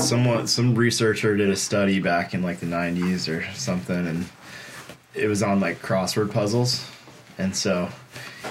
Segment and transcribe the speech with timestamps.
[0.00, 4.26] someone some researcher did a study back in like the 90s or something and
[5.14, 6.86] it was on like crossword puzzles
[7.38, 7.88] and so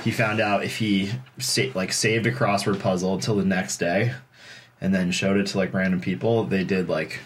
[0.03, 4.13] he found out if he sa- like saved a crossword puzzle until the next day
[4.81, 7.19] and then showed it to like random people they did like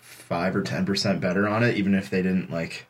[0.00, 2.86] 5 or 10% better on it even if they didn't like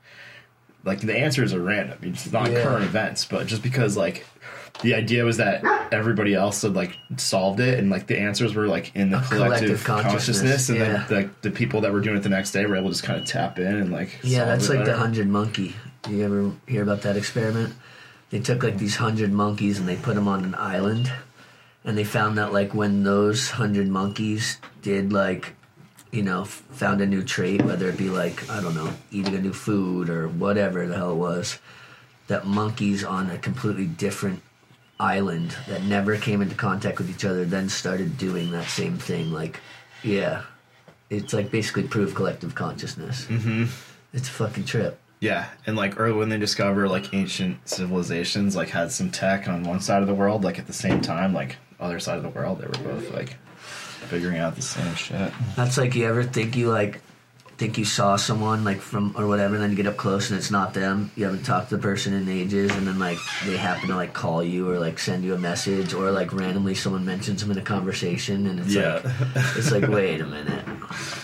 [0.85, 2.63] like the answers are random it's not Yeah.
[2.63, 4.25] current events but just because like
[4.81, 5.63] the idea was that
[5.93, 9.85] everybody else had like solved it and like the answers were like in the collective,
[9.85, 11.07] collective consciousness, consciousness, and yeah.
[11.09, 13.05] then the, the people that were doing it the next day were able to just
[13.05, 15.77] kind of tap in and like Yeah, that's like the hundred monkey.
[16.09, 17.75] You ever hear about that experiment?
[18.31, 21.13] They took like these hundred monkeys and they put them on an island,
[21.85, 25.55] and they found that like when those hundred monkeys did like,
[26.11, 29.35] you know, f- found a new trait, whether it be like I don't know, eating
[29.35, 31.59] a new food or whatever the hell it was,
[32.27, 34.43] that monkeys on a completely different
[35.03, 39.33] island that never came into contact with each other then started doing that same thing.
[39.33, 39.59] Like,
[40.03, 40.43] yeah,
[41.11, 43.27] it's like basically proof collective consciousness.
[43.27, 43.65] Mm-hmm.
[44.13, 44.99] It's a fucking trip.
[45.21, 49.65] Yeah, and like early when they discover like ancient civilizations like had some tech on
[49.65, 52.29] one side of the world, like at the same time, like other side of the
[52.29, 53.37] world, they were both like
[54.09, 55.33] figuring out the same shit.
[55.57, 57.01] That's like you ever think you like
[57.63, 60.37] think you saw someone like from or whatever, and then you get up close and
[60.39, 61.13] it's not them.
[61.15, 64.13] You haven't talked to the person in ages, and then like they happen to like
[64.13, 67.59] call you or like send you a message, or like randomly someone mentions them in
[67.59, 68.95] a conversation, and it's Yeah.
[69.05, 69.05] like
[69.57, 70.65] it's like wait a minute,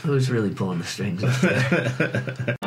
[0.04, 2.54] who's really pulling the strings?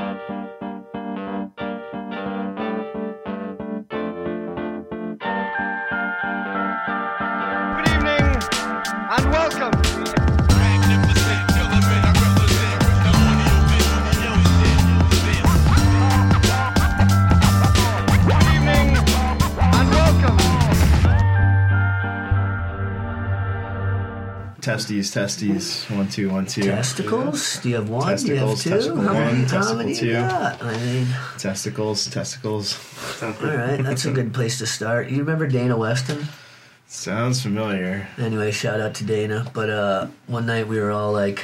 [24.72, 26.62] Testes, testes, one two, one two.
[26.64, 27.60] Testicles?
[27.62, 28.08] Do you have one?
[28.08, 28.90] Testicles, Do you have two?
[28.90, 30.06] testicle how many, one, testicle many two.
[30.08, 30.64] you got?
[30.64, 32.80] I mean, Testicles, testicles.
[33.22, 35.10] all right, that's a good place to start.
[35.10, 36.26] You remember Dana Weston?
[36.88, 38.08] Sounds familiar.
[38.18, 39.46] Anyway, shout out to Dana.
[39.54, 41.44] But uh, one night we were all like,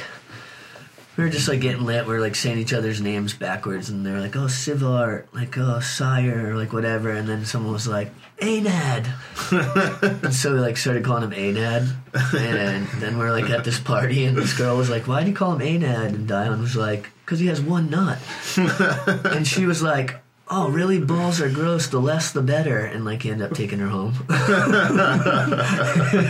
[1.18, 2.06] we were just like getting lit.
[2.06, 5.58] We were like saying each other's names backwards, and they were like, "Oh, Sivart," like
[5.58, 7.10] "Oh, Sire," or like whatever.
[7.10, 9.08] And then someone was like, "Anad,"
[10.22, 11.92] and so we like started calling him Anad.
[12.34, 15.30] And then we are like at this party, and this girl was like, "Why do
[15.30, 18.18] you call him Anad?" And Dion was like, "Cause he has one nut."
[18.56, 20.22] and she was like.
[20.50, 20.98] Oh, really?
[20.98, 21.88] Balls are gross.
[21.88, 22.78] The less, the better.
[22.78, 24.14] And like, he ended up taking her home.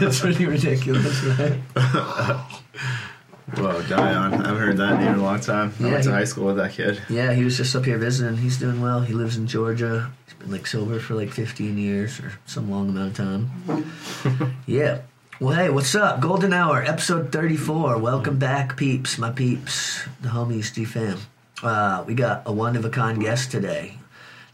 [0.00, 1.60] it's pretty ridiculous, right?
[3.56, 4.34] Whoa, Dion.
[4.34, 5.72] I haven't heard that name in a long time.
[5.81, 7.00] I Yeah, went to he- high school with that kid.
[7.09, 8.36] Yeah, he was just up here visiting.
[8.36, 9.00] He's doing well.
[9.00, 10.10] He lives in Georgia.
[10.26, 14.54] He's been like sober for like 15 years or some long amount of time.
[14.66, 14.98] yeah.
[15.41, 16.20] Well, hey, what's up?
[16.20, 17.97] Golden Hour, episode 34.
[17.98, 21.19] Welcome back, peeps, my peeps, the homies, G fam.
[21.62, 23.94] Uh, we got a one of a kind guest today.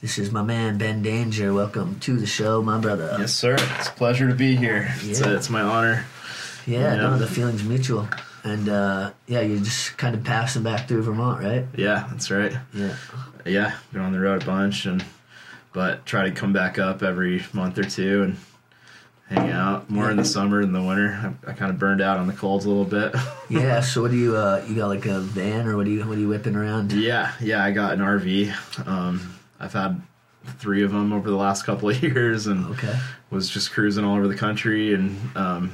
[0.03, 1.53] This is my man, Ben Danger.
[1.55, 3.17] Welcome to the show, my brother.
[3.19, 3.55] Yes, sir.
[3.79, 4.95] It's a pleasure to be here.
[5.01, 5.29] It's, Yeah.
[5.31, 6.05] a, it's my honor.
[6.67, 7.17] Yeah, no, Yeah.
[7.17, 8.07] the feeling's mutual.
[8.45, 11.65] And uh, yeah, you're just kind of passing back through Vermont, right?
[11.77, 12.53] Yeah, that's right.
[12.75, 12.95] Yeah.
[13.47, 15.05] Yeah, been on the road a bunch, and
[15.73, 18.37] but try to come back up every month or two and
[19.29, 21.35] hang out more in the summer than the winter.
[21.47, 23.15] I, I kind of burned out on the colds a little bit.
[23.51, 23.81] Yeah.
[23.81, 26.17] So what do you uh, you got like a van or what do you what
[26.17, 26.93] are you whipping around?
[26.93, 28.87] yeah, yeah, I got an RV.
[28.89, 30.01] Um, I've had
[30.59, 32.99] three of them over the last couple of years, and Okay.
[33.31, 35.73] was just cruising all over the country and um,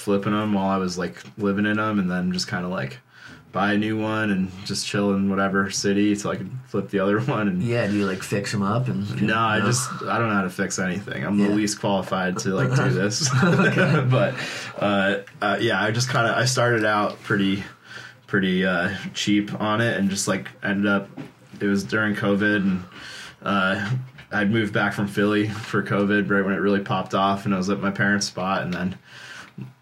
[0.00, 2.98] flipping them while I was like living in them, and then just kind of like
[3.52, 7.00] buy a new one and just chill in whatever city so I could flip the
[7.00, 7.48] other one.
[7.48, 7.86] And Yeah.
[7.88, 9.20] Do you like fix them up and?
[9.22, 11.24] no, I just I don't know how to fix anything.
[11.24, 11.48] I'm Yeah.
[11.48, 13.28] the least qualified to like do this.
[13.42, 14.34] but
[14.78, 17.64] uh, uh, yeah, I just kind of I started out pretty
[18.26, 21.08] pretty uh, cheap on it and just like ended up.
[21.60, 22.84] It was during COVID and
[23.42, 23.90] uh,
[24.32, 27.56] I'd moved back from Philly for COVID right when it really popped off, and I
[27.58, 28.96] was at my parents' spot, and then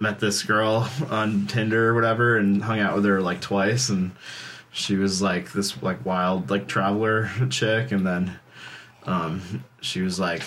[0.01, 4.13] met this girl on Tinder or whatever, and hung out with her like twice, and
[4.73, 8.39] she was like this like wild like traveler chick, and then
[9.07, 10.43] um, she was like.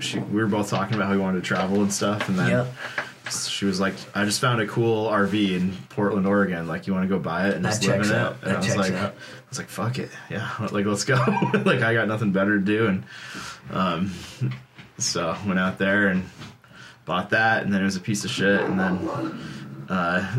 [0.00, 2.48] She, we were both talking about how we wanted to travel and stuff, and then
[2.48, 2.66] Yep.
[3.30, 6.66] she was like, "I just found a cool RV in Portland, Oregon.
[6.66, 8.36] Like, you want to go buy it and That just live in it?" out.
[8.42, 9.10] And That I was like, out.
[9.12, 11.16] "I was like, fuck it, yeah, like let's go.
[11.66, 13.04] like, I got nothing better to do." And
[13.72, 14.12] um,
[14.96, 16.24] so went out there and
[17.08, 18.96] bought that, and then it was a piece of shit, and then
[19.88, 20.36] uh,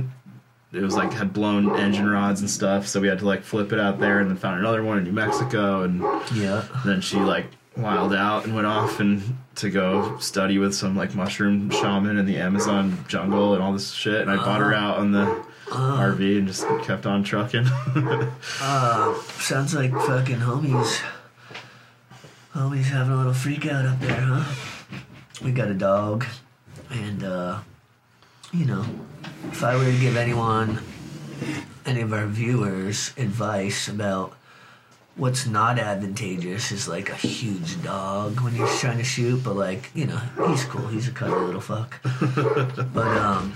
[0.71, 3.73] it was like had blown engine rods and stuff, so we had to like flip
[3.73, 6.01] it out there, and then found another one in New Mexico, and
[6.35, 6.63] Yeah.
[6.85, 9.21] then she like wild out and went off and
[9.55, 13.91] to go study with some like mushroom shaman in the Amazon jungle and all this
[13.91, 14.21] shit.
[14.21, 14.85] And I bought her Uh-huh.
[14.91, 17.65] out on the RV and just kept on trucking.
[19.39, 21.01] Sounds like fucking homies.
[22.53, 24.43] Homies having a little freak out up there, huh?
[25.43, 26.25] We got a dog,
[26.89, 27.59] and uh,
[28.51, 28.85] you know,
[29.51, 30.79] if I were to give anyone,
[31.85, 34.33] any of our viewers, advice about
[35.15, 39.91] what's not advantageous is like a huge dog when you're trying to shoot, but like
[39.93, 40.87] you know, he's cool.
[40.87, 42.01] He's a cuddly little fuck.
[42.93, 43.53] but um.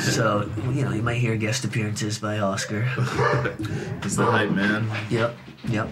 [0.00, 2.82] So you know you might hear guest appearances by Oscar.
[4.02, 4.90] He's the hype man.
[5.08, 5.34] Yep,
[5.68, 5.88] yep.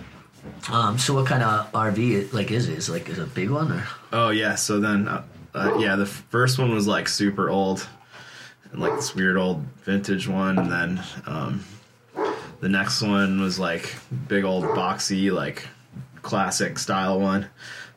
[0.71, 2.77] Um, so what kind of RV like is it?
[2.77, 3.87] Is it like is it a big one or?
[4.13, 7.87] Oh yeah, so then uh, uh, yeah, the first one was like super old,
[8.73, 11.65] and like this weird old vintage one, and then um,
[12.61, 13.95] the next one was like
[14.29, 15.67] big old boxy like
[16.23, 17.47] classic style one,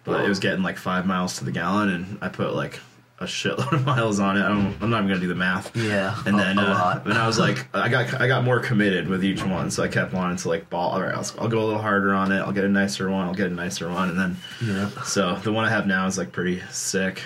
[0.04, 2.80] but it was getting like five miles to the gallon, and I put like
[3.20, 4.44] a shitload of miles on it.
[4.44, 5.74] I don't, I'm not even gonna do the math.
[5.76, 9.24] Yeah, And then uh, then I was like, I got I got more committed with
[9.24, 10.92] each one, so I kept wanting to like ball.
[10.92, 12.40] All right, I'll, I'll go a little harder on it.
[12.40, 13.26] I'll get a nicer one.
[13.28, 14.90] I'll get a nicer one, and then Yeah.
[15.04, 17.22] so the one I have now is like pretty sick,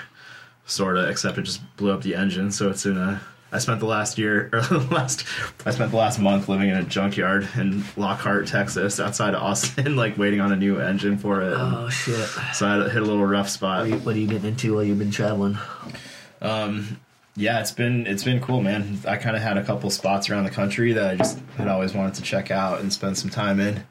[0.70, 2.52] sort of, except it just blew up the engine.
[2.52, 3.22] So it's in a.
[3.52, 5.26] I spent the last year or the last.
[5.66, 9.96] I spent the last month living in a junkyard in Lockhart, Texas, outside of Austin,
[9.98, 11.54] like waiting on a new engine for it.
[11.56, 12.30] Oh shit!
[12.54, 13.80] so I hit a little rough spot.
[13.80, 15.58] What are, you, what are you getting into while you've been traveling?
[16.42, 17.00] Um,
[17.36, 19.00] yeah, it's been it's been cool, man.
[19.08, 21.94] I kind of had a couple spots around the country that I just had always
[21.94, 23.84] wanted to check out and spend some time in.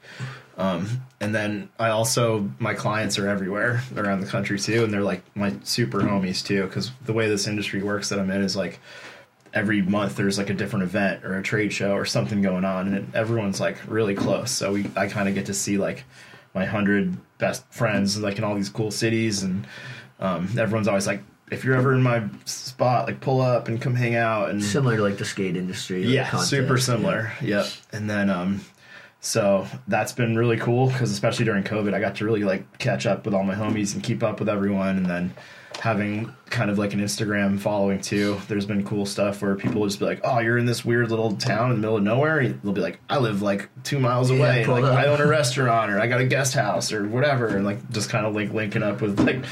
[0.59, 5.01] Um, and then I also my clients are everywhere around the country too, and they're
[5.01, 6.63] like my super homies too.
[6.63, 8.79] Because the way this industry works that I'm in is like
[9.53, 12.87] every month there's like a different event or a trade show or something going on,
[12.87, 14.51] and it, everyone's like really close.
[14.51, 16.03] So we I kind of get to see like
[16.53, 19.65] my hundred best friends like in all these cool cities, and
[20.19, 21.21] um, everyone's always like.
[21.51, 24.97] If you're ever in my spot, like pull up and come hang out and Similar
[24.97, 26.03] to like the skate industry.
[26.03, 27.31] like yeah, context, super similar.
[27.41, 27.65] Yep.
[27.91, 28.61] And then um
[29.21, 33.05] so that's been really cool because especially during COVID, I got to really like catch
[33.05, 34.97] up with all my homies and keep up with everyone.
[34.97, 35.33] And then
[35.79, 39.87] having kind of like an Instagram following too, there's been cool stuff where people will
[39.87, 42.47] just be like, "Oh, you're in this weird little town in the middle of nowhere."
[42.47, 44.63] They'll be like, "I live like two miles away.
[44.65, 44.97] pull like up.
[44.97, 48.09] I own a restaurant or I got a guest house or whatever," and like just
[48.09, 49.43] kind of like linking up with like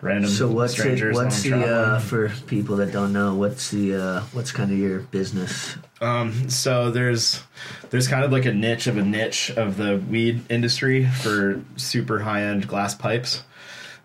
[0.00, 3.34] random So what's it, what's the uh, for people that don't know?
[3.34, 5.76] What's the uh, what's kind of your business?
[6.00, 7.42] Um, so there's
[7.90, 12.20] there's kind of like a niche of a niche of the weed industry for super
[12.20, 13.42] high end glass pipes,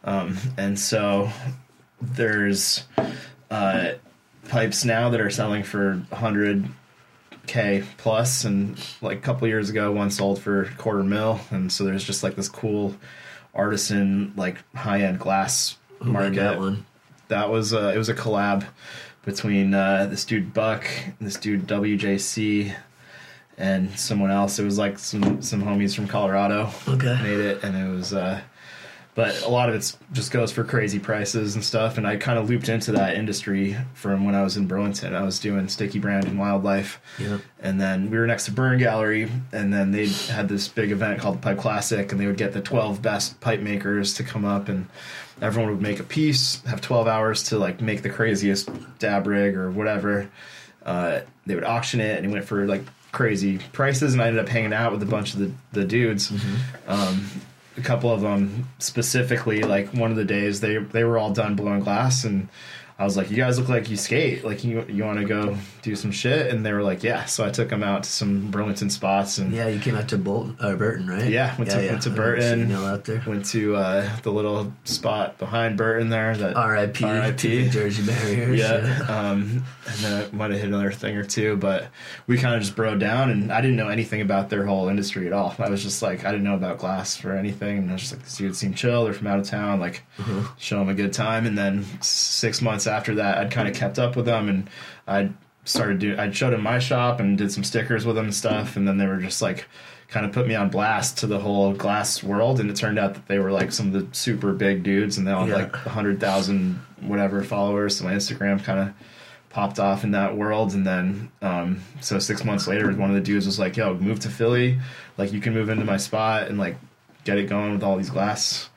[0.04, 1.30] um, and so
[2.02, 2.86] there's
[3.52, 3.92] uh,
[4.48, 6.70] pipes now that are selling for 100
[7.48, 11.84] k plus, and like a couple years ago, one sold for quarter mil, and so
[11.84, 12.96] there's just like this cool
[13.54, 16.86] artisan like high end glass Who made market that one?
[17.28, 18.66] that was uh, it was a collab
[19.26, 20.86] between uh, this dude Buck,
[21.22, 22.74] this dude WJC,
[23.58, 24.60] and someone else.
[24.60, 27.20] It was like some some homies from Colorado Okay.
[27.22, 28.14] made it, and it was.
[28.14, 28.42] Uh,
[29.16, 31.98] but a lot of it just goes for crazy prices and stuff.
[31.98, 35.14] And I kind of looped into that industry from when I was in Burlington.
[35.14, 37.02] I was doing Sticky Brand and Wildlife.
[37.20, 37.40] Yeah.
[37.60, 41.20] And then we were next to Burn Gallery, and then they had this big event
[41.20, 44.46] called the Pipe Classic, and they would get the 12 best pipe makers to come
[44.46, 44.86] up, and
[45.42, 48.70] everyone would make a piece, have 12 hours to like make the craziest
[49.00, 50.30] dab rig or whatever.
[50.86, 54.44] Uh, they would auction it, and it went for like crazy prices, and I ended
[54.44, 56.32] up hanging out with a bunch of the, the dudes.
[56.88, 57.28] Um,
[57.78, 61.56] a couple of them specifically, like one of the days they they were all done
[61.56, 62.50] blowing glass, and
[63.00, 64.44] I was like, "You guys look like you skate.
[64.44, 67.46] Like you you want to go do some shit?" And they were like, "Yeah." So
[67.46, 70.58] I took them out to some Burlington spots, and Yeah, you came out to Bolton
[70.62, 71.30] or Burton, right?
[71.30, 72.72] Yeah, went to- went to Burton.
[72.74, 73.24] out there.
[73.26, 76.36] went to uh, the little spot behind Burton there.
[76.36, 77.06] That R.I.P.
[77.06, 77.70] R.I.P.
[77.70, 78.60] Jersey Barriers.
[78.60, 79.06] yeah.
[79.20, 81.88] Um, and then I might have hit another thing or two, but
[82.28, 85.26] we kind of just broke down, and I didn't know anything about their whole industry
[85.26, 85.56] at all.
[85.58, 88.14] I was just like, I didn't know about glass or anything, and I was just
[88.14, 89.04] like, this dude seemed chill.
[89.06, 90.04] They're from out of town, like,
[90.58, 91.46] show them a good time.
[91.46, 94.70] And then six months after that, I'd kind of kept up with them, and
[95.08, 95.34] I'd
[95.66, 96.20] started doing.
[96.20, 98.98] I showed them my shop and did some stickers with them and stuff, and then
[98.98, 99.66] they were just like.
[100.12, 103.14] Kind of put me on blast to the whole glass world, and it turned out
[103.14, 105.56] that they were like some of the super big dudes, and they all had Yeah.
[105.66, 107.96] like a hundred thousand whatever followers.
[107.98, 108.94] So my Instagram kind of
[109.52, 113.22] popped off in that world and then um, so six months later one of the
[113.22, 114.80] dudes was like yo move to philly
[115.18, 116.78] like you can move into my spot and like
[117.24, 118.69] get it going with all these glass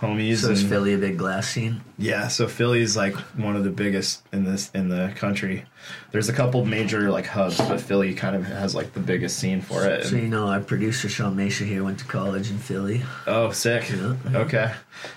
[0.00, 1.80] homies So is and- Philly a big glass scene?
[1.98, 5.64] yeah so philly's like one of the biggest in this in the country
[6.12, 9.60] there's a couple major like hubs, but Philly kind of has like the biggest scene
[9.60, 10.04] for it.
[10.06, 13.02] So you know, our producer Shaun Mesa here went to college in Philly.
[13.26, 13.88] Oh, sick.
[13.90, 14.14] Yeah.
[14.34, 14.72] Okay.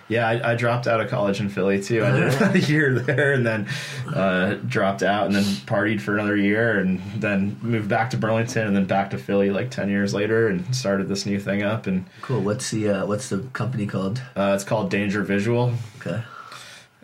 [0.08, 2.06] Yeah, I, I dropped out of college in Philly too.
[2.06, 3.68] I did a year there and then
[4.14, 8.68] uh, dropped out and then partied for another year and then moved back to Burlington
[8.68, 11.88] and then back to Philly like 10 years later and started this new thing up.
[11.88, 12.42] And Cool.
[12.42, 14.22] What's the uh, what's the company called?
[14.36, 15.74] uh, it's called Danger Visual.
[16.00, 16.22] Okay.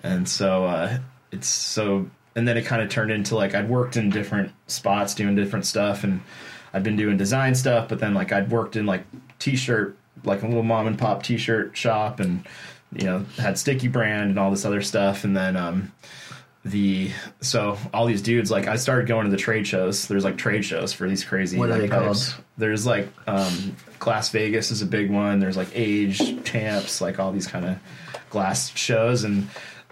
[0.04, 1.00] And so uh,
[1.32, 5.14] it's so, and then it kind of turned into like I'd worked in different spots
[5.16, 6.22] doing different stuff, and
[6.74, 9.04] I'd been doing design stuff, but then like I'd worked in like
[9.40, 12.46] t-shirt, like a little mom and pop t-shirt shop, and
[12.94, 15.92] you know had Sticky Brand and all this other stuff, and then um,
[16.66, 17.10] the
[17.42, 20.08] so all these dudes like I started going to the trade shows.
[20.08, 22.34] There's like trade shows for these crazy What are like they pipes.
[22.34, 22.46] called?
[22.58, 25.40] There's like um, Glass Vegas is a big one.
[25.40, 27.78] There's like Age Champs, like all these kind of
[28.30, 29.48] glass shows, and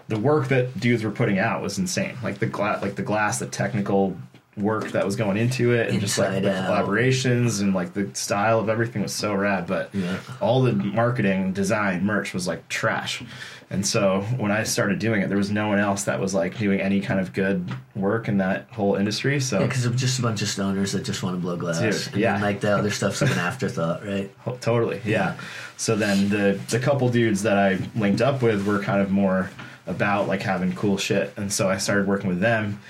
[0.08, 2.16] the work that dudes were putting out was insane.
[2.22, 4.16] Like the glass, like the glass, the technical
[4.56, 6.68] work that was going into it, and just like the out.
[6.88, 9.66] collaborations and like the style of everything was so rad.
[9.68, 10.16] But Yeah.
[10.40, 13.22] all the marketing, design, merch was like trash.
[13.70, 16.56] And so when I started doing it, there was no one else that was like
[16.58, 19.38] doing any kind of good work in that whole industry.
[19.40, 21.78] So Yeah, because it's just a bunch of stoners that just want to blow glass.
[21.80, 22.32] Dude, and yeah.
[22.32, 24.30] then, like the other stuff's like an afterthought, right?
[24.46, 25.36] Oh, Totally, yeah.
[25.76, 29.50] So then the the couple dudes that I linked up with were kind of more
[29.88, 32.80] about like having cool shit, and so I started working with them.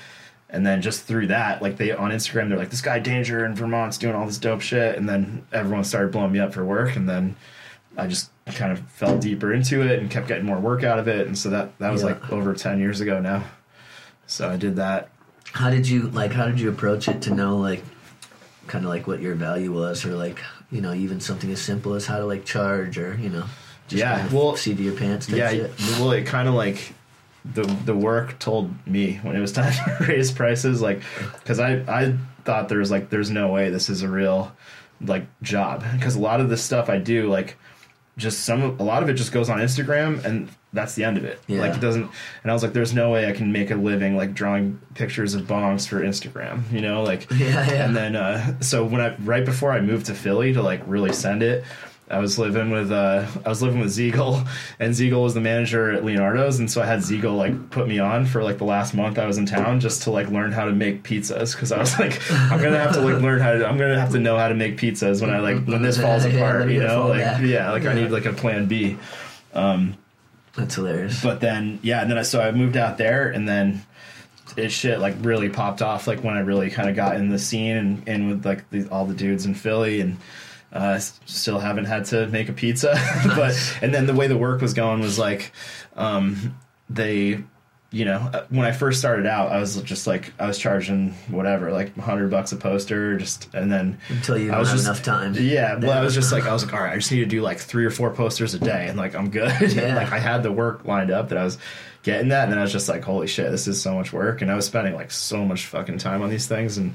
[0.50, 3.54] And then just through that, like they on Instagram, they're like, "This guy Danger in
[3.54, 6.96] Vermont's doing all this dope shit," and then everyone started blowing me up for work,
[6.96, 7.36] and then
[7.96, 11.06] I just kind of fell deeper into it and kept getting more work out of
[11.08, 12.08] it, and so that that was Yeah.
[12.08, 13.44] like over ten years ago now.
[14.26, 15.10] So I did that.
[15.52, 16.32] How did you like?
[16.32, 17.84] How did you approach it to know like,
[18.66, 20.38] kind of like what your value was, or like
[20.70, 23.44] you know even something as simple as how to like charge, or you know,
[23.88, 25.72] just Yeah, kind of well, seat of your pants yeah shit.
[25.98, 26.92] well it kind of like
[27.44, 31.02] the the work told me when it was time to raise prices like
[31.34, 32.14] because i i
[32.44, 34.52] thought there was like there's no way this is a real
[35.00, 37.56] like job because a lot of the stuff i do like
[38.16, 41.24] just some a lot of it just goes on instagram and that's the end of
[41.24, 41.60] it Yeah.
[41.60, 42.10] like it doesn't
[42.42, 45.34] and i was like there's no way i can make a living like drawing pictures
[45.34, 47.84] of bongs for instagram you know like Yeah, yeah.
[47.86, 51.12] and then uh, so when I right before I moved to Philly to like really
[51.12, 51.64] send it,
[52.10, 54.42] I was living with uh, I was living with Ziegel,
[54.78, 57.98] and Ziegel was the manager at Leonardo's, and so I had Ziegel like put me
[57.98, 60.64] on for like the last month I was in town just to like learn how
[60.64, 63.66] to make pizzas because I was like I'm gonna have to like learn how to
[63.66, 66.24] I'm gonna have to know how to make pizzas when I like when this falls
[66.24, 68.96] Yeah, apart, you know, like yeah, like I need like a plan B.
[69.52, 69.96] Um,
[70.56, 71.22] That's hilarious.
[71.22, 73.82] But then yeah, and then I so I moved out there, and then
[74.56, 77.38] it shit like really popped off like when I really kind of got in the
[77.38, 80.16] scene and, and with like the, all the dudes in Philly and
[80.72, 82.92] uh, still haven't had to make a pizza
[83.36, 85.52] but and then the way the work was going was like
[85.96, 86.56] um,
[86.90, 87.42] they
[87.90, 91.12] you know uh, when I first started out I was just like I was charging
[91.28, 94.86] whatever like 100 bucks a poster just and then Until you I was have just-
[94.86, 95.34] enough time.
[95.38, 97.26] yeah, well, I was just like, I was like, all right, I just need to
[97.26, 99.50] do like three or four posters a day, and like I'm good.
[99.74, 99.94] Yeah.
[99.96, 101.56] like I had the work lined up that I was
[102.02, 104.42] getting that, and then I was just like, holy shit, this is so much work,
[104.42, 106.94] and I was spending like so much fucking time on these things, and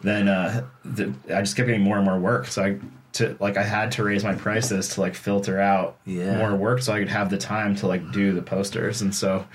[0.00, 2.78] then uh, the, I just kept getting more and more work, so I
[3.14, 6.38] to like I had to raise my prices to like filter out Yeah.
[6.38, 9.46] more work, so I could have the time to like do the posters, and so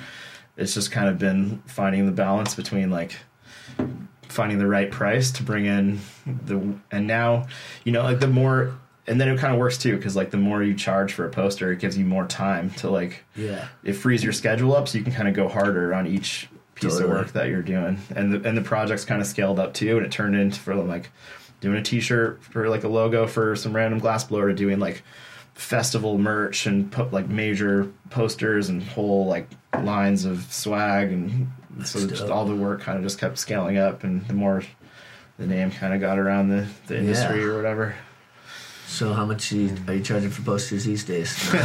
[0.57, 3.15] it's just kind of been finding the balance between like
[4.29, 5.99] finding the right price to bring in
[6.45, 7.47] the and now
[7.83, 8.73] you know like the more
[9.07, 11.29] and then it kind of works too because like the more you charge for a
[11.29, 13.67] poster it gives you more time to like Yeah.
[13.83, 16.93] it frees your schedule up so you can kind of go harder on each piece
[16.93, 17.03] Totally.
[17.03, 19.95] of work that you're doing and the and the project's kind of scaled up too
[19.97, 21.09] and it turned into for like
[21.65, 25.03] doing a t-shirt for like a logo for some random glass blower to doing like
[25.53, 29.47] festival merch and put like major posters and whole like
[29.83, 31.47] lines of swag and
[31.83, 32.31] so just dope.
[32.31, 34.63] all the work kind of just kept scaling up and the more
[35.37, 37.45] the name kind of got around the, the industry Yeah.
[37.47, 37.95] or whatever
[38.87, 41.35] So how much are you, are you charging for posters these days?
[41.53, 41.59] no,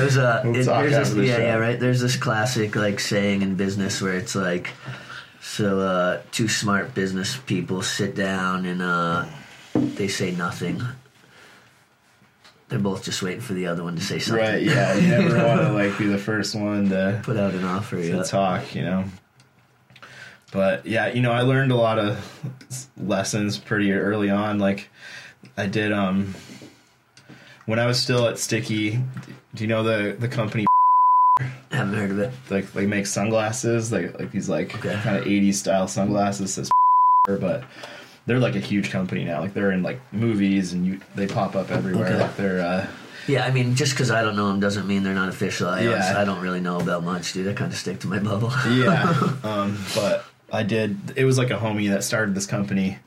[0.00, 1.42] it was uh, We'll it, talk there's after this, the yeah, show.
[1.42, 1.78] yeah, right.
[1.78, 4.70] There's this classic like saying in business where it's like,
[5.40, 9.24] so uh, two smart business people sit down and uh,
[9.74, 10.82] they say nothing.
[12.68, 14.44] They're both just waiting for the other one to say something.
[14.44, 17.64] right yeah you never want to like be the first one to Put out an
[17.64, 17.96] offer.
[17.96, 18.22] to Yeah.
[18.22, 19.04] talk, you know.
[20.52, 22.18] But yeah, you know, I learned a lot of
[22.96, 24.58] lessons pretty early on.
[24.58, 24.88] Like
[25.56, 26.34] I did um
[27.66, 28.98] when I was still at Sticky.
[29.54, 30.66] Do you know the the company
[31.78, 32.30] Haven't heard of it.
[32.50, 34.94] like they make sunglasses, like like these like Okay.
[35.02, 36.70] kind of 80s style sunglasses says
[37.26, 37.64] but
[38.26, 39.40] they're like a huge company now.
[39.40, 42.06] Like they're in like movies and you they pop up everywhere.
[42.08, 42.20] Okay.
[42.22, 42.86] Like they're uh
[43.26, 45.68] Yeah, I mean, just because I don't know them doesn't mean they're not official.
[45.68, 45.92] I, Yeah.
[45.94, 47.48] honestly- I don't really know about much, dude.
[47.48, 48.52] I kind of stick to my bubble.
[48.70, 49.02] yeah
[49.44, 50.96] um but I did.
[51.16, 52.98] It was like a homie that started this company,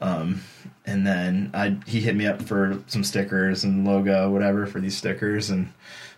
[0.00, 0.40] um,
[0.88, 4.96] and then I he hit me up for some stickers and logo, whatever, for these
[4.96, 5.72] stickers, and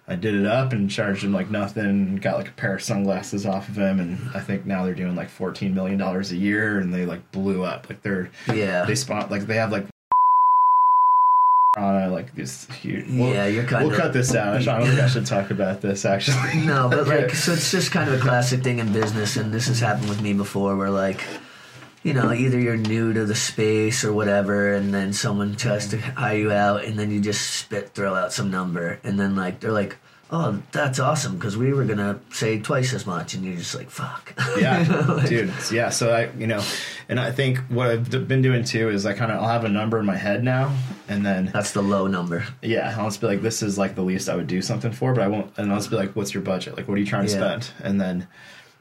[0.08, 1.84] I did it up and charged him like nothing.
[1.84, 4.94] and Got like a pair of sunglasses off of him, and I think now they're
[4.94, 7.88] doing like fourteen million dollars a year, and they like blew up.
[7.88, 8.84] Like they're Yeah.
[8.84, 9.86] they spot like they have like
[11.78, 13.06] on like this huge.
[13.06, 14.56] Yeah, you're kinda- We'll cut this out.
[14.56, 16.62] I don't think I should talk about this actually.
[16.66, 19.68] No, but like, so it's just kind of a classic thing in business, and this
[19.68, 21.20] has happened with me before, where like,
[22.02, 25.96] you know, either you're new to the space or whatever, and then someone tries to
[25.96, 26.14] mm.
[26.14, 29.60] hire you out, and then you just spit, throw out some number, and then like
[29.60, 29.96] they're like,
[30.30, 33.90] "Oh, that's awesome," because we were gonna say twice as much, and you're just like,
[33.90, 35.52] "Fuck." yeah, dude.
[35.70, 35.90] Yeah.
[35.90, 36.62] So I, you know,
[37.10, 39.68] and I think what I've been doing too is I kind of I'll have a
[39.68, 40.74] number in my head now,
[41.08, 42.44] and then That's the low number.
[42.62, 45.12] yeah, I'll just be like, this is like the least I would do something for,
[45.12, 45.52] but I won't.
[45.58, 46.78] And I'll just be like, what's your budget?
[46.78, 47.38] Like, what are you trying to Yeah.
[47.58, 47.70] spend?
[47.82, 48.26] And then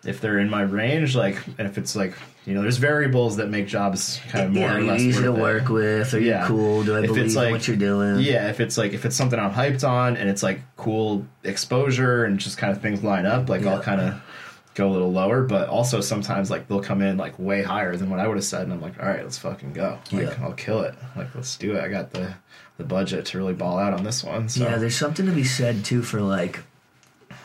[0.05, 2.13] if they're in my range, like, and if it's like,
[2.45, 5.31] you know, there's variables that make jobs kind of more yeah, or less easy to
[5.31, 5.41] worth it.
[5.41, 6.13] work with.
[6.13, 6.47] Are you Yeah.
[6.47, 6.83] cool?
[6.83, 8.19] Do I If believe like- what you're doing?
[8.21, 12.23] Yeah, if it's like if it's something I'm hyped on and it's like cool exposure
[12.25, 14.15] and just kind of things line up, like I'll kind of
[14.75, 15.43] go a little lower.
[15.43, 18.43] But also sometimes like they'll come in like way higher than what I would have
[18.45, 19.99] said, and I'm like, all right, let's fucking go.
[20.11, 20.33] Like Yeah.
[20.41, 20.95] I'll kill it.
[21.17, 21.83] Like let's do it.
[21.83, 22.33] I got the
[22.77, 24.47] the budget to really ball out on this one.
[24.47, 26.61] So Yeah, there's something to be said too for like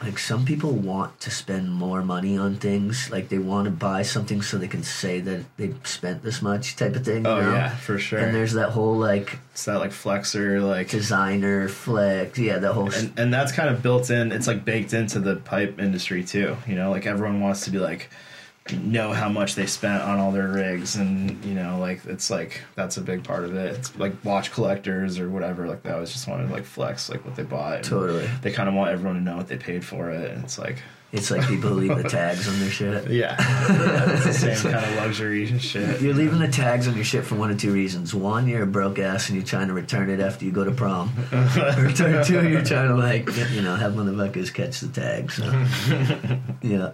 [0.04, 3.11] like some people want to spend more money on things.
[3.11, 6.76] Like they want to buy something so they can say that they spent this much
[6.76, 7.25] type of thing.
[7.25, 7.52] you oh know?
[7.52, 8.18] yeah, for sure.
[8.18, 10.90] And there's that whole like it's that like flexor like.
[10.90, 12.38] designer flex.
[12.38, 12.92] Yeah, that whole.
[12.92, 16.56] and, and that's kind of built in it's like baked into the pipe industry too
[16.66, 18.11] you know like everyone wants to be like
[18.73, 22.62] know how much they spent on all their rigs and you know like it's like
[22.75, 23.76] that's a big part of it.
[23.76, 27.25] It's like watch collectors or whatever like they always just want to like flex like
[27.26, 27.76] what they bought.
[27.76, 28.26] And Totally.
[28.40, 30.30] they kind of want everyone to know what they paid for it.
[30.30, 30.78] And it's like
[31.14, 33.09] it's like people who leave the tags on their shit.
[33.11, 37.04] yeah, yeah it's the same kind of luxury shit You're leaving the tags on your
[37.04, 38.12] shit for one of two reasons.
[38.14, 40.73] One, you're a broke ass and you're trying to return it after you go to
[40.73, 41.12] prom.
[41.78, 45.35] Return two, you're trying to like you know have motherfuckers catch the tags.
[45.35, 45.44] So.
[46.62, 46.92] yeah,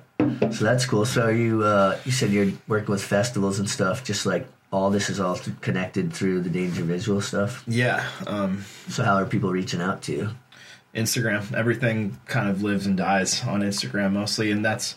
[0.51, 1.05] so that's cool.
[1.05, 4.05] So are you uh, you said you're working with festivals and stuff.
[4.05, 7.65] Just like all this is all connected through the Danger Visual stuff.
[7.67, 10.31] yeah um So how are people reaching out to you?
[10.95, 11.53] Instagram.
[11.55, 14.97] Everything kind of lives and dies on Instagram mostly, and that's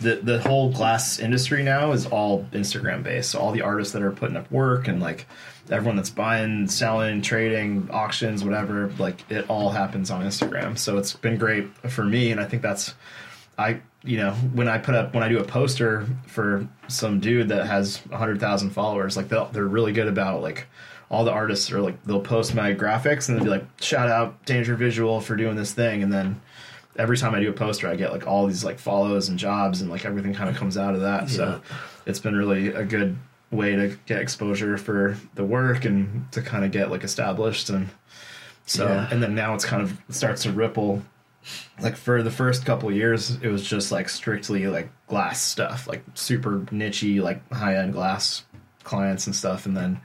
[0.00, 3.30] the the whole glass industry now is all Instagram based.
[3.30, 5.26] So all the artists that are putting up work and like
[5.70, 10.78] everyone that's buying, selling, trading, auctions, whatever, like it all happens on Instagram.
[10.78, 12.94] So it's been great for me, and I think that's
[13.58, 17.48] I you know when I put up when I do a poster for some dude
[17.48, 20.66] that has hundred thousand followers, like they're really good about like
[21.12, 24.44] all the artists are like they'll post my graphics and they'll be like shout out
[24.46, 26.40] Danger Visual for doing this thing, and then
[26.98, 29.80] every time I do a poster, I get like all these like follows and jobs
[29.80, 31.28] and like everything kind of comes out of that.
[31.30, 31.60] So
[32.06, 33.16] it's been really a good
[33.50, 37.90] way to get exposure for the work and to kind of get like established and
[38.64, 39.08] so Yeah.
[39.10, 41.02] and then now it's kind of it starts to ripple
[41.82, 45.86] like for the first couple of years it was just like strictly like glass stuff
[45.86, 48.44] like super nichey like high end glass
[48.84, 50.00] clients and stuff and then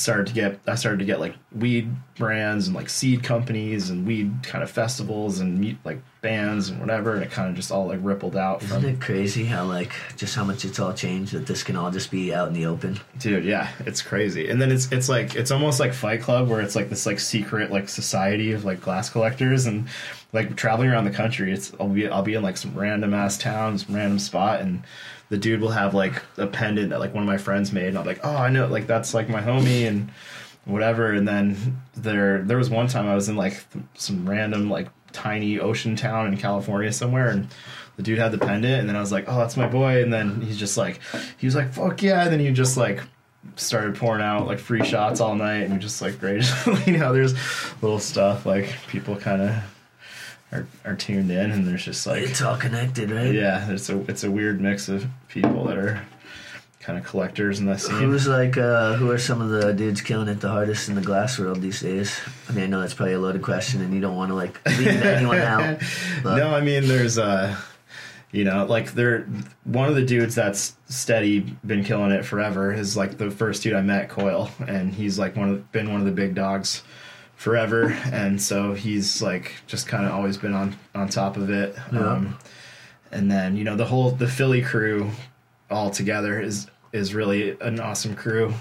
[0.00, 4.06] started to get I started to get like weed brands and like seed companies and
[4.06, 7.70] weed kind of festivals and meet like bands and whatever and it kind of just
[7.70, 10.92] all like rippled out Isn't from it crazy how like just how much it's all
[10.94, 13.00] changed that this can all just be out in the open?
[13.18, 16.60] dude yeah it's crazy and then it's it's like it's almost like fight club where
[16.60, 19.86] it's like this like secret like society of like glass collectors and
[20.32, 23.36] like traveling around the country it's i'll be i'll be in like some random ass
[23.38, 24.82] town some random spot and
[25.28, 27.98] the dude will have like a pendant that like one of my friends made and
[27.98, 30.10] i'm like oh i know like that's like my homie and
[30.64, 34.70] whatever and then there there was one time i was in like th- some random
[34.70, 37.48] like tiny ocean town in california somewhere and
[37.96, 40.12] the dude had the pendant and then i was like oh that's my boy and
[40.12, 41.00] then he's just like
[41.36, 43.02] he was like fuck yeah and then he just like
[43.56, 46.44] started pouring out like free shots all night and we just like great
[46.86, 47.34] you know there's
[47.82, 49.71] little stuff like people kind of
[50.52, 53.32] are, are tuned in and there's just like It's all connected, right?
[53.34, 56.02] yeah it's a it's a weird mix of people that are
[56.80, 60.00] kind of collectors in that scene Who's like uh who are some of the dudes
[60.00, 62.20] killing it the hardest in the glass world these days?
[62.48, 64.60] I mean I know that's probably a loaded question and you don't want to like
[64.78, 65.80] leave anyone out.
[66.22, 67.56] But no, I mean there's uh
[68.32, 69.26] you know, like there
[69.64, 73.74] one of the dudes that's steady been killing it forever is like the first dude
[73.74, 76.82] I met, Coil, and he's like one of been one of the big dogs
[77.42, 81.74] forever and so he's like just kind of always been on on top of it.
[81.92, 82.12] Yeah.
[82.12, 82.38] Um
[83.10, 85.10] and then, you know, the whole the Philly crew
[85.70, 88.54] all together is is really an awesome crew.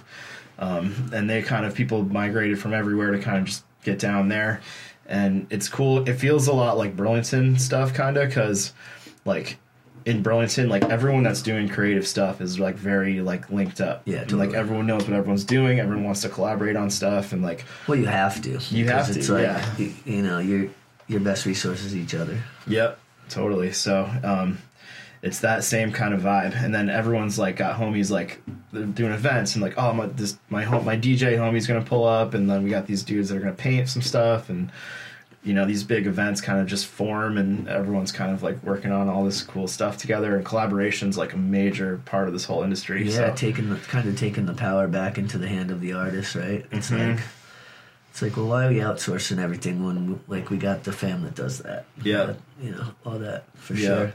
[0.59, 4.27] Um, and they kind of people migrated from everywhere to kind of just get down
[4.27, 4.61] there
[5.07, 8.73] and it's cool it feels a lot like burlington stuff kind of because
[9.25, 9.57] like
[10.05, 14.01] in Burlington, like everyone that's doing creative stuff is like very like linked up.
[14.05, 15.79] Yeah, And, like everyone knows what everyone's doing.
[15.79, 18.59] Everyone wants to collaborate on stuff, and like Well, you have to.
[18.69, 19.77] You have it's to, like, yeah.
[19.77, 20.69] You, you know, your
[21.07, 22.41] your best resource is each other.
[22.67, 23.71] Yep, totally.
[23.73, 24.57] So, um,
[25.21, 28.41] it's that same kind of vibe, and then everyone's like got homies like
[28.73, 32.05] they're doing events and like oh my this my home my DJ homie's gonna pull
[32.05, 34.71] up, and then we got these dudes that are gonna paint some stuff, and
[35.43, 38.91] you know these big events kind of just form, and everyone's kind of like working
[38.91, 42.61] on all this cool stuff together, and collaboration's like a major part of this whole
[42.63, 43.05] industry.
[43.07, 43.33] Yeah, so.
[43.35, 46.65] taking the kind of taking the power back into the hand of the artist, right?
[46.71, 47.15] It's Mhm.
[47.15, 47.23] like
[48.11, 51.33] it's like, well, why are we outsourcing everything when like we got the fam that
[51.33, 51.85] does that?
[52.03, 52.25] Yeah.
[52.25, 53.87] But, you know all that for Yeah.
[53.87, 54.13] sure.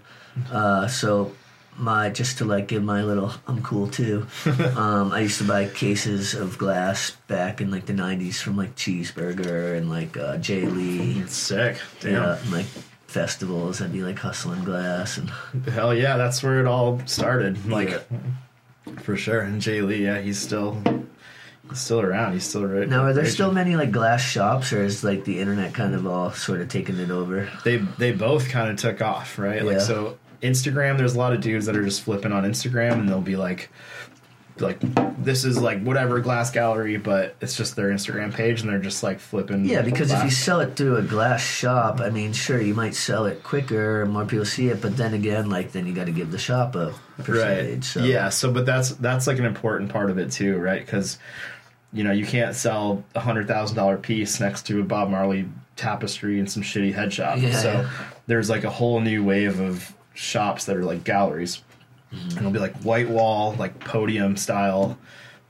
[0.53, 1.33] Uh, so
[1.79, 4.27] my just to like give my little I'm cool too.
[4.77, 8.75] um, I used to buy cases of glass back in like the '90s from like
[8.77, 11.25] Cheeseburger and like uh, Jay Lee.
[11.27, 11.79] Sick.
[12.01, 12.13] Damn.
[12.13, 12.67] Yeah, and, like
[13.07, 13.81] festivals.
[13.81, 15.31] I'd be like hustling glass and
[15.69, 17.67] Hell yeah, that's where it all started.
[17.69, 18.01] Like Yeah.
[19.03, 19.41] for sure.
[19.41, 20.83] And Jay Lee, yeah, he's still
[21.69, 22.33] he's still around.
[22.35, 22.89] He's still right.
[22.89, 26.07] Now, are there still many like glass shops, or is like the internet kind of
[26.07, 27.49] all sort of taking it over?
[27.65, 29.65] They they both kind of took off, right?
[29.65, 29.83] Like Yeah.
[29.83, 33.21] so Instagram, there's a lot of dudes that are just flipping on Instagram and they'll
[33.21, 33.71] be like
[34.59, 34.79] like
[35.23, 39.03] this is like whatever glass gallery, but it's just their Instagram page and they're just
[39.03, 39.67] like flipping.
[39.67, 42.95] Yeah, because if you sell it through a glass shop, I mean, sure, you might
[42.95, 46.13] sell it quicker, more people see it, but then again, like then you got to
[46.13, 47.75] give the shop a percentage.
[47.75, 48.01] right So.
[48.05, 51.19] yeah so but that's that's like an important part of it too right because
[51.93, 55.49] you know you can't sell a hundred thousand dollar piece next to a bob marley
[55.77, 57.91] tapestry and some shitty head shop Yeah, so yeah.
[58.27, 61.63] there's like a whole new wave of shops that are like galleries.
[62.13, 64.97] And it'll be like white wall like podium style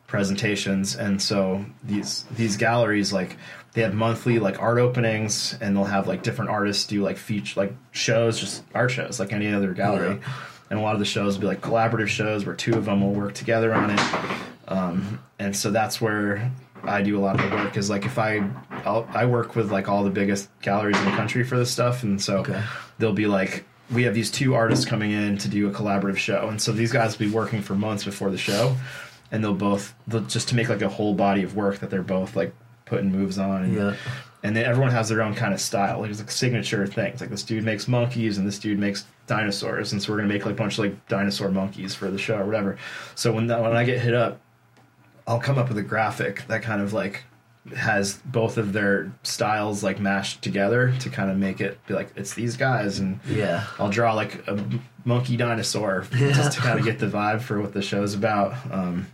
[0.07, 0.96] presentations.
[0.96, 3.37] And so these these galleries like
[3.72, 7.61] they have monthly like art openings and they'll have like different artists do like feature
[7.61, 10.18] like shows just art shows like any other gallery.
[10.20, 10.33] Yeah.
[10.70, 13.00] and a lot of the shows will be like collaborative shows where two of them
[13.02, 14.00] will work together on it.
[14.68, 16.50] Um, and so that's where
[16.83, 18.48] I do a lot of the work is like if I
[18.85, 22.02] I'll, I work with like all the biggest galleries in the country for this stuff.
[22.02, 22.62] And so Okay.
[22.98, 26.49] they'll be like we have these two artists coming in to do a collaborative show.
[26.49, 28.77] And so these guys will be working for months before the show.
[29.33, 32.03] And they'll both they'll just to make like a whole body of work that they're
[32.03, 32.53] both like
[32.85, 33.62] putting moves on.
[33.64, 33.94] And, Yeah.
[34.42, 35.99] and then everyone has their own kind of style.
[35.99, 37.20] Like there's like signature things.
[37.20, 39.92] Like this dude makes monkeys and this dude makes dinosaurs.
[39.92, 42.38] And so we're gonna make like a bunch of like dinosaur monkeys for the show
[42.38, 42.79] or whatever.
[43.14, 44.40] So when that, when i get hit up
[45.29, 47.25] i'll come up with a graphic that kind of like
[47.74, 52.11] has both of their styles like mashed together to kind of make it be like
[52.16, 53.64] it's these guys and Yeah.
[53.79, 54.62] I'll draw like a
[55.05, 58.55] monkey dinosaur just to kind of get the vibe for what the show's about.
[58.70, 59.07] Um,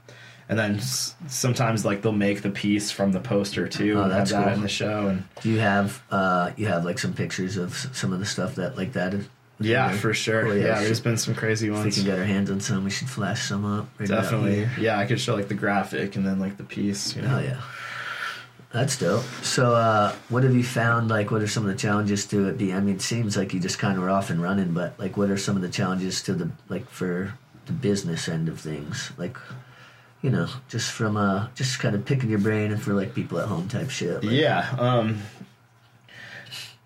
[0.49, 4.33] and then s- sometimes like they'll make the piece from the poster too Oh, that's
[4.33, 4.53] that cool.
[4.55, 5.07] in the show.
[5.09, 8.57] And Do you have uh you have like some pictures of some of the stuff
[8.57, 9.15] that like that?
[9.15, 9.29] is-
[9.61, 10.49] yeah, for sure.
[10.49, 11.87] Oh, yeah, yeah, there's been some crazy ones.
[11.87, 13.89] If we can get our hands on some, we should flash some up.
[13.99, 14.67] right Definitely.
[14.81, 17.15] Yeah, I could show like the graphic and then like the piece.
[17.15, 17.37] You know?
[17.37, 17.61] Oh yeah.
[18.73, 19.25] That's dope.
[19.43, 21.09] So, uh, what have you found?
[21.11, 22.57] Like, what are some of the challenges to it?
[22.57, 24.99] Be, I mean, it seems like you just kind of were off and running, but
[24.99, 27.35] like, what are some of the challenges to the like for
[27.67, 29.13] the business end of things?
[29.19, 29.37] Like,
[30.23, 33.39] you know, just from uh, just kind of picking your brain and for like people
[33.39, 34.25] at home type shit.
[34.25, 34.75] Like, Yeah.
[34.79, 35.23] Um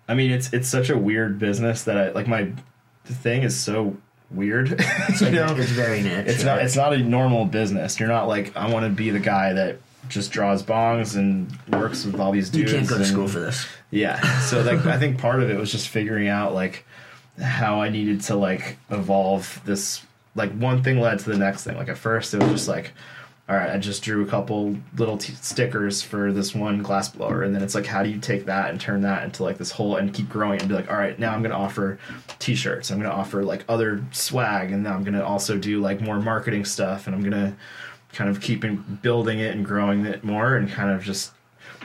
[0.09, 2.51] I mean it's it's such a weird business that I like my
[3.05, 3.95] thing is so
[4.29, 4.71] weird.
[4.79, 5.55] it's, you know?
[5.55, 6.27] it's very niche.
[6.27, 7.99] It's not it's not a normal business.
[7.99, 12.05] You're not like I want to be the guy that just draws bongs and works
[12.05, 12.71] with all these dudes.
[12.71, 13.65] you can't go to and- school for this.
[13.91, 14.19] Yeah.
[14.41, 16.85] So like I think part of it was just figuring out like
[17.41, 20.01] how I needed to like evolve this
[20.35, 21.77] like one thing led to the next thing.
[21.77, 22.93] Like at first it was just like
[23.49, 27.43] all right, I just drew a couple little t- stickers for this one glass blower,
[27.43, 29.71] and then it's like, how do you take that and turn that into like this
[29.71, 31.97] whole and keep growing and be like, all right, now I'm gonna offer
[32.39, 36.19] T-shirts, I'm gonna offer like other swag, and now I'm gonna also do like more
[36.19, 37.55] marketing stuff, and I'm gonna
[38.17, 41.31] kind of keeping building it and growing it more, and kind of just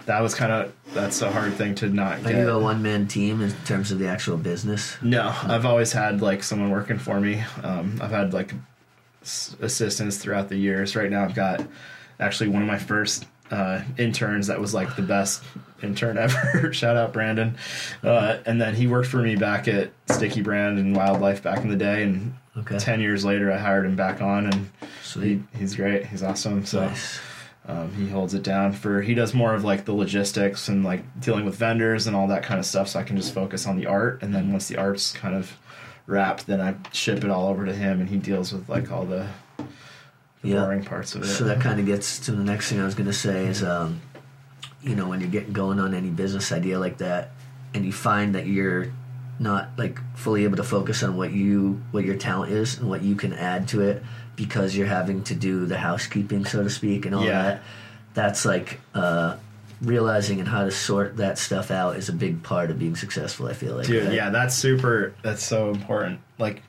[0.06, 2.36] that was kind of that's a hard thing to not Are get.
[2.38, 4.96] you a one man team in terms of the actual business?
[5.02, 7.44] No, I've always had like someone working for me.
[7.62, 8.54] Um, I've had like
[9.22, 10.96] s- assistants throughout the years.
[10.96, 11.64] Right now, I've got
[12.18, 15.44] actually one of my first uh, interns that was like the best
[15.82, 16.72] intern ever.
[16.72, 17.56] Shout out Brandon.
[18.02, 21.68] Uh, and then he worked for me back at Sticky Brand and Wildlife back in
[21.68, 22.02] the day.
[22.02, 22.78] And Okay.
[22.78, 24.70] ten years later, I hired him back on, and
[25.02, 25.40] Sweet.
[25.54, 26.04] he, he's great.
[26.06, 26.66] He's awesome.
[26.66, 26.86] So.
[26.86, 27.20] Nice.
[27.64, 31.04] Um, he holds it down for he does more of like the logistics and like
[31.20, 33.76] dealing with vendors and all that kind of stuff so i can just focus on
[33.76, 35.56] the art and then once the art's kind of
[36.08, 39.04] wrapped then i ship it all over to him and he deals with like all
[39.04, 39.28] the,
[40.42, 40.60] the Yeah.
[40.64, 42.94] boring parts of it So that kind of gets to the next thing I was
[42.94, 44.00] going to say is, um,
[44.82, 47.30] you know, when you're getting going on any business idea like that,
[47.74, 48.88] and you find that you're
[49.38, 53.02] not like fully able to focus on what you what your talent is and what
[53.02, 54.02] you can add to it
[54.36, 57.42] because you're having to do the housekeeping so to speak and all Yeah.
[57.42, 57.62] that
[58.14, 59.36] that's like uh
[59.80, 63.46] realizing and how to sort that stuff out is a big part of being successful
[63.48, 65.14] i feel like Dude, yeah, that's super.
[65.22, 66.20] That's so important.
[66.38, 66.62] Like,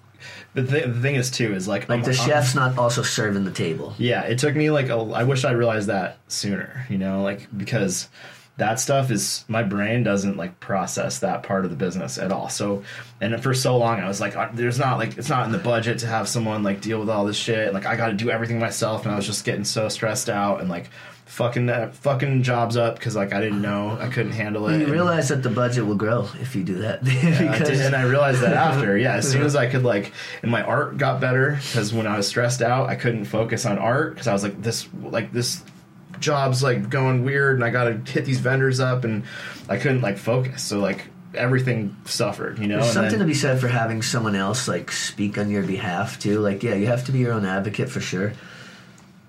[0.54, 3.52] the, th- the thing is too is like like the chef's not also serving the
[3.52, 7.22] table Yeah, it took me like a, I wish I realized that sooner, you know,
[7.22, 8.10] like because
[8.58, 12.50] that stuff is my brain doesn't like process that part of the business at all.
[12.50, 12.84] So,
[13.20, 16.00] and for so long I was like, there's not like it's not in the budget
[16.00, 17.74] to have someone like deal with all this shit.
[17.74, 20.62] Like I got to do everything myself, and I was just getting so stressed out
[20.62, 20.90] and like
[21.34, 24.78] fucking that fucking jobs up because like I didn't know I couldn't handle it.
[24.78, 27.96] you and- realize that the budget will grow if you do that I did, and
[27.96, 28.96] I realized that after.
[28.96, 30.12] Yeah, as soon as I could like,
[30.44, 33.80] and my art got better because when I was stressed out, I couldn't focus on
[33.80, 35.64] art because I was like this, like this
[36.20, 39.24] job's like going weird, and I got to hit these vendors up, and
[39.68, 40.62] I couldn't like focus.
[40.62, 42.80] So like everything suffered, you know.
[42.82, 46.20] There's something then- to be said for having someone else like speak on your behalf
[46.20, 46.42] too.
[46.42, 48.34] Like, yeah, you have to be your own advocate for sure.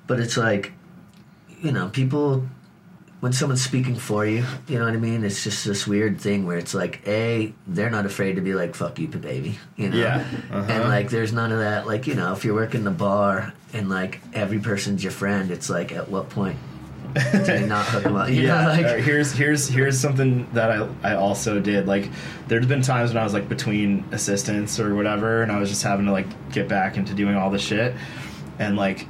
[0.06, 0.73] But it's like,
[1.62, 2.46] you know, people
[3.20, 5.24] when someone's speaking for you, you know what I mean?
[5.24, 8.74] It's just this weird thing where it's like, A, they're not afraid to be like,
[8.74, 9.58] fuck you, baby.
[9.76, 9.96] You know?
[9.96, 10.66] Yeah, uh-huh.
[10.70, 13.88] And like there's none of that like, you know, if you're working the bar and
[13.88, 16.58] like every person's your friend, it's like at what point
[17.14, 18.28] do you not hook them up?
[18.28, 21.86] You yeah, know, like uh, here's here's here's something that I I also did.
[21.86, 22.10] Like,
[22.48, 25.82] there's been times when I was like between assistants or whatever, and I was just
[25.82, 27.94] having to like get back into doing all the shit,
[28.58, 29.06] and like.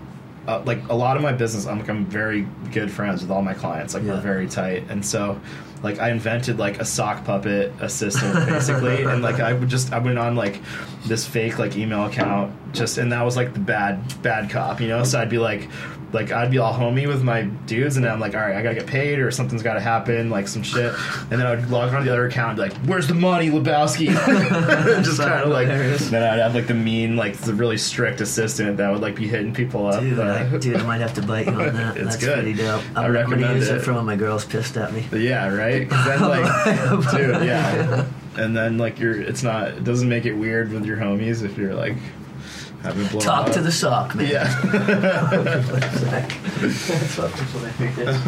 [0.46, 3.40] Uh, like a lot of my business, I'm like I'm very good friends with all
[3.42, 3.94] my clients.
[3.94, 4.12] Like Yeah.
[4.14, 5.40] we're very tight, and so
[5.82, 9.98] like I invented like a sock puppet assistant basically, and like I would just I
[9.98, 10.60] went on like
[11.06, 14.88] this fake like email account just, and that was like the bad bad cop, you
[14.88, 15.02] know.
[15.04, 15.68] So I'd be like,
[16.14, 18.76] like I'd be all homey with my dudes, and I'm like, all right, I gotta
[18.76, 20.94] get paid or something's gotta happen, like some shit,
[21.30, 23.14] and then I would log on to the other account, and be like, where's the
[23.14, 24.06] money, Lebowski?
[25.04, 28.76] just kind of like then I'd have like the mean like the really strict assistant
[28.76, 30.00] that would like be hitting people up.
[30.00, 31.96] Dude, uh, I, dude, I might have to bite you on that.
[31.96, 32.34] It's That's good.
[32.34, 32.82] pretty dope.
[32.90, 33.76] I'm, I I'm gonna recommend use it.
[33.76, 33.80] it.
[33.80, 35.04] for when my girl's pissed at me.
[35.12, 35.88] Yeah, right.
[35.90, 38.06] then like, dude, yeah.
[38.36, 41.56] And then like you're, it's not, it doesn't make it weird with your homies if
[41.56, 41.96] you're like
[42.84, 44.30] having blown Talk to the sock, man.
[44.30, 44.44] Yeah.
[45.84, 48.20] That's what people think it is.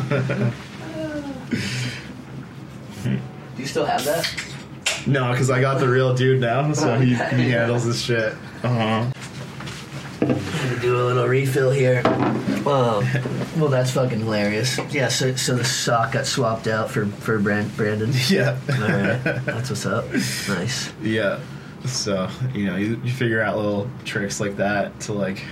[3.57, 4.27] Do you still have that?
[5.07, 7.15] no, because I got the real dude now, so he, he
[7.51, 8.35] handles his shit.
[8.63, 9.13] Uh huh.
[10.81, 12.03] Do a little refill here.
[12.07, 12.65] Um,
[13.57, 14.79] well, that's fucking hilarious.
[14.91, 18.11] Yeah, so so the sock got swapped out for for Brand, Brandon.
[18.29, 18.59] Yeah.
[18.69, 20.11] All right, that's what's up.
[20.49, 20.93] Nice.
[21.03, 21.39] Yeah.
[21.85, 25.43] So you know you, you figure out little tricks like that to like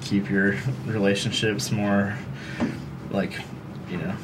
[0.00, 2.16] keep your relationships more
[3.10, 3.32] like
[3.88, 4.14] you know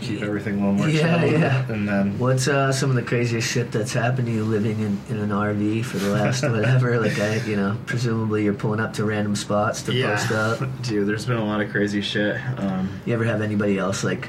[0.00, 1.32] keep everything a little more Yeah, chill.
[1.40, 1.72] yeah.
[1.72, 5.00] And then What's uh, some of the craziest shit that's happened to you living in,
[5.08, 6.98] in an RV for the last whatever?
[7.00, 10.58] Like, I, you know, presumably you're pulling up to random spots to post up.
[10.82, 11.06] dude.
[11.06, 12.36] There's been a lot of crazy shit.
[12.58, 14.28] Um, You ever have anybody else like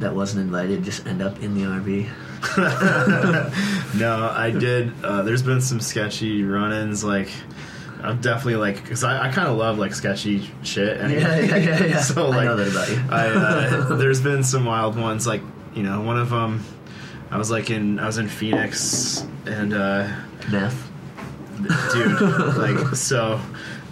[0.00, 2.08] that wasn't invited just end up in the RV?
[3.96, 4.92] no, I did.
[5.04, 7.02] Uh, there's been some sketchy run-ins.
[7.02, 7.30] Like,
[8.02, 11.00] I'm definitely like, because I, I kind of love like sketchy shit.
[11.00, 11.20] Anyway.
[11.20, 12.00] Yeah, yeah, yeah, yeah.
[12.00, 13.02] so I like, know that about you.
[13.10, 15.26] I, uh, there's been some wild ones.
[15.26, 15.42] Like,
[15.74, 16.64] you know, one of them.
[17.30, 20.08] I was like in I was in Phoenix and uh,
[20.50, 20.90] Meth.
[21.92, 22.20] dude,
[22.56, 23.40] like so.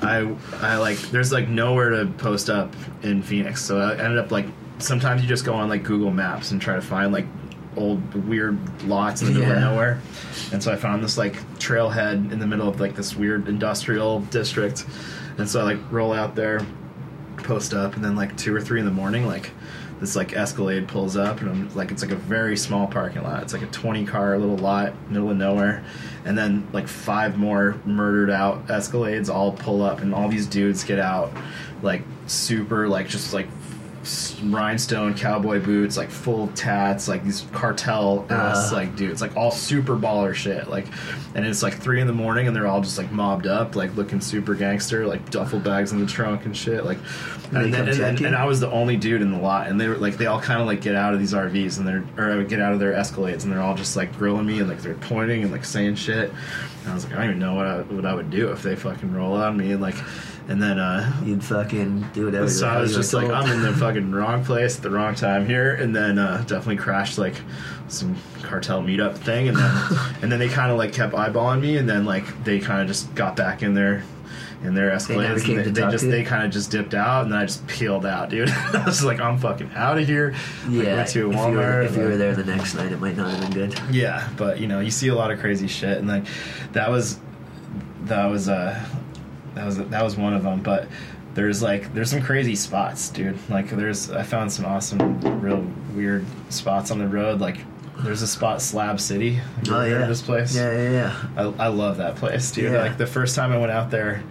[0.00, 4.30] I I like there's like nowhere to post up in Phoenix, so I ended up
[4.30, 4.46] like
[4.78, 7.26] sometimes you just go on like Google Maps and try to find like
[7.76, 10.00] old weird lots in the middle of nowhere.
[10.52, 14.20] And so I found this like trailhead in the middle of like this weird industrial
[14.20, 14.86] district,
[15.38, 16.64] and so I like roll out there,
[17.38, 19.50] post up, and then like two or three in the morning, like
[20.00, 23.42] this like Escalade pulls up, and I'm like it's like a very small parking lot.
[23.42, 25.84] It's like a 20 car little lot, middle of nowhere,
[26.24, 30.84] and then like five more murdered out Escalades all pull up, and all these dudes
[30.84, 31.32] get out,
[31.82, 33.48] like super like just like
[34.44, 38.76] rhinestone cowboy boots, like full tats, like these cartel ass Uh.
[38.76, 40.68] like dudes, like all super baller shit.
[40.68, 40.86] Like,
[41.34, 43.94] and it's like three in the morning, and they're all just like mobbed up, like
[43.96, 46.84] looking super gangster, like duffel bags in the trunk and shit.
[46.84, 46.98] Like,
[47.52, 49.88] and, then, and, and, and I was the only dude in the lot, and they
[49.88, 52.42] were like, they all kind of like get out of these RVs, and they're or
[52.44, 54.94] get out of their Escalades, and they're all just like grilling me, and like they're
[54.94, 56.30] pointing and like saying shit.
[56.82, 58.62] And I was like, I don't even know what I, what I would do if
[58.62, 59.96] they fucking roll on me, and like,
[60.48, 62.48] and then uh, You'd fucking do whatever.
[62.48, 63.28] so I was just like.
[63.28, 66.76] I'm in the fucking wrong place at the wrong time here, and then uh, definitely
[66.76, 67.34] crashed like
[67.88, 69.82] some cartel meetup thing, and then
[70.22, 72.86] and then they kind of like kept eyeballing me, and then like they kind of
[72.86, 74.04] just got back in their
[74.62, 75.44] in their Escalades.
[75.44, 77.66] came and they, talk just they kind of just dipped out, and then I just
[77.66, 78.48] peeled out, dude.
[78.72, 80.32] I was like, I'm fucking out of here.
[80.66, 81.54] Like, Yeah, went if to you, Walmart.
[81.56, 83.80] were, if you were there the next night, it might not have been good.
[83.94, 86.24] yeah, but you know, you see a lot of crazy shit, and like
[86.72, 87.18] that was
[88.04, 88.82] that was uh
[89.54, 90.62] that was that was one of them.
[90.62, 90.88] But
[91.34, 93.38] there's like there's some crazy spots, dude.
[93.50, 97.40] Like there's I found some awesome, real weird spots on the road.
[97.40, 97.58] Like
[98.02, 99.40] there's a spot, Slab City.
[99.70, 100.54] Oh yeah, this place.
[100.54, 101.26] Yeah, yeah, yeah.
[101.58, 102.72] I, I love that place, dude.
[102.72, 102.82] Yeah.
[102.82, 104.22] Like the first time I went out there,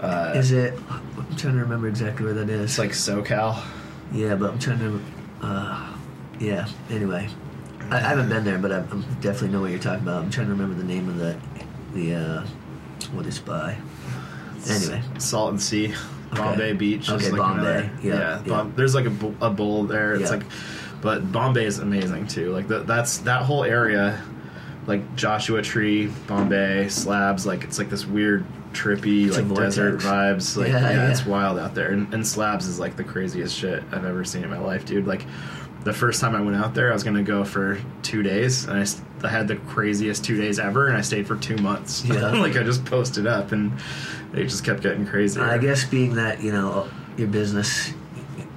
[0.00, 0.74] uh, Is it?
[0.90, 2.70] I'm trying to remember exactly where that is.
[2.70, 3.62] it's like SoCal.
[4.12, 5.00] yeah, but I'm trying to.
[5.42, 5.94] Uh,
[6.40, 6.66] yeah.
[6.90, 7.28] Anyway,
[7.90, 10.22] I, I haven't been there, but I, I'm definitely know what you're talking about.
[10.24, 11.36] I'm trying to remember the name of the
[11.94, 12.46] the uh,
[13.12, 13.76] what it's by.
[14.68, 15.94] Anyway, Salton Sea,
[16.34, 17.10] Bombay Beach.
[17.10, 17.60] Okay, like Bombay.
[17.60, 18.42] another- Yeah, yeah.
[18.44, 18.48] yeah.
[18.48, 20.14] Bom- there's like a, a bowl there.
[20.14, 20.42] It's like,
[21.04, 22.50] but Bombay is amazing too.
[22.50, 24.20] Like the, that's that whole area,
[24.86, 27.44] like Joshua Tree, Bombay, Slabs.
[27.44, 30.56] Like it's like this weird, trippy, It's like desert vibes.
[30.56, 31.10] Like Yeah, yeah, yeah.
[31.10, 31.90] it's wild out there.
[31.90, 35.06] And, and Slabs is like the craziest shit I've ever seen in my life, dude.
[35.06, 35.24] Like.
[35.84, 38.78] The first time I went out there, I was gonna go for two days, and
[38.78, 42.02] I, I had the craziest two days ever, and I stayed for two months.
[42.06, 42.30] Yeah.
[42.40, 43.70] like I just posted up, and
[44.32, 45.42] they just kept getting crazy.
[45.42, 46.88] I guess being that you know
[47.18, 47.92] your business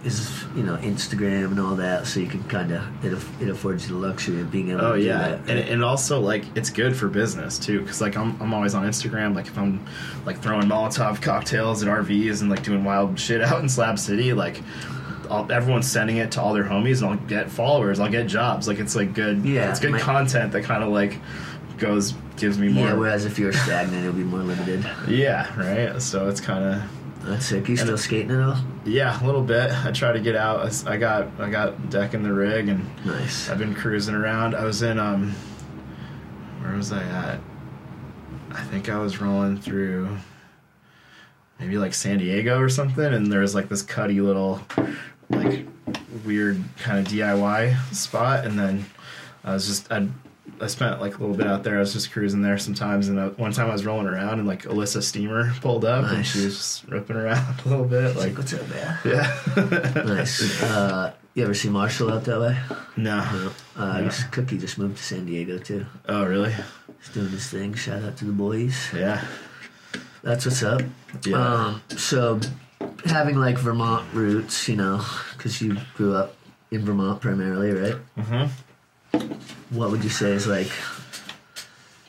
[0.07, 3.87] is you know Instagram and all that, so you can kind of it, it affords
[3.87, 4.81] you the luxury of being able.
[4.81, 5.39] Oh to do yeah, that.
[5.49, 8.83] and, and also like it's good for business too, because like I'm I'm always on
[8.85, 9.35] Instagram.
[9.35, 9.85] Like if I'm
[10.25, 14.33] like throwing Molotov cocktails at RVs and like doing wild shit out in Slab City,
[14.33, 14.61] like
[15.29, 18.67] all, everyone's sending it to all their homies, and I'll get followers, I'll get jobs.
[18.67, 21.19] Like it's like good, Yeah, it's good my- content that kind of like
[21.77, 22.87] goes gives me more.
[22.87, 22.93] yeah.
[22.93, 24.83] Whereas if you're stagnant, it'll be more limited.
[25.07, 26.01] Yeah, right.
[26.01, 26.83] So it's kind of
[27.27, 27.67] That's sick.
[27.67, 28.57] You still skating at all?
[28.85, 29.69] yeah, a little bit.
[29.85, 30.87] I try to get out.
[30.87, 32.89] I got I got deck in the rig and.
[33.05, 33.49] Nice.
[33.49, 34.55] I've been cruising around.
[34.55, 35.35] I was in um
[36.61, 37.39] where was I at?
[38.51, 40.17] I think I was rolling through
[41.59, 44.61] maybe like San Diego or something and there was like this cuddy little
[45.29, 45.65] like
[46.25, 48.85] weird kind of DIY spot and then
[49.43, 50.07] I was just I
[50.61, 51.77] I spent like a little bit out there.
[51.77, 54.47] I was just cruising there sometimes, and uh, one time I was rolling around, and
[54.47, 58.37] like Elissa Steamer pulled up, and she was just ripping around a little bit, Like,
[58.37, 58.97] what's up, man?
[59.05, 60.03] yeah.
[60.05, 60.61] Nice.
[60.63, 62.57] Uh, you ever see Marshall out that way?
[62.97, 63.51] no.
[63.75, 64.09] Uh, No.
[64.31, 65.85] Cookie just moved to San Diego too.
[66.07, 66.53] Oh really?
[66.99, 67.75] He's doing his thing.
[67.75, 68.89] Shout out to the boys.
[68.95, 69.23] Yeah.
[70.23, 70.81] That's what's up.
[71.25, 71.37] Yeah.
[71.37, 72.39] Um, so,
[73.05, 75.03] having like Vermont roots, you know,
[75.37, 76.35] because you grew up
[76.71, 77.95] in Vermont primarily, right?
[78.17, 78.49] Mhm.
[79.69, 80.71] What would you say is like,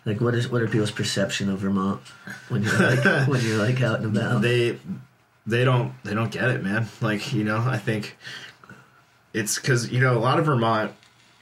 [0.05, 2.01] like what is what are people's perception of Vermont
[2.49, 4.43] when you're like when you're like out and about?
[4.43, 4.79] they
[5.49, 8.17] they don't they don't get it man like you know i think
[9.33, 10.93] it's because you know a lot of vermont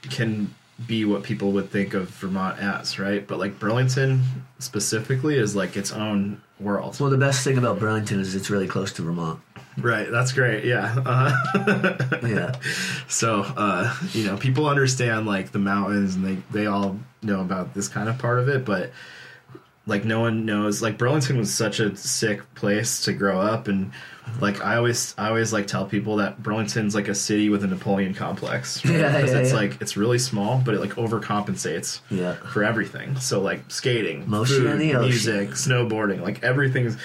[0.03, 0.53] can
[0.85, 4.23] be what people would think of vermont as right but like burlington
[4.59, 8.67] specifically is like its own world well, the best thing about Burlington is it's really
[8.67, 9.39] close to Vermont.
[9.77, 12.19] Right that's great yeah uh-huh.
[12.27, 12.55] Yeah,
[13.07, 17.73] so uh you know people understand like the mountains and they they all know about
[17.73, 18.91] this kind of part of it but
[19.87, 23.91] like no one knows like burlington was such a sick place to grow up and
[24.41, 27.67] like i always i always like tell people that burlington's like a city with a
[27.67, 28.95] napoleon complex right?
[28.97, 29.57] Yeah, because yeah, it's yeah.
[29.57, 32.33] like it's really small but it like overcompensates yeah.
[32.33, 36.97] for everything so like skating Motion food music snowboarding like everything's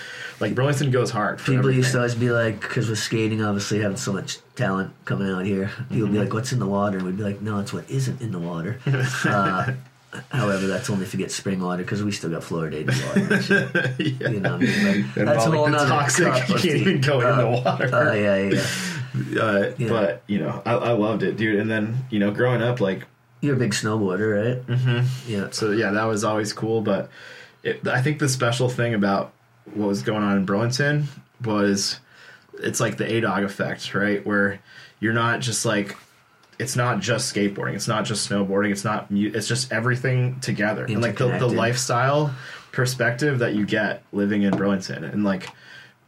[0.43, 3.81] like burlington goes hard for People used to always be like, because with skating, obviously
[3.81, 6.99] having so much talent coming out here, people would be like, "What's in the water?"
[6.99, 8.79] And we'd be like, "No, it's what isn't in the water."
[9.25, 9.73] uh,
[10.31, 13.95] however, that's only if you get spring water because we still got fluoridated water.
[14.03, 14.29] yeah.
[14.29, 15.03] You know, what I mean?
[15.07, 16.71] Like, that's a all, whole nother toxic you can't tea.
[16.81, 18.67] even go in the water Oh yeah, yeah,
[19.31, 19.41] yeah.
[19.43, 19.89] uh, Yeah.
[19.89, 23.07] but you know I, I loved it dude and then you know growing up like
[23.41, 24.67] You're a big snowboarder, right?
[24.67, 25.31] mm-hmm.
[25.33, 25.49] Yeah.
[25.51, 27.09] so yeah that was always cool but
[27.63, 29.33] it, i think the special thing about
[29.75, 31.07] what was going on in burlington
[31.45, 32.01] was
[32.55, 34.25] it's like the a-dog effect right?
[34.27, 34.61] Where
[35.01, 35.97] you're not just like
[36.59, 37.75] it's not just skateboarding.
[37.75, 38.71] It's not just snowboarding.
[38.71, 40.85] It's not mu- it's just everything together.
[40.85, 42.33] And like the, the lifestyle
[42.71, 45.47] perspective that you get living in burlington and like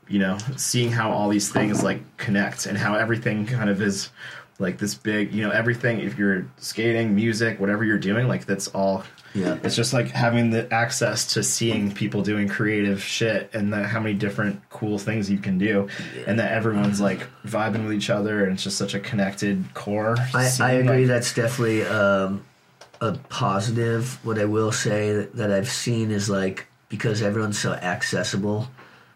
[0.08, 4.10] you know seeing how all these things like connect and how everything kind of is
[4.58, 8.68] like this big you know everything if you're skating music whatever you're doing like that's
[8.68, 9.58] all Yeah.
[9.64, 13.98] it's just like having the access to seeing people doing creative shit and that how
[13.98, 15.88] many different cool things you can do
[16.26, 20.16] and that everyone's like vibing with each other and it's just such a connected core
[20.32, 20.98] I, I agree.
[21.00, 22.44] like- That's definitely um,
[23.00, 24.24] a positive.
[24.24, 28.68] What I will say that, that I've seen is like because everyone's so accessible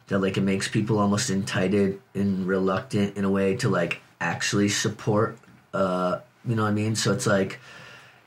[0.09, 4.69] that like it makes people almost entitled and reluctant in a way to like actually
[4.69, 5.39] support.
[5.73, 6.97] Uh, you know what I mean?
[6.97, 7.61] So it's like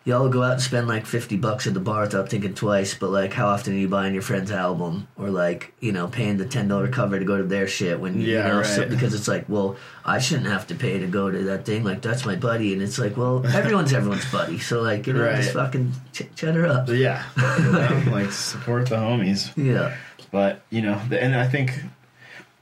[0.04, 3.10] y'all go out and spend like 50 bucks at the bar without thinking twice, but
[3.12, 6.46] like how often are you buying your friend's album or like, you know, paying the
[6.46, 9.46] $10 cover to go to their shit when, you Yeah, know, so, because it's like,
[9.48, 11.84] well, I shouldn't have to pay to go to that thing.
[11.84, 12.74] Like, that's my buddy.
[12.74, 14.58] And it's like, well, everyone's everyone's buddy.
[14.58, 16.90] So like, you know, just fucking ch- cheddar up.
[16.90, 17.24] Yeah,
[17.60, 19.52] you know, like support the homies.
[19.56, 19.96] Yeah.
[20.32, 21.74] but you know and i think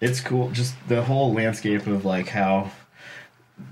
[0.01, 2.71] it's cool just the whole landscape of like how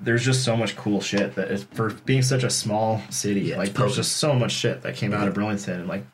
[0.02, 3.58] there's just so much cool shit that is for being such a small city Yeah,
[3.58, 6.06] like there's just so much shit that came out of burlington and like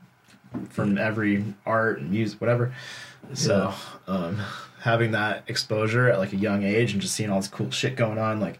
[0.69, 2.73] from every art and music whatever.
[3.33, 3.73] So
[4.07, 4.41] um
[4.81, 7.95] having that exposure at like a young age and just seeing all this cool shit
[7.95, 8.59] going on like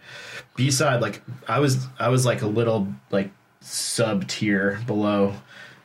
[0.56, 5.34] b-side like i was i was like a little like sub tier below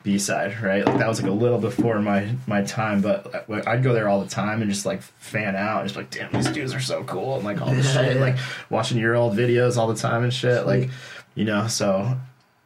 [0.04, 0.86] b-side right?
[0.86, 4.20] Like that was like a little before my my time but i'd go there all
[4.22, 7.36] the time and just like fan out just like damn these dudes are so cool
[7.36, 8.22] and like all this Yeah, shit yeah.
[8.22, 8.36] like
[8.70, 10.88] watching your old videos all the time and shit like
[11.34, 12.16] you know so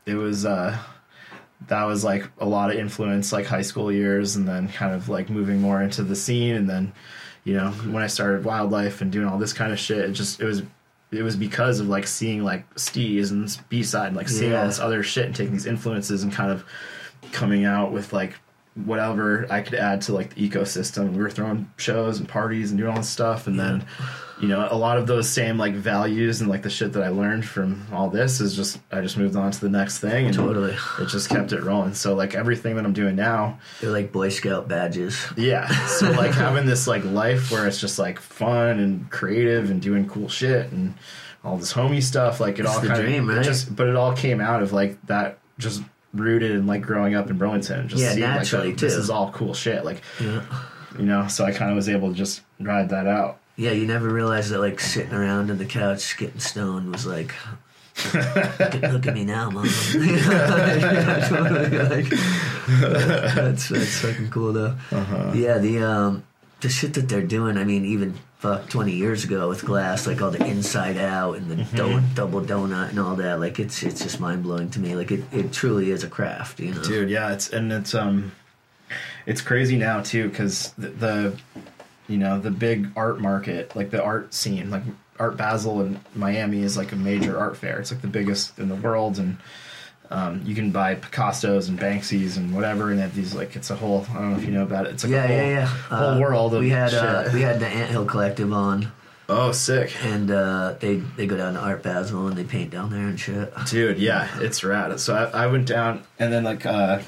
[0.07, 0.77] it was uh
[1.69, 5.09] that was like a lot of influence like high school years and then kind of
[5.09, 6.93] like moving more into the scene and then
[7.45, 10.41] you know when i started wildlife and doing all this kind of shit it just
[10.41, 10.63] it was
[11.13, 15.03] it was because of like seeing like steez and b-side like seeing all this other
[15.03, 16.65] shit and taking these influences and kind of
[17.31, 18.35] coming out with like
[18.87, 22.79] whatever i could add to like the ecosystem we were throwing shows and parties and
[22.81, 23.85] doing all this stuff and then
[24.41, 27.09] you know a lot of those same like values and like the shit that i
[27.09, 30.35] learned from all this is just i just moved on to the next thing and
[30.35, 30.75] Totally.
[30.99, 34.31] it just kept it rolling so like everything that i'm doing now They're like Boy
[34.31, 35.23] Scout badges.
[35.37, 39.83] yeah so like having this like life where it's just like fun and creative and
[39.83, 40.95] doing cool shit and
[41.45, 43.45] all this homie stuff like it It's all kind dream, of right?
[43.45, 45.83] just but it all came out of like that just
[46.15, 49.55] rooted in like growing up in burlington just Yeah, seeing like this is all cool
[49.55, 50.43] shit like Yeah.
[50.99, 53.87] you know so i kind of was able to just ride that out Yeah, you
[53.87, 57.35] never realized that like sitting around on the couch getting stoned was like
[58.15, 59.67] look, at, me now, mom.
[59.95, 62.09] Yeah, totally, like,
[62.81, 64.75] that's that's fucking cool though.
[64.91, 65.33] Uh-huh.
[65.35, 66.25] Yeah, the um
[66.63, 67.59] the shit that they're doing.
[67.59, 71.51] I mean, even fuck twenty years ago with glass, like all the inside out and
[71.51, 71.77] the Mm-hmm.
[71.77, 73.39] do- double donut and all that.
[73.39, 74.97] Like it's it's just mind blowing to me.
[74.97, 76.83] Like it, it truly is a craft, you know.
[76.83, 78.33] dude yeah it's and it's um
[79.27, 81.39] it's crazy now too because the, the
[82.09, 84.83] you know the big art market like the art scene like
[85.19, 88.69] art basel in miami is like a major art fair it's like the biggest in
[88.69, 89.37] the world and
[90.13, 93.71] um, you can buy Picasso's and Banksy's and whatever, and they have these like it's
[93.71, 94.07] a whole.
[94.11, 94.93] I don't know if you know about it.
[94.93, 95.67] It's like Yeah, a whole, yeah, yeah.
[95.67, 98.93] whole Uh, world of we had uh, we had the Anthill Collective on.
[99.29, 102.91] oh, sick, and uh, they they go down to Art Basel and they paint down
[102.91, 103.53] there and shit.
[103.71, 103.99] dude.
[103.99, 104.99] Yeah, it's rad.
[105.01, 106.99] So I, I went down, and then like uh,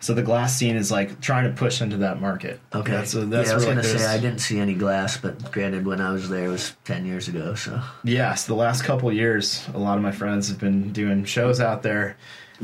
[0.00, 2.60] so the glass scene is like trying to push into that market.
[2.74, 5.50] Okay, that's, that's yeah, I was gonna like, say I didn't see any glass, but
[5.52, 7.54] granted, when I was there it was ten years ago.
[7.54, 11.60] So Yes, the last couple years, a lot of my friends have been doing shows
[11.60, 12.16] out there,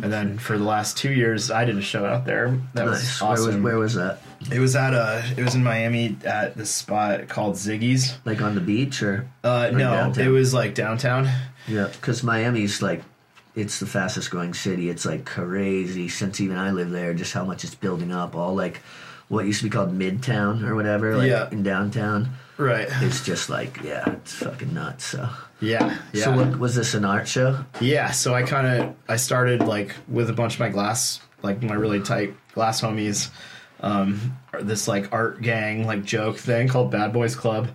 [0.03, 2.59] and then for the last two years, I did a show out there.
[2.75, 3.21] That nice.
[3.21, 3.63] was awesome.
[3.63, 4.23] Where was where was that?
[4.53, 8.19] it was at uh, it was in Miami at this spot called Ziggy's.
[8.25, 9.29] Like on the beach or?
[9.43, 10.27] Uh, Or no, downtown?
[10.27, 11.29] it was like downtown.
[11.67, 13.03] Yeah, because Miami's like
[13.57, 14.89] it's the fastest growing city.
[14.91, 17.15] It's like crazy since even I live there.
[17.15, 18.37] Just how much it's building up.
[18.37, 18.81] All like
[19.29, 21.17] what used to be called Midtown or whatever.
[21.17, 21.49] Like Yeah.
[21.51, 22.29] in downtown.
[22.59, 22.87] Right.
[23.03, 25.05] It's just like yeah, it's fucking nuts.
[25.07, 25.29] So.
[25.61, 25.97] Yeah.
[26.13, 26.25] Yeah.
[26.25, 27.65] So what was this an art show?
[27.81, 31.63] Yeah, so I kind of I started like with a bunch of my glass like
[31.63, 33.31] my really tight glass homies,
[33.81, 37.69] um, this like art gang like joke thing called Bad Boys Club,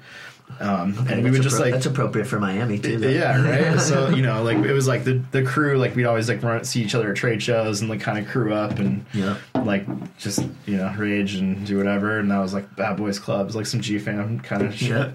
[0.59, 2.97] um, and we would just appro- like that's appropriate for Miami too.
[2.97, 3.07] though.
[3.07, 3.41] yeah
[3.71, 3.79] right.
[3.89, 6.63] so you know like it was like the the crew like we'd always like run
[6.63, 9.37] see each other at trade shows and like kind of crew up and Yeah.
[9.63, 9.85] like
[10.17, 13.65] just you know rage and do whatever and that was like Bad Boys Clubs like
[13.65, 14.89] some G fam kind of shit.
[14.89, 15.11] Yeah.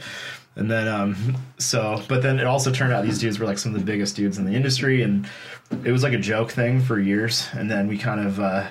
[0.59, 3.75] And then, um, so, but then it also turned out these dudes were like some
[3.75, 5.29] of the biggest dudes in the industry, and
[5.85, 7.47] it was like a joke thing for years.
[7.53, 8.67] And then we kind of, uh,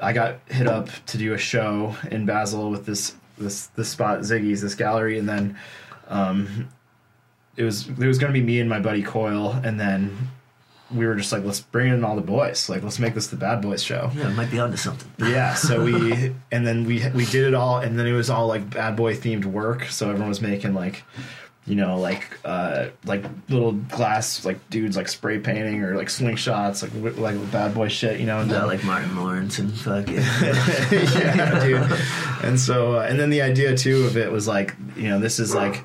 [0.00, 4.20] I got hit up to do a show in Basel with this this this spot
[4.20, 5.58] Ziggy's, this gallery, and then,
[6.08, 6.68] um,
[7.56, 10.30] it was it was going to be me and my buddy Coyle, and then
[10.94, 13.36] we were just like, let's bring in all the boys, like let's make this the
[13.36, 14.10] Bad Boys show.
[14.14, 15.10] Yeah, it might be onto something.
[15.18, 18.46] Yeah, so we and then we we did it all, and then it was all
[18.46, 19.84] like bad boy themed work.
[19.84, 21.04] So everyone was making like,
[21.68, 26.82] you know, like uh like little glass like dudes like spray painting or like slingshots
[26.82, 28.40] like like bad boy shit, you know.
[28.40, 30.14] And Yeah, then, like Martin Lawrence and fucking.
[30.14, 31.98] yeah, dude.
[32.42, 35.38] And so, uh, and then the idea too of it was like, you know, this
[35.38, 35.84] is like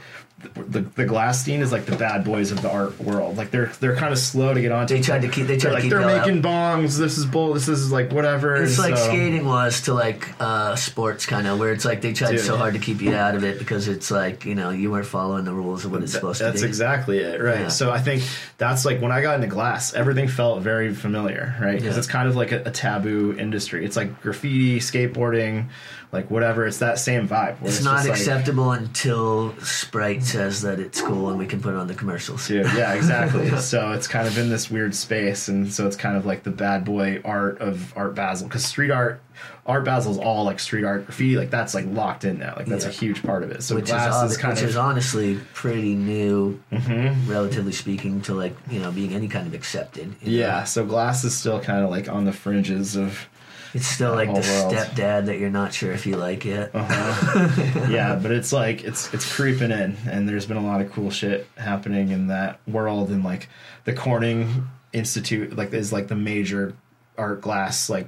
[0.67, 3.37] the the glass scene is like the bad boys of the art world.
[3.37, 4.95] Like they're they're kind of slow to get onto.
[4.95, 6.27] They tried to keep- they tried They're to like keep they're y'all out.
[6.27, 6.97] making bongs.
[6.97, 7.53] This is bull.
[7.53, 8.55] This is like whatever.
[8.55, 12.13] It's like so- skating was to like uh, sports, kind of, where it's like they
[12.13, 12.41] tried Dude.
[12.41, 15.05] so hard to keep you out of it because it's like you know you weren't
[15.05, 16.59] following the rules of what it's Th- supposed That's to be.
[16.61, 17.59] That's exactly it, right?
[17.61, 17.67] Yeah.
[17.69, 18.23] So I think
[18.57, 21.73] that's like when I got into glass, everything felt very familiar, right?
[21.75, 21.99] Because Yeah.
[21.99, 23.85] it's kind of like a, a taboo industry.
[23.85, 25.69] It's like graffiti, skateboarding,
[26.13, 26.65] like whatever.
[26.67, 27.59] It's that same vibe.
[27.59, 31.73] where It's, not like- acceptable until Sprite says that it's cool and we can put
[31.73, 32.47] it on the commercials.
[32.47, 33.49] Dude, yeah, exactly.
[33.59, 36.51] so it's kind of in this weird space, and so it's kind of like the
[36.51, 39.21] bad boy art of Art Basel because street art,
[39.65, 42.67] Art Basel is all like street art graffiti, like that's like locked in now, like
[42.67, 42.91] that's Yeah.
[42.91, 43.63] a huge part of it.
[43.63, 47.29] So which is, glass hon- is kind which of is honestly pretty new, mm-hmm.
[47.29, 50.13] relatively speaking, to like you know being any kind of accepted.
[50.21, 50.37] you know?
[50.47, 50.63] yeah.
[50.65, 53.27] So glass is still kind of like on the fringes of
[53.73, 54.73] it's still like the world.
[54.73, 56.71] stepdad that you're not sure if you like yet.
[56.73, 57.87] Uh-huh.
[57.89, 61.09] yeah, but it's like it's it's creeping in, and there's been a lot of cool
[61.11, 63.49] shit happening in that world, and like
[63.85, 66.75] the Corning Institute, like is like the major
[67.17, 68.07] art glass like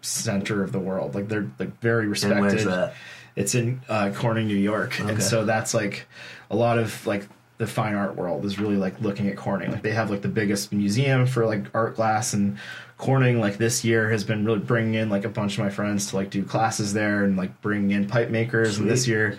[0.00, 1.14] center of the world.
[1.14, 2.92] Like they're like very respected.
[3.36, 5.10] It's in uh, Corning, New York, Okay.
[5.12, 6.06] and so that's like
[6.50, 7.28] a lot of like
[7.58, 9.70] the fine art world is really like looking at Corning.
[9.70, 12.56] Like they have like the biggest museum for like art glass, and
[12.98, 16.08] Corning like this year has been really bringing in like a bunch of my friends
[16.08, 18.78] to like do classes there and like bringing in pipe makers.
[18.78, 19.38] And this year,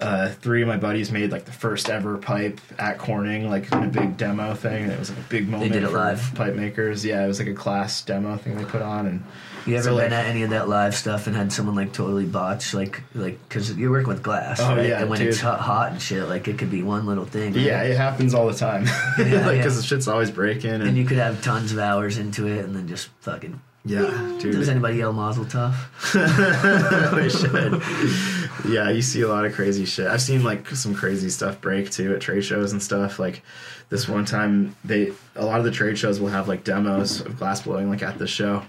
[0.00, 3.84] uh, three of my buddies made like the first ever pipe at Corning, like in
[3.84, 6.32] a big demo thing, and it was like a big moment did it for live?
[6.34, 7.04] pipe makers.
[7.04, 9.24] Yeah, it was like a class demo thing they put on, and
[9.68, 11.92] You ever so, been like- at any of that live stuff and had someone like
[11.92, 14.88] totally botch like like because you're working with glass, Oh, right?
[14.88, 15.28] yeah, and when dude.
[15.28, 17.52] it's hot, hot and shit, like it could be one little thing.
[17.52, 17.62] right?
[17.62, 18.84] yeah, it happens all the time.
[19.18, 19.56] Yeah, like yeah.
[19.56, 22.64] because the shit's always breaking, and, and you could have tons of hours into it
[22.64, 23.60] and then just fucking.
[23.84, 24.54] yeah, dude.
[24.54, 25.74] Does anybody yell Mazel Tov?
[27.14, 27.28] they
[28.64, 28.72] should.
[28.72, 30.06] Yeah, you see a lot of crazy shit.
[30.06, 33.18] I've seen like some crazy stuff break too at trade shows and stuff.
[33.18, 33.42] Like
[33.88, 37.38] this one time, they a lot of the trade shows will have like demos of
[37.38, 38.62] glass blowing like at the show,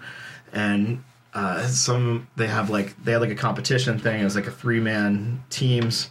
[0.54, 4.22] and uh, some they have like they had like a competition thing.
[4.22, 6.10] It was like a three man teams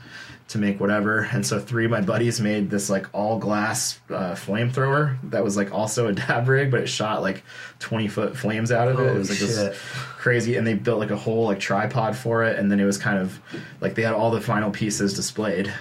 [0.48, 4.32] to make whatever, and so three of my buddies made this like all glass uh,
[4.32, 7.42] flamethrower that was like also a dab rig, but it shot like
[7.78, 9.14] twenty foot flames out of it.
[9.14, 9.78] it was like this
[10.16, 12.98] crazy and they built like a whole like tripod for it and then it was
[12.98, 13.40] kind of
[13.80, 15.72] like they had all the final pieces displayed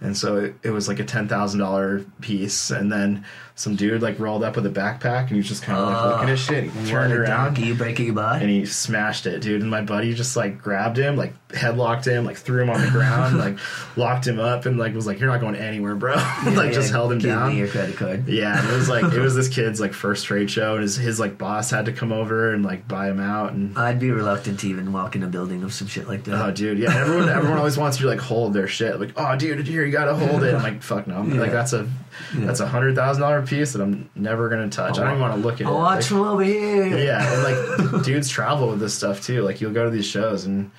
[0.00, 3.24] and so it, it was like a ten thousand dollar piece and then
[3.54, 6.04] some dude like rolled up with a backpack and he was just kind of like
[6.04, 8.38] looking at ah, shit he turned around you break it, you buy.
[8.38, 12.24] and he smashed it dude and my buddy just like grabbed him like headlocked him
[12.24, 13.58] like threw him on the ground like
[13.96, 16.14] locked him up and like was like you're not going anywhere bro
[16.46, 18.26] like just held him Give down me your credit card.
[18.26, 20.96] yeah, and it was like it was this kid's like first trade show, and his
[20.96, 23.52] his like boss had to come over and like buy him out.
[23.52, 26.42] And I'd be reluctant to even walk in a building of some shit like that.
[26.42, 28.98] oh, dude, yeah, everyone everyone always wants you to like hold their shit.
[28.98, 30.54] Like, oh, dude, here you gotta hold it.
[30.54, 31.34] I'm like, fuck no, Yeah.
[31.40, 31.86] like that's a
[32.34, 34.98] that's a hundred thousand dollar piece that I'm never gonna touch.
[34.98, 35.78] I don't even want to look at I'll it.
[35.78, 36.96] watch Like, from over here.
[36.98, 39.42] yeah, and like dudes travel with this stuff too.
[39.42, 40.70] Like you'll go to these shows and.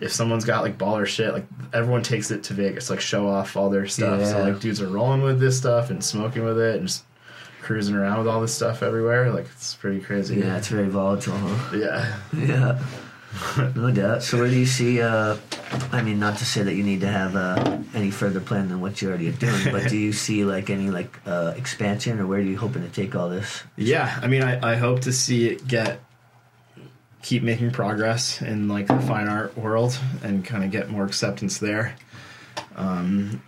[0.00, 3.56] If someone's got like baller shit, like everyone takes it to Vegas, like show off
[3.56, 4.24] all their stuff.
[4.26, 7.02] So like dudes are rolling with this stuff and smoking with it and just
[7.62, 9.32] cruising around with all this stuff everywhere.
[9.32, 10.36] Like it's pretty crazy.
[10.36, 11.76] Yeah, it's very volatile, huh?
[11.76, 12.16] Yeah.
[12.32, 12.80] Yeah.
[13.74, 14.22] No doubt.
[14.22, 15.36] So where do you see uh
[15.92, 18.80] I mean not to say that you need to have uh any further plan than
[18.80, 22.26] what you already are doing, but do you see like any like uh expansion or
[22.26, 23.62] where are you hoping to take all this?
[23.76, 24.18] Yeah.
[24.22, 26.00] I mean, I, I hope to see it get
[27.22, 31.58] keep making progress in like the fine art world and kind of get more acceptance
[31.58, 31.96] there.
[32.76, 33.42] Um,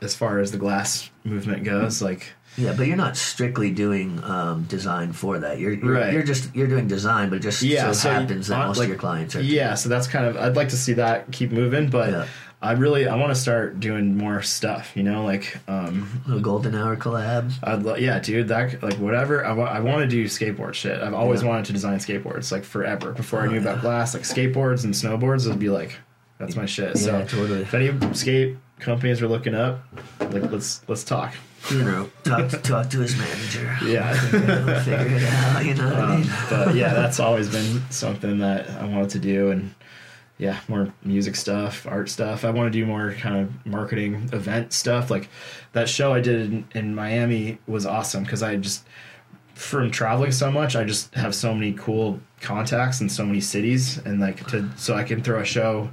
[0.00, 4.64] as far as the glass movement goes, like Yeah, but you're not strictly doing um
[4.64, 5.58] design for that.
[5.58, 6.12] You're you're, Right.
[6.12, 8.88] you're just you're doing design, but just yeah, so, so happens that most like, of
[8.90, 9.74] your clients are yeah.
[9.74, 12.26] So that's kind of I'd like to see that keep moving, but Yeah.
[12.60, 14.90] I really I want to start doing more stuff.
[14.96, 17.52] You know, like um, a golden hour collab.
[17.62, 18.48] I'd lo- yeah, dude.
[18.48, 19.44] That like whatever.
[19.46, 21.00] I want to do skateboard shit.
[21.00, 21.50] I've always Yeah.
[21.50, 23.12] wanted to design skateboards like forever.
[23.12, 25.96] Before I Oh, knew about glass, like skateboards and snowboards would be like
[26.40, 26.98] that's my shit.
[26.98, 27.62] so Yeah, totally.
[27.62, 29.80] if any skate companies are looking up,
[30.20, 31.34] like let's let's talk.
[31.70, 33.76] You know, talk to, talk to his manager.
[33.84, 34.14] Yeah.
[34.30, 35.64] He'll figure it out.
[35.64, 36.30] You know what I Um, mean?
[36.48, 39.74] but yeah, that's always been something that I wanted to do, and
[40.38, 42.44] yeah, more music stuff, art stuff.
[42.44, 45.10] I want to do more kind of marketing event stuff.
[45.10, 45.28] Like
[45.72, 48.84] that show I did in, in Miami was awesome because I just
[49.54, 53.98] from traveling so much, I just have so many cool contacts in so many cities,
[53.98, 55.90] and like to so I can throw a show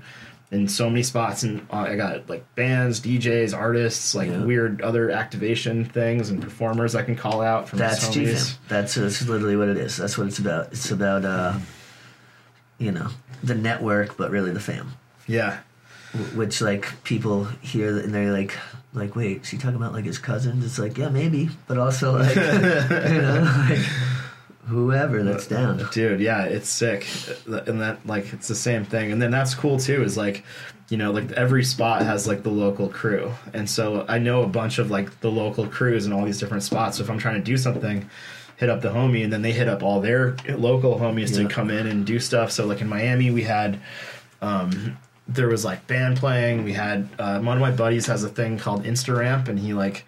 [0.55, 4.43] in so many spots and uh, I got like bands, DJs, artists, like Yeah.
[4.43, 8.07] weird other activation things and performers I can call out from That's.
[8.09, 8.57] GFAM.
[8.67, 9.97] That's that's literally what it is.
[9.97, 10.67] That's what it's about.
[10.71, 11.53] It's about uh,
[12.77, 13.09] you know,
[13.43, 14.93] the network, but really the fam.
[15.27, 15.59] Yeah.
[16.13, 18.57] Wh- Which like people hear and they're like,
[18.93, 20.63] like, wait, is he talking about like his cousins?
[20.65, 23.79] It's like, yeah, maybe, but also like, you know, like
[24.67, 25.85] whoever that's down.
[25.91, 27.05] dude yeah it's sick.
[27.47, 29.11] And that like it's the same thing.
[29.11, 30.43] And then that's cool too is like
[30.89, 33.31] you know like every spot has like the local crew.
[33.53, 36.63] And so i know a bunch of like the local crews in all these different
[36.63, 36.97] spots.
[36.97, 38.09] So if i'm trying to do something
[38.57, 41.47] hit up the homie and then they hit up all their local homies Yeah.
[41.47, 42.51] to come in and do stuff.
[42.51, 43.79] So like in miami we had
[44.41, 44.97] um
[45.27, 46.63] there was like band playing.
[46.63, 49.73] We had uh, one of my buddies has a thing called insta ramp and he
[49.73, 50.05] like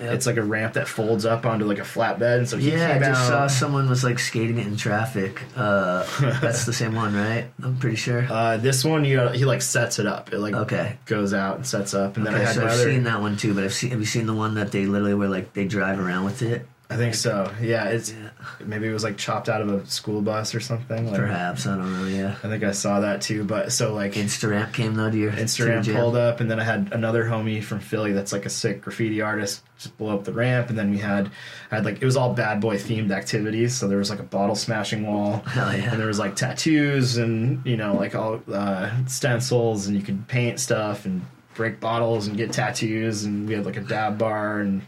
[0.00, 0.12] Yep.
[0.14, 2.94] it's like a ramp that folds up onto like a flatbed and so he Yeah,
[2.94, 5.42] I just out saw someone was like skating it in traffic.
[5.56, 6.04] Uh,
[6.40, 7.46] that's the same one, right?
[7.62, 8.26] I'm pretty sure.
[8.30, 10.32] Uh, this one, you he like sets it up.
[10.32, 10.96] It like Okay.
[11.06, 13.54] goes out and sets up, and then I Okay, had so seen that one too,
[13.54, 13.90] but I've seen.
[13.90, 16.66] Have you seen the one that they literally were like they drive around with it?
[16.90, 17.50] I think so.
[17.62, 18.30] Yeah, it's Yeah.
[18.66, 21.06] maybe it was like chopped out of a school bus or something.
[21.06, 22.08] Like, Perhaps I don't know.
[22.08, 22.34] Yeah.
[22.42, 23.44] I think I saw that too.
[23.44, 26.58] But so like Instagram came though to your to your Instagram pulled up, and then
[26.58, 30.24] I had another homie from Philly that's like a sick graffiti artist just blow up
[30.24, 31.30] the ramp, and then we had
[31.70, 33.76] I had like it was all bad boy themed activities.
[33.76, 35.36] So there was like a bottle smashing wall.
[35.46, 35.92] Hell yeah.
[35.92, 40.26] And there was like tattoos and you know like all uh, stencils and you could
[40.26, 41.24] paint stuff and
[41.54, 44.82] break bottles and get tattoos and we had like a dab bar and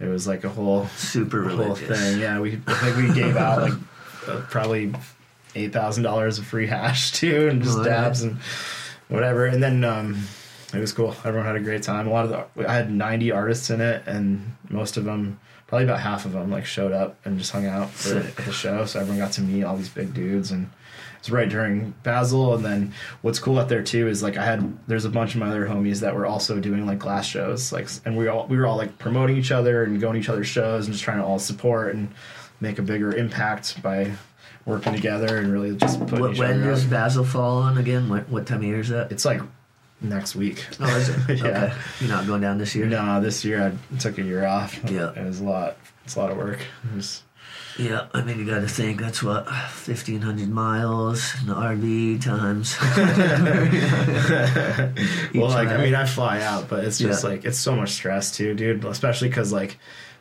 [0.00, 1.88] it was like a whole Super whole religious.
[1.98, 2.20] thing.
[2.20, 3.72] Yeah, we I think we gave out like
[4.28, 4.92] uh, probably
[5.54, 8.36] eight thousand dollars of free hash too and just dabs and
[9.08, 9.46] whatever.
[9.46, 10.22] And then um,
[10.74, 11.14] it was cool.
[11.24, 12.06] Everyone had a great time.
[12.06, 15.40] A lot of the I had ninety artists in it, and most of them.
[15.68, 18.84] Probably about half of them like showed up and just hung out for the show,
[18.84, 20.70] so everyone got to meet all these big dudes, and
[21.18, 22.54] it's right during Basel.
[22.54, 22.92] And then
[23.22, 25.66] what's cool out there too is like I had there's a bunch of my other
[25.66, 28.76] homies that were also doing like glass shows, like and we all we were all
[28.76, 31.38] like promoting each other and going to each other's shows and just trying to all
[31.38, 32.08] support and
[32.60, 34.10] make a bigger impact by
[34.64, 36.90] working together and really just putting What, each when other does out.
[36.90, 38.08] Basel fall on again?
[38.08, 39.12] What, what time of year is that?
[39.12, 39.40] It's like
[40.00, 40.66] next week.
[40.80, 41.16] Oh, is it?
[41.38, 41.46] Yeah.
[41.46, 41.74] Okay.
[42.00, 42.86] You're not going down this year?
[42.86, 43.62] No, this year
[43.94, 44.78] I took a year off.
[44.90, 45.12] Yeah.
[45.14, 45.76] it was a lot.
[46.04, 46.58] It's a lot of work.
[46.60, 47.22] It was-
[47.78, 52.74] Yeah, I mean, you got to think that's what, 1,500 miles in the RV times.
[55.34, 57.30] well, like I mean, I fly out, but it's just Yeah.
[57.30, 58.84] like it's so much stress too, dude.
[58.84, 59.78] Especially because like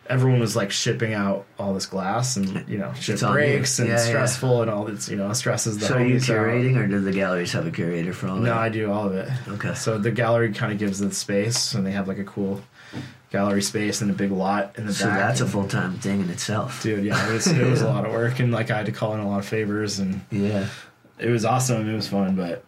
[0.07, 3.87] everyone was like shipping out all this glass, and you know, shit It's breaks and
[3.87, 4.01] Yeah, yeah.
[4.03, 5.85] stressful, and all it's you know stresses the.
[5.85, 6.35] so are you homies out.
[6.47, 8.57] curating, or do the galleries have a curator for all No, that?
[8.57, 9.29] I do all of it.
[9.47, 9.73] Okay.
[9.75, 12.61] So the gallery kind of gives the space, and they have like a cool
[13.31, 15.15] gallery space and a big lot in the So back.
[15.15, 16.81] So that's a full time thing in itself.
[16.83, 18.91] Dude, yeah, it was it was a lot of work, and like I had to
[18.91, 20.67] call in a lot of favors, and Yeah.
[21.19, 21.89] it was awesome.
[21.89, 22.63] It was fun, but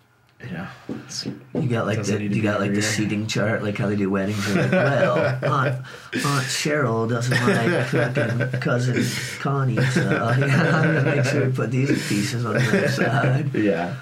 [0.52, 0.70] yeah,
[1.08, 4.10] it's, You got like the you got like the seating chart, like how they do
[4.12, 4.56] weddings.
[4.56, 5.76] Like, well, Aunt,
[6.14, 9.04] Aunt Cheryl doesn't like fucking cousin
[9.40, 13.56] Connie, so I'm gonna make sure we put these pieces on the other side.
[13.56, 13.96] yeah,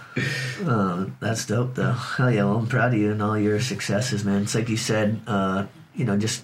[0.66, 1.94] Um, that's dope, though.
[1.94, 2.44] Hell yeah!
[2.44, 4.42] Well, I'm proud of you and all your successes, man.
[4.44, 6.44] It's like you said, uh, you know, just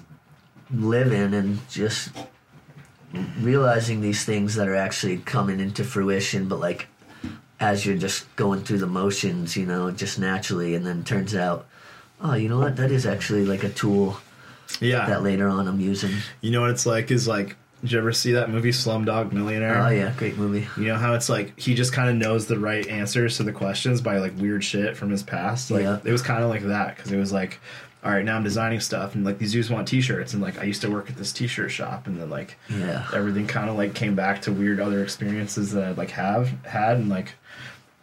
[0.73, 2.09] living and just
[3.39, 6.87] realizing these things that are actually coming into fruition, but like
[7.59, 11.67] as you're just going through the motions, you know, just naturally, and then turns out,
[12.21, 12.75] oh, you know what?
[12.77, 14.17] That is actually like a tool
[14.79, 15.05] yeah.
[15.07, 16.11] that later on I'm using.
[16.41, 19.77] You know what it's like is like, did you ever see that movie Slumdog Millionaire?
[19.77, 20.67] Oh yeah, great movie.
[20.77, 23.51] You know how it's like he just kind of knows the right answers to the
[23.51, 25.69] questions by like weird shit from his past.
[25.71, 25.99] Like Yeah.
[26.03, 27.59] it was kind of like that because it was like,
[28.03, 30.63] all right, now I'm designing stuff and like these dudes want T-shirts and like I
[30.63, 33.05] used to work at this T-shirt shop and then like Yeah.
[33.13, 36.97] everything kind of like came back to weird other experiences that I'd like have had
[36.97, 37.33] and like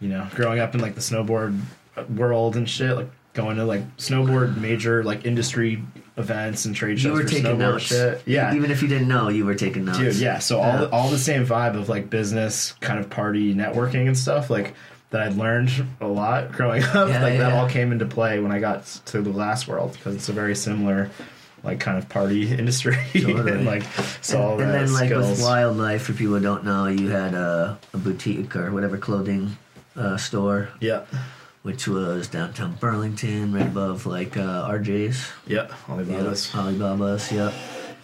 [0.00, 1.58] you know growing up in like the snowboard
[2.14, 5.82] world and shit like going to like snowboard major like industry
[6.16, 7.84] events and trade shows You were taking notes.
[7.84, 8.22] shit.
[8.26, 9.98] Yeah, Even if you didn't know, you were taking notes.
[9.98, 10.88] dude yeah so all Yeah.
[10.92, 14.74] all the same vibe of like business kind of party networking and stuff like
[15.10, 17.60] that i'd learned a lot growing up Yeah, like yeah, that yeah.
[17.60, 20.54] all came into play when i got to the glass world because it's a very
[20.54, 21.10] similar
[21.64, 23.52] like kind of party industry Totally.
[23.52, 23.82] and like
[24.22, 27.08] so all and, and then like skills with wildlife for people who don't know you
[27.08, 29.56] had a, a boutique or whatever clothing
[29.96, 31.04] uh, store yeah
[31.62, 36.46] which was downtown burlington right above like uh, rj's yeah Alibaba's.
[36.54, 37.52] Yep, alibaba's yep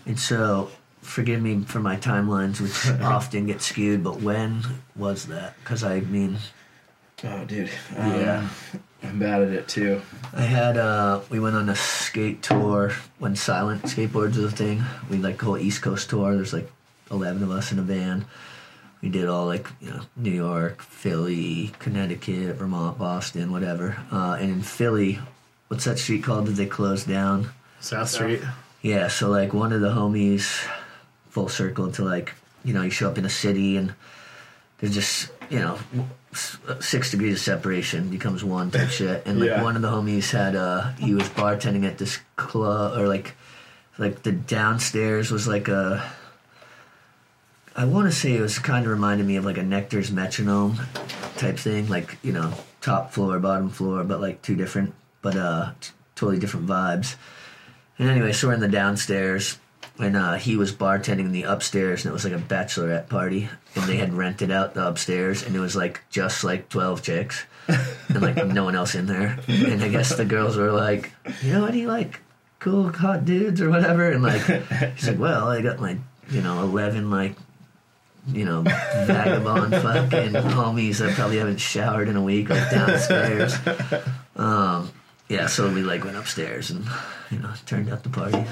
[0.06, 4.62] and so forgive me for my timelines which often get skewed but when
[4.96, 6.38] was that because i mean
[7.24, 8.48] oh dude um, Yeah.
[9.02, 10.00] i'm bad at it too
[10.34, 14.82] I had uh we went on a skate tour when silent skateboards was a thing.
[15.08, 16.34] We like whole East Coast tour.
[16.34, 16.68] There's like
[17.10, 18.24] eleven of us in a van.
[19.00, 23.96] We did all like you know New York, Philly, Connecticut, Vermont, Boston, whatever.
[24.10, 25.20] Uh, and in Philly,
[25.68, 27.50] what's that street called that they closed down?
[27.80, 28.40] south street
[28.82, 30.66] Yeah, so like one of the homies,
[31.30, 32.32] full circle to like,
[32.64, 33.94] you know, you show up in a city and
[34.78, 35.80] there's just you know, s-
[36.80, 39.22] six degrees of separation becomes one type shit.
[39.26, 39.62] And like Yeah.
[39.62, 43.34] one of the homies had, uh, he was bartending at this club, or like,
[43.98, 46.04] like the downstairs was like a,
[47.76, 50.78] I want to say it was kind of reminded me of like a Nectar's metronome
[51.36, 55.72] type thing, like, you know, top floor, bottom floor, but like two different, but uh,
[55.80, 57.16] t- totally different vibes.
[57.98, 59.58] And anyway, so we're in the downstairs,
[59.98, 63.48] and uh, he was bartending in the upstairs, and it was like a bachelorette party,
[63.74, 67.44] and they had rented out the upstairs, and it was like just like twelve chicks,
[67.68, 69.38] and like no one else in there.
[69.48, 71.12] And I guess the girls were like,
[71.42, 72.20] you know, what do you like?
[72.58, 74.10] Cool, hot dudes or whatever.
[74.10, 74.42] And like,
[74.96, 75.98] he's like, well, I got my,
[76.30, 77.34] you know, eleven like.
[78.26, 83.54] You know, vagabond fucking homies that probably haven't showered in a week, like downstairs.
[84.34, 84.90] Um,
[85.28, 86.86] yeah, so we like went upstairs and
[87.30, 88.42] you know turned out the party.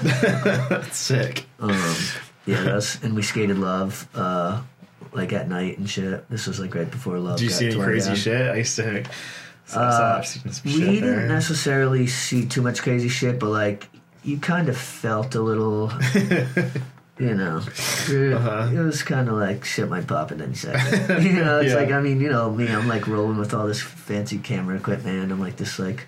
[0.69, 1.45] That's sick.
[1.59, 1.95] Um,
[2.45, 4.61] yeah, that's and we skated love uh,
[5.15, 6.29] like at night and shit.
[6.29, 7.37] This was like right before love.
[7.37, 8.15] Do you got see any crazy down.
[8.15, 8.49] shit?
[8.51, 9.03] I used to.
[9.65, 10.23] So, Uh,
[10.65, 11.27] We didn't there.
[11.27, 13.89] necessarily see too much crazy shit, but like
[14.23, 15.91] you kind of felt a little.
[17.19, 17.61] You know,
[18.09, 18.71] it, Uh-huh.
[18.73, 21.23] it was kind of like shit might pop at any second.
[21.23, 21.75] you know, it's Yeah.
[21.75, 25.31] like I mean, you know, me, I'm like rolling with all this fancy camera equipment.
[25.31, 26.07] I'm like this like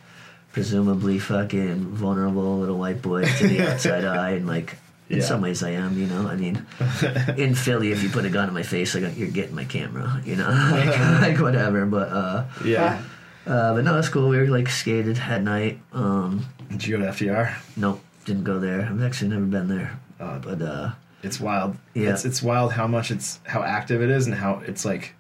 [0.51, 4.77] presumably fucking vulnerable little white boy to the outside eye, and like
[5.09, 5.23] in Yeah.
[5.25, 5.97] some ways I am.
[5.97, 6.65] You know, I mean,
[7.37, 10.21] in Philly, if you put a gun in my face, like you're getting my camera.
[10.25, 11.85] You know, like, like whatever.
[11.85, 13.01] But uh, Yeah.
[13.45, 14.29] uh, but no, it's cool.
[14.29, 15.79] We were like skated at night.
[15.93, 17.53] Um, Did you go to FDR?
[17.77, 18.81] nope, didn't go there.
[18.89, 19.99] I've actually never been there.
[20.19, 20.91] Uh, But uh,
[21.23, 21.75] it's wild.
[21.93, 22.09] Yeah.
[22.11, 25.13] It's it's wild how much it's how active it is and how it's like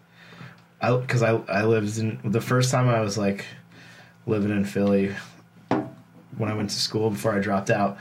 [0.81, 3.45] I cuz I I lived in the first time I was like
[4.27, 5.13] living in Philly
[6.37, 7.97] when I went to school before I dropped out.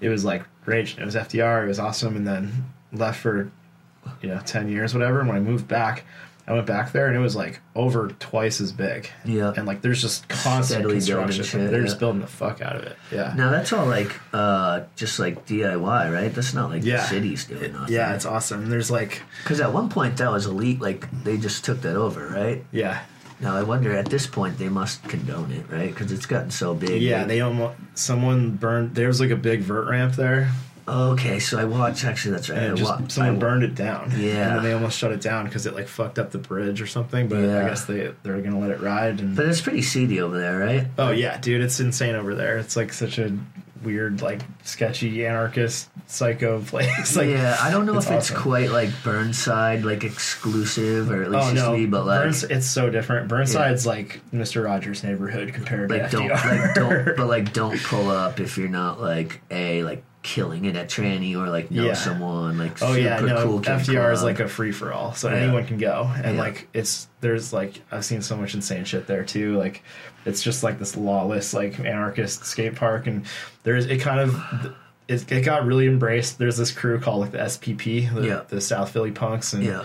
[0.00, 0.96] It was like rage.
[0.98, 1.64] It was FDR.
[1.64, 3.50] It was awesome and then left for
[4.20, 6.04] you know 10 years whatever and when I moved back
[6.46, 9.08] I went back there and it was like over twice as big.
[9.24, 9.54] Yeah.
[9.56, 11.42] And like there's just constant Steadily construction.
[11.42, 11.86] shit, They're yeah.
[11.86, 12.96] just building the fuck out of it.
[13.10, 13.32] Yeah.
[13.34, 16.34] now that's all like uh, just like DIY, right?
[16.34, 16.98] That's not like Yeah.
[16.98, 17.94] the cities doing nothing.
[17.94, 18.68] Yeah, it's awesome.
[18.68, 20.82] There's like because at one point that was elite.
[20.82, 22.62] Like they just took that over, right?
[22.72, 23.04] yeah.
[23.40, 25.88] Now I wonder at this point they must condone it, right?
[25.90, 27.02] Because it's gotten so big.
[27.02, 28.94] Yeah, they almost someone burned.
[28.94, 30.50] There was like a big vert ramp there,
[30.86, 32.04] Okay, so I watched.
[32.04, 32.58] Actually, that's right.
[32.58, 34.12] I and just wa- someone I- burned it down.
[34.16, 34.48] Yeah.
[34.48, 36.86] and then they almost shut it down because it like fucked up the bridge or
[36.86, 37.26] something.
[37.28, 37.64] But Yeah.
[37.64, 39.18] I guess they they're gonna let it ride.
[39.20, 40.86] And But it's pretty seedy over there, right?
[40.98, 42.58] oh yeah, dude, it's insane over there.
[42.58, 43.32] It's like such a
[43.84, 47.16] weird, like sketchy anarchist psycho place.
[47.16, 51.30] like yeah, I don't know it's if it's quite like Burnside, like exclusive, or at
[51.30, 53.28] least Oh no, be, but like, Burns, it's so different.
[53.28, 56.66] Burnside's like Mister Rogers' neighborhood compared like to don't, FDR.
[56.66, 60.74] like don't, but like don't pull up if you're not like a like killing it
[60.74, 61.92] at tranny or like know Yeah.
[61.92, 63.42] someone like Oh yeah, no.
[63.44, 65.36] cool FDR is like a free for all, so Yeah.
[65.36, 66.40] anyone can go, and Yeah.
[66.42, 69.56] like it's there's like I've seen so much insane shit there too.
[69.58, 69.82] Like
[70.24, 73.26] it's just like this lawless like anarchist skate park, and
[73.64, 74.74] there's it kind of
[75.06, 76.38] it, it got really embraced.
[76.38, 79.84] There's this crew called like the SPP, the, the South Philly Punks, and Yeah.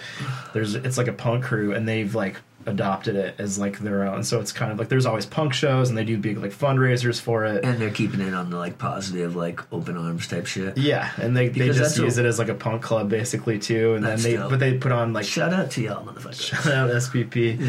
[0.54, 4.24] there's it's like a punk crew, and they've like adopted it as like their own.
[4.24, 7.20] So it's kind of like there's always punk shows, and they do big like fundraisers
[7.20, 7.64] for it.
[7.64, 10.78] and they're keeping it on the like positive like open arms type shit.
[10.78, 14.06] yeah, and they, they just use it as like a punk club basically too, and
[14.06, 14.50] then they dope.
[14.50, 16.42] but they put on like Shout out to y'all, motherfuckers.
[16.64, 17.60] shout out SPP.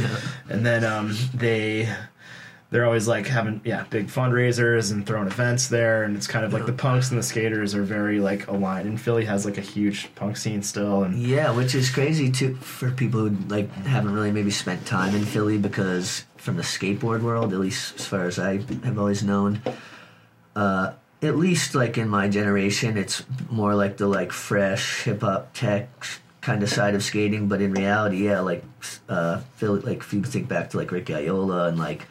[0.49, 1.89] And then um, they
[2.71, 6.53] they're always like having yeah big fundraisers and throwing events there, and it's kind of
[6.53, 8.89] like the punks and the skaters are very like aligned.
[8.89, 12.55] And Philly has like a huge punk scene still, and Yeah, which is crazy too
[12.57, 17.23] for people who like haven't really maybe spent time in Philly because from the skateboard
[17.23, 19.61] world, at least as far as I have always known,
[20.55, 20.93] uh,
[21.23, 25.89] at least like in my generation, it's more like the like fresh hip hop tech
[26.41, 27.49] kind of side of skating.
[27.49, 28.65] But in reality, yeah, like
[29.09, 32.07] uh, Philly, like if you think back to like Ricky Oyola and like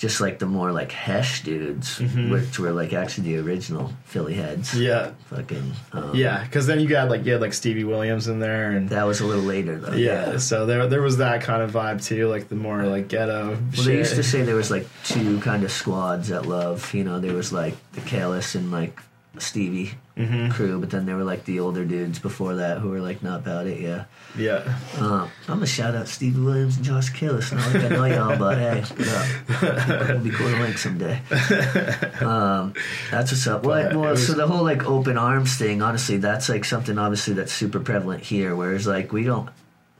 [0.00, 4.74] just like the more like Hesh dudes, which were like actually the original Philly heads.
[4.74, 6.42] yeah, Fucking um, yeah.
[6.42, 9.20] Because then you got like you had like Stevie Williams in there, and That was
[9.20, 9.92] a little later though.
[9.92, 13.50] yeah, so there there was that kind of vibe too, like the more like ghetto.
[13.50, 13.84] Well, shit.
[13.84, 16.94] they used to say there was like two kind of squads at Love.
[16.94, 18.98] You know, there was like the Kalis and like
[19.38, 20.50] Stevie Mm-hmm.
[20.50, 23.40] crew, but then there were like the older dudes before that who were like not
[23.40, 23.80] about it.
[23.80, 24.04] Yeah,
[24.36, 27.50] yeah, uh, I'm gonna shout out Stevie Williams and Josh Kalis.
[27.56, 30.10] Not like I know y'all, but hey, what up?
[30.10, 31.22] It'll be cool to link someday.
[32.20, 32.74] Um,
[33.10, 33.64] that's what's up.
[33.64, 33.94] What?
[33.96, 37.52] Well, was- so the whole like open arms thing, honestly, that's like something obviously that's
[37.52, 38.54] super prevalent here.
[38.54, 39.48] Whereas like we don't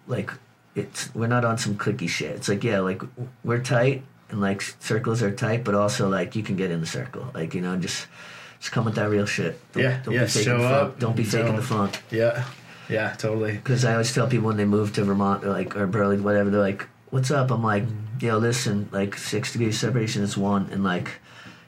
[0.06, 0.30] like
[0.74, 2.32] it's we're not on some clicky shit.
[2.36, 3.00] It's like yeah, like
[3.42, 6.86] we're tight and like circles are tight, but also like you can get in the
[6.86, 7.30] circle.
[7.32, 8.06] Like you know, just
[8.60, 9.58] just come with that real shit.
[9.72, 12.02] Don't, Yeah, don't yeah, be faking show the up, Don't be faking don't- the funk.
[12.10, 12.44] yeah.
[12.88, 13.52] Yeah, totally.
[13.52, 16.50] Because I always tell people when they move to Vermont, they're like, or Burlington, whatever,
[16.50, 17.84] they're like, "What's up?" I'm like,
[18.20, 21.08] "Yo, listen, like six degrees separation is one, and like,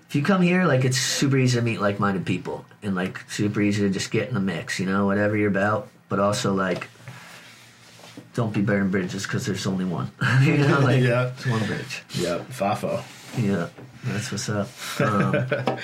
[0.08, 3.60] if you come here, like, it's super easy to meet like-minded people, and like, super
[3.62, 5.86] easy to just get in the mix, you know, whatever you're about.
[6.08, 6.88] But also, like,
[8.34, 10.10] don't be burning bridges because there's only one,
[10.42, 11.28] you know, like, Yeah.
[11.28, 12.02] it's one bridge.
[12.14, 13.02] Yeah, Fafo.
[13.38, 13.68] Yeah,
[14.04, 14.68] that's what's up.
[15.00, 15.78] Um,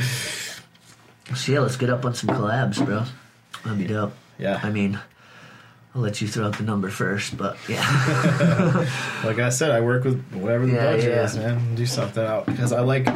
[1.34, 3.04] so yeah, let's get up on some collabs, bro.
[3.64, 4.14] That'd be dope.
[4.38, 4.60] Yeah.
[4.62, 4.98] I mean,
[5.94, 7.82] I'll let you throw out the number first, but yeah.
[9.24, 11.24] Like I said, I work with whatever the Yeah, budget yeah.
[11.24, 11.74] is, man.
[11.74, 13.08] Do something out because I like,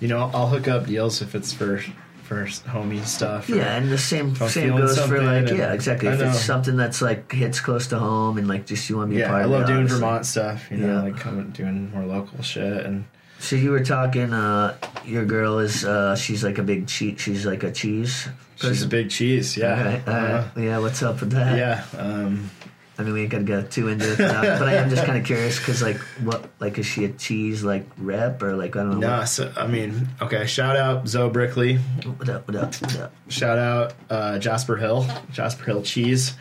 [0.00, 1.82] you know, I'll hook up deals if it's for
[2.24, 3.48] for homie stuff.
[3.48, 6.08] yeah, and the same same goes for like yeah, exactly.
[6.08, 9.16] If it's something that's like hits close to home and like just you want to
[9.16, 9.34] be a yeah.
[9.34, 9.86] I love doing.
[9.86, 10.68] Vermont stuff.
[10.70, 11.02] You know, Yeah.
[11.02, 13.04] like coming doing more local shit and
[13.38, 14.32] So you were talking.
[14.32, 17.20] uh Your girl is uh she's like a big cheese.
[17.20, 18.28] She's like a cheese.
[18.56, 19.56] she's a big cheese.
[19.56, 19.76] Yeah.
[19.78, 20.34] All right, all right.
[20.34, 20.60] Uh-huh.
[20.60, 21.56] Yeah, what's up with that?
[21.58, 21.84] Yeah.
[22.00, 22.50] Um,
[22.98, 25.18] I mean, we ain't gotta go too into it, now, but I am just kind
[25.18, 28.84] of curious because, like, what, like, is she a cheese like rep or like I
[28.84, 29.08] don't know?
[29.18, 30.46] nah, so, I mean, okay.
[30.46, 31.76] Shout out Zoe Brickley.
[31.76, 32.48] What, what up?
[32.48, 32.74] What up?
[32.76, 33.12] What up?
[33.28, 36.36] Shout out uh, Jasper Hill, Jasper Hill Cheese.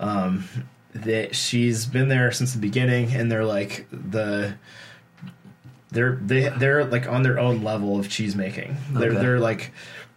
[0.00, 0.48] Um,
[0.92, 4.56] they, she's been there since the beginning, and they're like the
[5.96, 8.76] they're they they're like on their own level of cheese making.
[8.92, 9.20] They're Okay.
[9.20, 9.72] they're like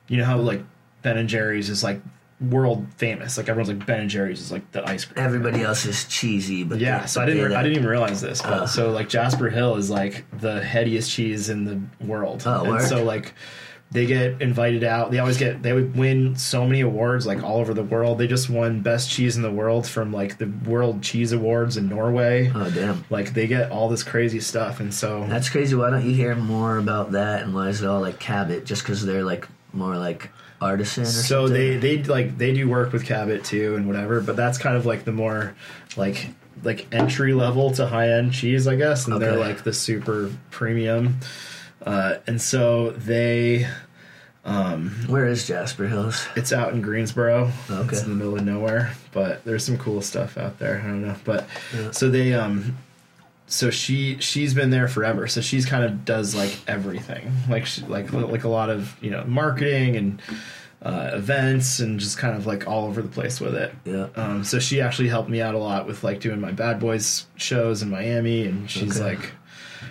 [0.08, 0.62] you know how like
[1.02, 2.02] Ben and Jerry's is like
[2.42, 3.38] world famous.
[3.38, 5.26] Like everyone's like Ben and Jerry's is like the ice cream.
[5.26, 8.54] Everybody else is cheesy, but Yeah, so I didn't I didn't even realize this, but
[8.54, 8.68] Uh.
[8.68, 12.82] so like Jasper Hill is like the headiest cheese in the world, Oh, and word.
[12.88, 13.34] so like
[13.92, 15.10] they get invited out.
[15.10, 18.20] They always get they would win so many awards like all over the world.
[18.20, 21.90] They just won best cheese in the world from like the World Cheese Awards in
[21.90, 22.52] Norway.
[22.54, 25.76] Oh damn, Like they get all this crazy stuff, and so that's crazy.
[25.76, 27.42] Why don't you hear more about that?
[27.42, 28.64] And why is it all like Cabot?
[28.66, 30.30] Just because they're like more like
[30.62, 31.54] artisan or so something?
[31.54, 34.86] they they like they do work with Cabot too and whatever, but that's kind of
[34.86, 35.56] like the more
[35.98, 36.28] like
[36.64, 41.20] like entry level to high end cheese, I guess, and they're like the super premium.
[41.86, 43.68] Uh, and so they
[45.08, 46.26] Where is Jasper Hills?
[46.36, 47.52] it's out in Greensboro.
[47.70, 47.90] Okay.
[47.96, 50.82] It's in the middle of nowhere, but there's some cool stuff out there.
[50.84, 51.92] I don't know, but Yeah.
[51.92, 52.78] so they um
[53.48, 55.28] so she she's been there forever.
[55.28, 59.10] So she's kind of does like everything, like she, like like a lot of you
[59.12, 60.22] know marketing and
[60.82, 63.74] uh, events and just kind of like all over the place with it.
[63.86, 64.08] Yeah.
[64.16, 67.26] Um, so she actually helped me out a lot with like doing my Bad Boys
[67.36, 69.16] shows in Miami, and she's Okay.
[69.16, 69.32] like,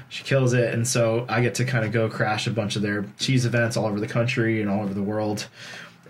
[0.09, 0.73] she kills it.
[0.75, 3.77] And so I get to kind of go crash a bunch of their cheese events
[3.77, 5.49] all over the country and all over the world.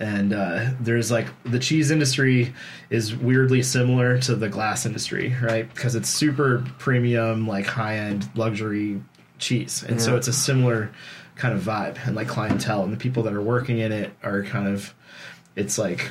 [0.00, 2.54] And uh, there's like the cheese industry
[2.88, 5.68] is weirdly similar to the glass industry, right?
[5.74, 9.02] Because it's super premium, like high end luxury
[9.38, 10.90] cheese, and so it's a similar
[11.34, 14.42] kind of vibe and like clientele, and the people that are working in it are
[14.44, 14.94] kind of,
[15.56, 16.10] it's like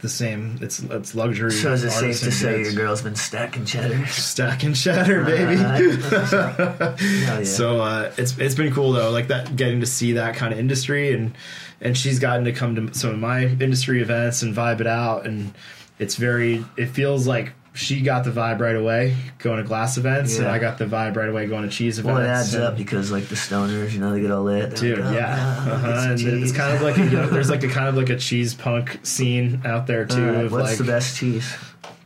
[0.00, 0.58] the same.
[0.60, 1.52] It's it's luxury.
[1.52, 4.06] So is it safe to say your girl's been stacking cheddar?
[4.06, 5.56] stacking cheddar, baby?
[5.60, 6.96] Hell
[7.38, 7.44] yeah.
[7.44, 10.58] So uh, it's it's been cool though, like that getting to see that kind of
[10.58, 11.36] industry, and
[11.80, 15.26] and she's gotten to come to some of my industry events and vibe it out,
[15.26, 15.52] and
[15.98, 16.64] it's very.
[16.76, 20.58] It feels like she got the vibe right away going to glass events, and I
[20.58, 22.14] got the vibe right away going to cheese events.
[22.14, 24.76] well, it adds up because like the stoners, you know, they get all lit.
[24.76, 26.10] Dude, like, oh, yeah, God, uh-huh.
[26.10, 28.16] and it's kind of like a, you know, there's like a kind of like a
[28.16, 30.26] cheese punk scene out there too.
[30.26, 31.54] Right, of what's like the best cheese?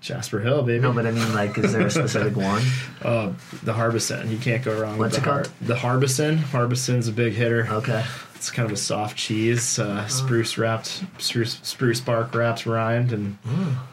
[0.00, 0.80] Jasper Hill, baby.
[0.80, 2.62] No, but I mean, like, is there a specific one?
[3.00, 4.30] Uh, the Harbison.
[4.30, 5.54] You can't go wrong What's with it the Har- called?
[5.62, 6.36] The Harbison.
[6.36, 7.66] Harbison's a big hitter.
[7.70, 8.04] Okay.
[8.44, 9.88] It's kind of a soft cheese, Oh.
[9.90, 13.38] uh, spruce wrapped, spruce, spruce bark wrapped rind, and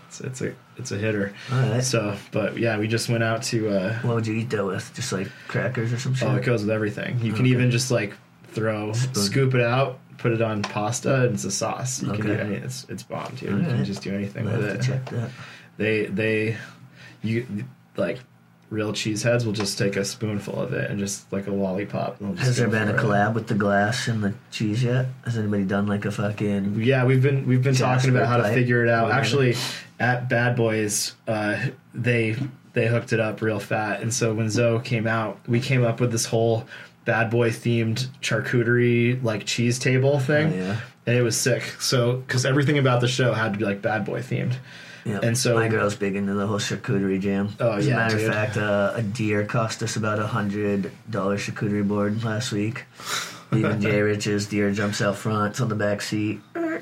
[0.10, 1.32] it's, it's a it's a hitter.
[1.49, 1.82] All right.
[1.82, 3.70] So, but yeah, we just went out to.
[3.70, 4.91] Uh, What would you eat that with?
[4.93, 6.28] Just like crackers or some shit?
[6.28, 7.18] oh, it goes with everything.
[7.22, 8.14] You can even just like
[8.49, 9.16] throw, Spoon.
[9.16, 12.04] scoop it out, put it on pasta, and it's a sauce.
[12.04, 12.41] You can do Okay.
[12.41, 12.56] any.
[12.56, 13.52] It's it's bomb, dude.
[13.52, 13.70] You Alright.
[13.70, 14.82] can just do anything I'll with have it.
[14.82, 15.30] to check that.
[15.78, 16.58] They they,
[17.22, 17.45] you
[17.95, 18.20] like.
[18.72, 22.19] Real cheeseheads will just take a spoonful of it and just like a lollipop.
[22.39, 23.03] Has there been a for it.
[23.03, 25.07] collab with the glass and the cheese yet?
[25.26, 26.82] Has anybody done like a fucking?
[26.82, 29.11] Yeah, we've been we've been talking about how to figure it out.
[29.11, 29.55] Actually,
[29.99, 31.57] at Bad Boys, uh,
[31.93, 32.38] they
[32.72, 35.99] they hooked it up real fat, and so when Zoe came out, we came up
[35.99, 36.65] with this whole
[37.03, 40.78] Bad Boy themed charcuterie like cheese table thing, Oh, yeah.
[41.07, 41.63] and it was sick.
[41.82, 44.55] So because everything about the show had to be like Bad Boy themed.
[45.06, 45.20] Yeah.
[45.24, 47.49] And so- my girl's big into the whole charcuterie jam.
[47.60, 48.28] Oh, As yeah, a matter dude.
[48.28, 52.86] of fact, uh, a deer cost us about a hundred dollar charcuterie board last week.
[53.54, 55.52] Even Jay Rich's deer jumps out front.
[55.52, 56.39] It's on the back seat.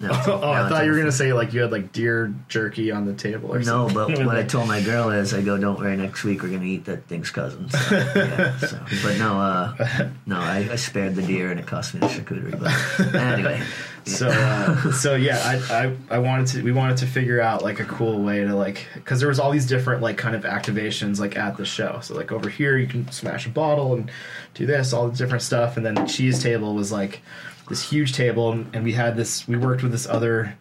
[0.00, 2.92] No, Oh, now I thought you were gonna say like you had like deer jerky
[2.92, 4.14] on the table or No, something.
[4.14, 6.62] but what I told my girl is, I go, don't worry, next week we're gonna
[6.66, 7.68] eat that thing's cousin.
[7.68, 8.78] So, yeah, so.
[9.02, 12.60] But no, uh, no, I, I spared the deer and it cost me the charcuterie.
[12.60, 13.60] But anyway,
[14.08, 17.80] So uh, so yeah, I, I I wanted to we wanted to figure out like
[17.80, 21.20] a cool way to like because there was all these different like kind of activations
[21.20, 22.00] like at the show.
[22.02, 24.10] So like over here you can smash a bottle and
[24.54, 27.20] do this all the different stuff, and then the cheese table was like
[27.68, 30.56] this huge table, and, and we had this we worked with this other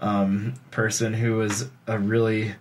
[0.00, 2.54] um, person who was a really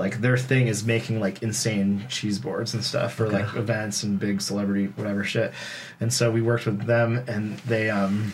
[0.00, 4.18] like their thing is making like insane cheese boards and stuff for like events and
[4.18, 5.52] big celebrity whatever shit.
[6.00, 8.32] And so we worked with them and they um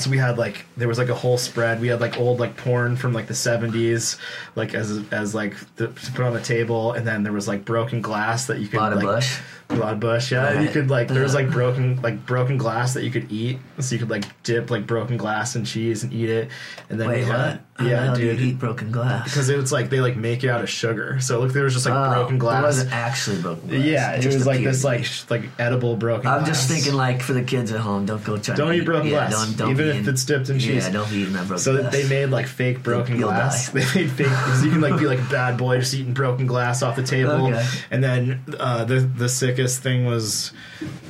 [0.00, 2.56] so we had like there was like a whole spread we had like old like
[2.56, 4.18] porn from like the 70s
[4.56, 7.64] like as as like the, to put on the table and then there was like
[7.64, 9.38] broken glass that you could A lot of like bush.
[9.70, 10.62] a lot of bush yeah Right.
[10.64, 13.94] you could like there was like broken like broken glass that you could eat so
[13.94, 16.50] you could like dip like broken glass in cheese and eat it
[16.88, 17.36] and then Wait, what?
[17.36, 19.24] had How the yeah do dude you eat broken glass?
[19.24, 21.18] because it was like they like make it out of sugar.
[21.20, 23.84] So look, there was just like Oh, broken It wasn't actually broken glass.
[23.84, 26.26] yeah, it was like this like sh- like edible broken.
[26.26, 26.48] I'm glass.
[26.48, 28.54] just thinking, like, for the kids at home, don't go try.
[28.54, 30.86] Don't to eat broken yeah, glass, Don't, don't even if it's dipped in cheese.
[30.86, 31.92] Yeah, don't be eating that broken So glass.
[31.92, 33.72] they made like fake broken You'll glass.
[33.72, 33.80] die.
[33.94, 36.46] They made fake because you can like be like a bad boy just eating broken
[36.46, 37.46] glass off the table.
[37.48, 37.66] Okay.
[37.90, 40.52] And then uh, the the sickest thing was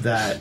[0.03, 0.41] that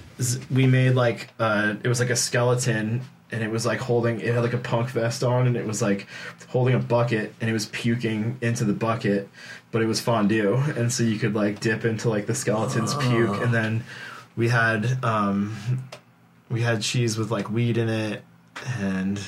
[0.52, 3.02] we made like uh, it was like a skeleton.
[3.32, 5.84] And it was like holding, it had like a punk vest on, and it was
[5.84, 6.08] like
[6.48, 9.30] holding a bucket, and it was puking into the bucket,
[9.72, 13.30] but it was fondue, and so you could like dip into like the skeleton's puke,
[13.30, 13.44] Oh.
[13.44, 13.84] and then
[14.36, 15.56] we had um,
[16.50, 18.24] we had cheese with like weed in it,
[18.80, 19.20] and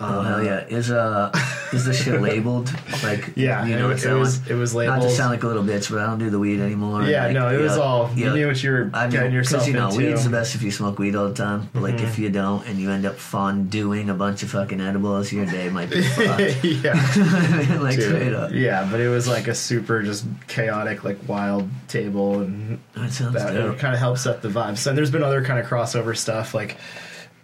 [0.00, 0.66] Oh hell yeah!
[0.66, 1.30] Is uh
[1.72, 2.68] is this shit labeled?
[3.04, 4.98] Like Yeah, you know it, it was it was labeled.
[4.98, 7.04] Not to sound like a little bitch, but I don't do the weed anymore.
[7.04, 9.26] yeah, Like, no, it was yeah, all you know, knew what you were I getting
[9.28, 9.98] mean, yourself you know, into.
[9.98, 10.06] Mm-hmm.
[10.08, 11.70] weed's the best if you smoke weed all the time.
[11.72, 15.32] But like, if you don't and you end up fondueing a bunch of fucking edibles,
[15.32, 16.64] your day might be fucked.
[16.64, 16.94] yeah,
[17.80, 18.02] like dude.
[18.08, 18.50] straight up.
[18.52, 23.34] yeah, but it was like a super just chaotic, like wild table, and That sounds
[23.34, 24.76] that kind of helps set the vibe.
[24.76, 26.52] So and there's been other kind of crossover stuff.
[26.52, 26.78] Like,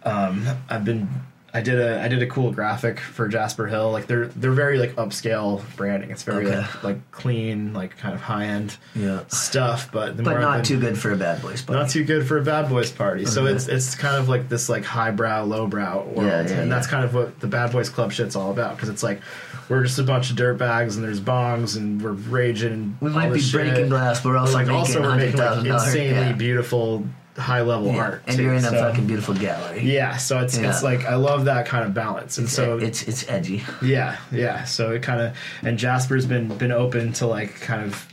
[0.03, 1.07] um, I've been.
[1.53, 3.91] I did a I did a cool graphic for Jasper Hill.
[3.91, 6.09] Like they're they're very like upscale branding.
[6.09, 6.55] It's very Okay.
[6.59, 9.23] like, like clean, like kind of high end Yeah.
[9.27, 9.91] stuff.
[9.91, 11.81] But the But more not been- too good for a bad boys party.
[11.81, 13.25] not too good for a bad boys party.
[13.25, 16.87] So it's it's kind of like this like highbrow, lowbrow world, Yeah, yeah, and that's
[16.87, 18.77] kind of what the bad boys club shit's all about.
[18.77, 19.19] Because it's like
[19.67, 22.95] we're just a bunch of dirt bags, and there's bongs, and we're raging.
[23.01, 26.31] We might be this breaking glass, but we're also like also we're making like insanely
[26.31, 27.05] beautiful,
[27.41, 27.97] high level Yeah.
[28.01, 28.43] art, and too.
[28.43, 29.81] you're in a So- fucking beautiful gallery.
[29.83, 30.17] yeah.
[30.17, 33.63] So it's it's like I love that kind of balance, and so it's it's edgy.
[33.81, 34.63] yeah, yeah.
[34.63, 38.07] So it kind of and Jasper's been been open to like kind of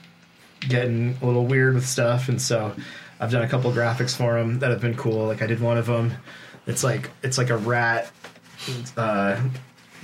[0.61, 2.75] getting a little weird with stuff, and so
[3.21, 5.27] I've done a couple graphics for him that have been cool.
[5.27, 6.13] Like I did one of them.
[6.67, 8.11] It's like it's like a rat,
[8.97, 9.37] uh,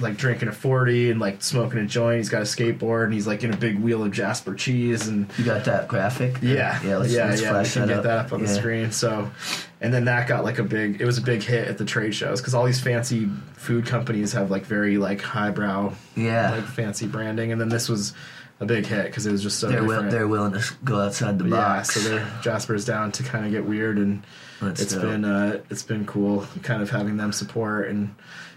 [0.01, 2.19] like drinking a forty and like smoking a joint.
[2.19, 5.31] He's got a skateboard and he's like in a big wheel of Jasper cheese and
[5.39, 6.37] You got that graphic?
[6.43, 6.97] yeah, yeah.
[6.99, 7.63] Let's, yeah, let's yeah.
[7.63, 8.03] We can that get up.
[8.05, 8.91] that up on the screen.
[8.93, 9.31] So,
[9.81, 11.01] and then that got like a big.
[11.01, 14.33] It was a big hit at the trade shows because all these fancy food companies
[14.33, 16.51] have like very like highbrow, Yeah.
[16.51, 18.15] like fancy branding, and then this was
[18.61, 21.39] a big hit because it was just so They're will, they're willing to go outside
[21.39, 21.97] the box.
[21.97, 24.23] yeah, so they're Jasper's down to kind of get weird, and
[24.61, 28.15] That's it's been uh, it's been cool, kind of having them support and.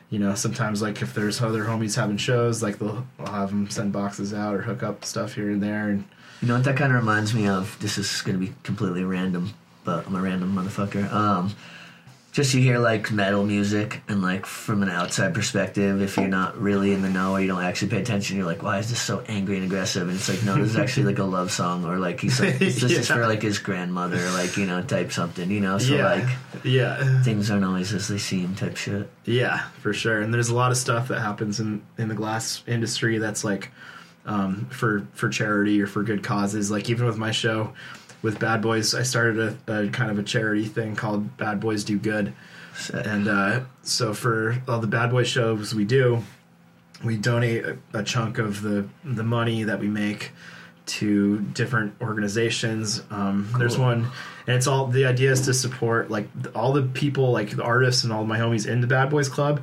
[0.09, 3.69] You know, sometimes like if there's other homies having shows, like they'll I'll have them
[3.69, 6.05] send boxes out or hook up stuff here and there, and
[6.41, 7.77] You know what that kind of reminds me of?
[7.81, 11.11] This is going to be completely random, but I'm a random motherfucker.
[11.11, 11.53] Um,
[12.31, 16.55] just you hear like metal music, and like from an outside perspective, if you're not
[16.59, 19.01] really in the know or you don't actually pay attention, you're like, why is this
[19.01, 20.07] so angry and aggressive?
[20.07, 22.57] And it's like, no, this is actually like a love song, or like he's like,
[22.59, 25.77] this is for like his grandmother, like you know, type something, you know.
[25.77, 29.09] So yeah, like yeah, things aren't always as they seem, type shit.
[29.25, 30.21] Yeah, for sure.
[30.21, 33.71] And there's a lot of stuff that happens in in the glass industry that's like
[34.27, 36.69] um, for for charity or for good causes.
[36.69, 37.73] Like even with my show
[38.21, 41.83] with Bad Boys, I started a, a kind of a charity thing called Bad Boys
[41.83, 42.33] Do Good.
[42.93, 46.23] And uh, so for all the Bad Boys shows we do,
[47.03, 50.31] we donate a, a chunk of the the money that we make
[50.87, 53.03] to different organizations.
[53.11, 54.07] Um, There's one,
[54.47, 58.03] and it's all the idea is to support like all the people, like the artists
[58.03, 59.61] and all my homies in the Bad Boys Club.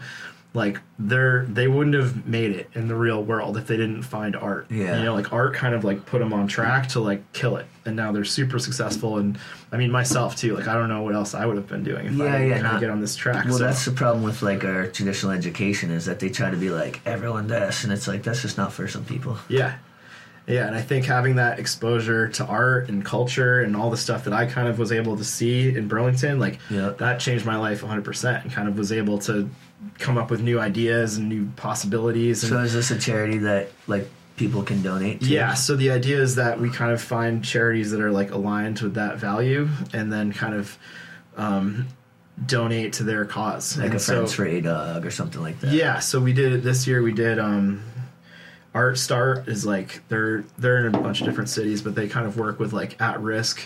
[0.56, 4.36] Like they're they wouldn't have made it in the real world if they didn't find
[4.36, 4.66] art.
[4.70, 4.98] Yeah.
[4.98, 7.66] you know, like art kind of like put them on track to like kill it,
[7.84, 9.18] and now they're super successful.
[9.18, 9.36] And
[9.72, 10.56] I mean myself too.
[10.56, 12.48] Like I don't know what else I would have been doing if Yeah, I didn't
[12.50, 13.46] yeah, not- get on this track.
[13.46, 13.64] Well, so.
[13.64, 17.00] that's the problem with like our traditional education is that they try to be like
[17.04, 19.36] everyone does, and it's like that's just not for some people.
[19.48, 19.78] Yeah.
[20.46, 24.24] Yeah, and I think having that exposure to art and culture and all the stuff
[24.24, 26.90] that I kind of was able to see in Burlington, like Yeah.
[26.98, 29.48] that changed my life 100% and kind of was able to
[29.98, 32.42] come up with new ideas and new possibilities.
[32.44, 35.26] And So is this a charity that like people can donate to?
[35.26, 38.80] yeah, so the idea is that we kind of find charities that are like aligned
[38.80, 40.76] with that value and then kind of
[41.36, 41.86] um,
[42.46, 43.76] donate to their cause.
[43.76, 45.72] like And a so- Friends for a Dog or something like that.
[45.72, 47.02] yeah, so we did it this year.
[47.02, 47.82] We did um,
[48.74, 52.26] Art Start is like they're they're in a bunch of different cities, but they kind
[52.26, 53.62] of work with like at risk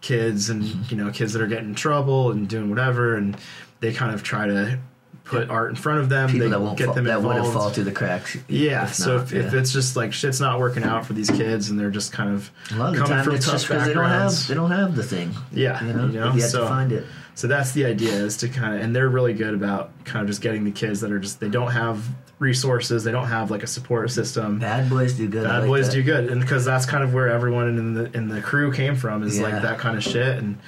[0.00, 3.36] kids and you know kids that are getting in trouble and doing whatever, and
[3.80, 4.78] they kind of try to
[5.26, 6.28] put art in front of them.
[6.30, 8.36] people they that won't get fall, them that wouldn't fall through the cracks.
[8.48, 11.28] Yeah, if so not, if, if it's just like shit's not working out for these
[11.30, 13.86] kids and they're just kind of a lot of coming time from it's tough because
[13.86, 14.48] they don't have backgrounds.
[14.48, 15.34] they don't have the thing.
[15.52, 17.04] Yeah, you know, you know, you have so- to find it.
[17.34, 20.26] So that's the idea is to kind of, and they're really good about kind of
[20.28, 22.02] just getting the kids that are just they don't have
[22.38, 24.58] resources, they don't have like a support system.
[24.58, 25.44] Bad boys do good.
[25.44, 25.92] Bad like boys that.
[25.94, 28.96] do good, and because that's kind of where everyone in the in the crew came
[28.96, 29.44] from is Yeah.
[29.50, 30.58] like that kind of shit, and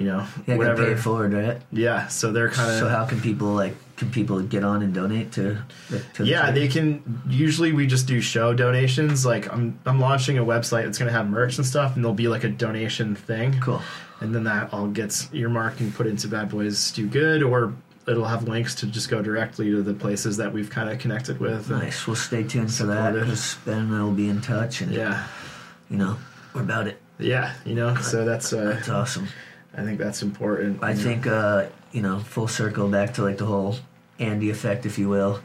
[0.00, 0.86] you know Yeah, whatever.
[0.86, 1.58] paid forward, right?
[1.70, 4.94] Yeah, so they're kind of So how can people like can people get on and
[4.94, 5.58] donate to?
[6.14, 7.02] to Yeah, they can.
[7.28, 9.26] Usually, we just do show donations.
[9.26, 12.28] Like, I'm I'm launching a website that's gonna have merch and stuff, and there'll be
[12.28, 13.60] like a donation thing.
[13.60, 13.82] Cool.
[14.22, 17.74] And then that all gets earmarked and put into Bad Boys Do Good, or
[18.08, 21.38] it'll have links to just go directly to the places that we've kind of connected
[21.38, 21.68] with.
[21.70, 22.06] Nice.
[22.06, 25.26] We'll stay tuned for that because Ben and I will be in touch, and Yeah,
[25.90, 26.16] you know
[26.54, 26.96] we're about it.
[27.18, 27.52] yeah.
[27.66, 28.54] You know, so that's.
[28.54, 29.28] Uh, It's awesome.
[29.76, 30.82] I think that's important.
[30.82, 33.76] I think uh, you know full circle back to like the whole
[34.18, 35.40] Andy effect, if you will.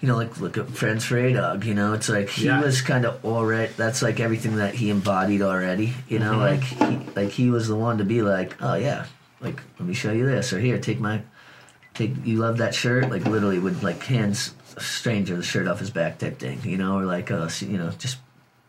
[0.00, 1.64] You know, like look at Friends for A Dog.
[1.64, 2.60] You know, it's like he Yeah.
[2.60, 3.72] was kind of already.
[3.76, 5.94] That's like everything that he embodied already.
[6.08, 6.38] You know, Mhm.
[6.38, 9.06] like he, like he was the one to be like, oh yeah,
[9.40, 11.22] like let me show you this, or here, take my,
[11.94, 13.10] take you love that shirt.
[13.10, 16.60] Like literally would like hands a stranger the shirt off his back type thing.
[16.64, 18.18] You know, or like uh, you know, just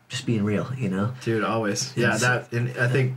[0.08, 0.70] just being real.
[0.78, 3.14] You know, dude always yeah It's- that and i think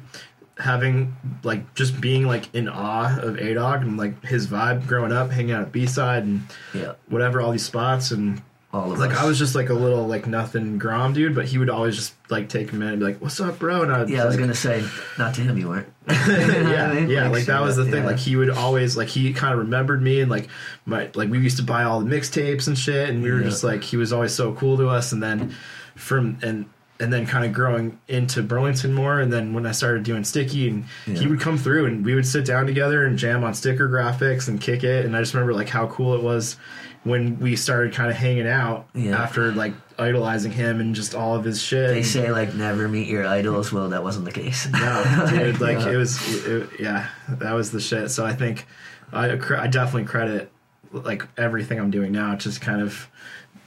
[0.61, 5.29] having like just being like in awe of a-dog and like his vibe growing up
[5.31, 6.41] hanging out at b-side and
[6.73, 8.41] yeah, whatever all these spots and
[8.73, 9.17] all of like us.
[9.17, 12.13] i was just like a little like nothing grom dude but he would always just
[12.29, 14.35] like take a minute and be like what's up bro and I'd yeah, I was
[14.35, 14.81] like, gonna say,
[15.17, 15.91] not to him, you weren't.
[16.07, 18.03] yeah, yeah, like that was the thing.
[18.03, 18.05] yeah.
[18.05, 20.47] Like he would always like he kind of remembered me and like
[20.85, 23.49] my like we used to buy all the mixtapes and shit, and we were Yeah.
[23.49, 25.11] just like he was always so cool to us.
[25.11, 25.53] And then
[25.95, 26.65] from and
[27.01, 30.69] and then kind of growing into Burlington more, and then when I started doing Sticky,
[30.69, 31.15] and Yeah.
[31.15, 34.47] he would come through and we would sit down together and jam on sticker graphics
[34.47, 35.05] and kick it.
[35.05, 36.55] And I just remember like how cool it was
[37.03, 39.21] when we started kind of hanging out Yeah.
[39.21, 41.89] after like idolizing him and just all of his shit.
[41.89, 43.73] They say like never meet your idols.
[43.73, 44.67] Well, that wasn't the case.
[44.71, 45.89] no, dude, like Yeah.
[45.91, 48.11] it was, it, yeah, that was the shit.
[48.11, 48.67] So I think
[49.11, 50.51] I, I definitely credit
[50.93, 53.07] like everything I'm doing now, just kind of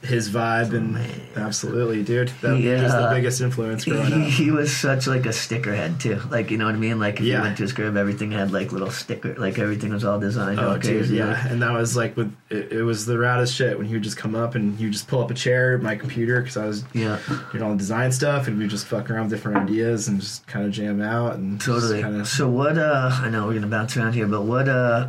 [0.05, 0.97] his vibe and
[1.35, 2.83] absolutely, dude, that Yeah.
[2.83, 4.29] was the biggest influence growing he, up.
[4.29, 6.19] he was such like a stickerhead too.
[6.29, 6.99] Like you know what I mean?
[6.99, 9.35] Like if you went to his crib, everything had like little sticker.
[9.35, 10.59] Like everything was all designed.
[10.59, 11.15] Oh, all dude, crazy.
[11.17, 14.03] yeah, and that was like with it, it was the raddest shit when he would
[14.03, 16.65] just come up and he would just pull up a chair my computer because I
[16.65, 17.19] was Yeah.
[17.51, 20.45] doing all the design stuff and we just fuck around with different ideas and just
[20.47, 22.01] kind of jam out and Totally.
[22.01, 22.77] kind of So what?
[22.77, 24.69] uh I know we're gonna bounce around here, but what?
[24.69, 25.07] uh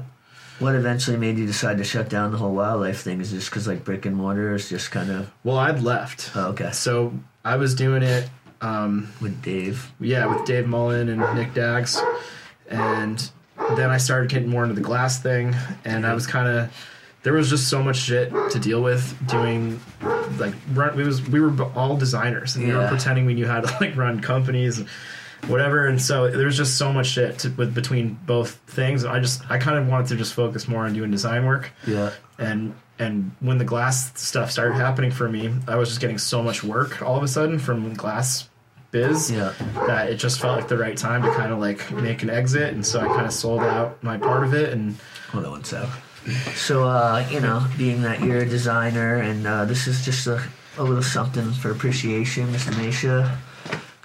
[0.59, 3.20] What eventually made you decide to shut down the whole wildlife thing?
[3.20, 6.48] Is just because like brick and mortar is just kind of well, I'd left, oh,
[6.48, 7.12] okay so
[7.44, 8.28] I was doing it.
[8.62, 9.92] Um, with Dave.
[10.00, 12.00] yeah, with Dave Mullen and Nick Dags,
[12.70, 13.30] and
[13.76, 15.54] then I started getting more into the glass thing,
[15.84, 16.72] and I was kind of
[17.22, 19.80] there was just so much shit to deal with doing
[20.38, 20.96] like run.
[20.96, 23.94] We was we were all designers, and we were pretending we knew how to like
[23.96, 24.78] run companies.
[24.78, 24.88] and
[25.49, 29.05] Whatever, and so there was just so much shit to, with between both things.
[29.05, 32.11] I just I kind of wanted to just focus more on doing design work, Yeah.
[32.38, 36.42] and and when the glass stuff started happening for me, I was just getting so
[36.42, 38.49] much work all of a sudden from glass
[38.90, 39.53] biz Yeah.
[39.86, 42.72] that it just felt like the right time to kind of like make an exit,
[42.74, 44.97] and so I kind of sold out my part of it, and
[45.32, 45.88] Hold on one sec.
[46.55, 50.42] So, uh, you know, being that you're a designer, and uh, this is just a,
[50.78, 52.72] a little something for appreciation, Mr.
[52.72, 53.36] Mesha.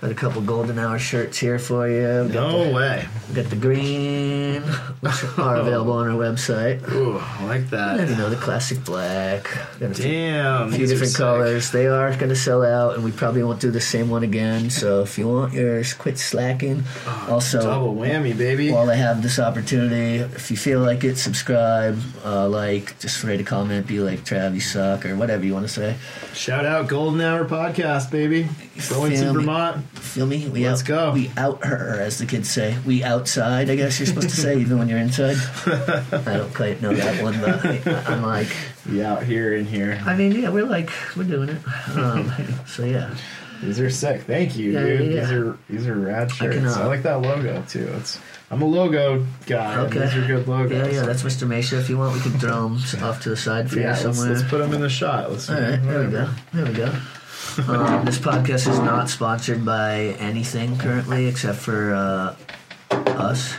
[0.02, 2.28] Got a couple golden hour shirts here for you.
[2.28, 3.06] Got, no way.
[3.28, 6.82] the, we got the green, which are available on our website.
[6.92, 8.10] Ooh, I like And that.
[8.10, 9.44] you know, the classic black.
[9.80, 11.70] Got a few, Damn, few are different colors.
[11.70, 14.72] They are going to sell out, and we probably won't do the same one again.
[14.72, 16.84] So if you want yours, quit slacking.
[17.30, 18.72] also, Oh, Double whammy, baby.
[18.72, 23.38] while I have this opportunity, if you feel like it, subscribe, uh, like, just ready
[23.38, 25.96] to comment, be like Trav, you suck, or whatever you want to say.
[26.34, 28.46] Shout out Golden Hour Podcast, baby.
[28.46, 29.16] Feel me?
[29.16, 29.86] Vermont.
[29.94, 30.48] Feel me?
[30.50, 31.12] We Let's out, go.
[31.14, 32.78] We out her, as the kids say.
[32.86, 35.38] We outside, I guess you're supposed to say, even when you're inside.
[35.66, 38.48] I don't quite know that one, but I- I'm like,
[38.90, 40.02] We out here in here.
[40.06, 41.62] I mean, yeah, we're like, we're doing it.
[41.96, 42.32] Um,
[42.68, 43.14] so yeah,
[43.62, 44.22] These are sick.
[44.24, 45.00] Thank you, Yeah, dude.
[45.00, 45.22] yeah, yeah.
[45.22, 46.56] These are these are rad shirts.
[46.58, 47.88] can, I, uh, like that logo too.
[47.98, 48.20] It's
[48.50, 49.78] I'm a logo guy.
[49.82, 50.00] okay.
[50.00, 50.88] These are good logos.
[50.94, 51.48] Yeah, yeah, that's Mr.
[51.48, 51.80] Mesa.
[51.80, 53.82] If you want, we can throw them off to the side for yeah.
[53.84, 54.36] you Let's, somewhere.
[54.36, 55.32] let's put them in the shot.
[55.32, 56.30] Let's All right, there we go.
[56.54, 56.92] There we go.
[57.60, 62.36] Um, this podcast is not sponsored by anything currently except for uh,
[62.92, 63.56] us.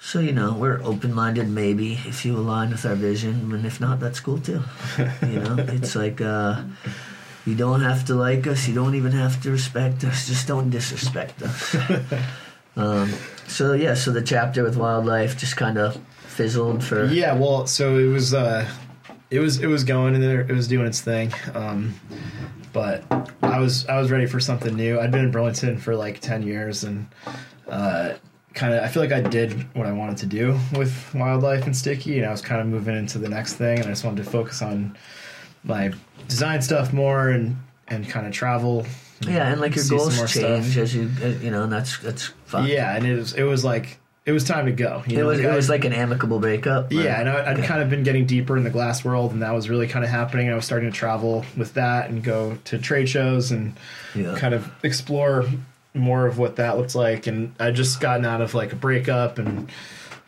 [0.00, 1.48] So you know, we're open-minded.
[1.48, 4.62] Maybe if you align with our vision, and if not, that's cool too.
[5.22, 6.62] You know, it's like uh,
[7.46, 8.68] you don't have to like us.
[8.68, 10.26] You don't even have to respect us.
[10.26, 11.76] Just don't disrespect us.
[12.76, 13.10] um,
[13.46, 17.06] so yeah, so the chapter with wildlife just kind of fizzled for.
[17.06, 18.68] Yeah, well, so it was uh
[19.30, 21.32] it was it was going and there it was doing its thing.
[21.54, 21.94] Um
[22.72, 23.04] but
[23.42, 25.00] I was I was ready for something new.
[25.00, 27.06] I'd been in Burlington for like 10 years and
[27.68, 28.14] uh
[28.54, 31.76] kind of I feel like I did what I wanted to do with wildlife and
[31.76, 34.24] sticky and I was kind of moving into the next thing and I just wanted
[34.24, 34.96] to focus on
[35.64, 35.92] my
[36.28, 37.56] design stuff more and
[37.88, 38.86] and kind of travel.
[39.20, 40.30] Yeah, and like your goals change
[40.70, 40.76] stuff.
[40.78, 42.66] as you, uh, you know, and that's that's fun.
[42.66, 43.98] Yeah, and it was it was like
[44.30, 45.02] it was time to go.
[45.08, 46.92] You it know, was like it I- was like an amicable breakup.
[46.92, 47.66] Yeah, and I, I'd Okay.
[47.66, 50.10] kind of been getting deeper in the glass world, and that was really kind of
[50.10, 50.48] happening.
[50.50, 53.72] I was starting to travel with that and go to trade shows and
[54.14, 54.36] Yeah.
[54.38, 55.44] kind of explore
[55.94, 57.26] more of what that looks like.
[57.26, 59.68] And I just gotten out of like a breakup, and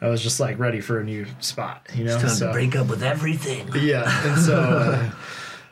[0.01, 2.19] I was just like ready for a new spot, you know.
[2.19, 3.69] So to break up with everything.
[3.81, 5.11] yeah, and so uh,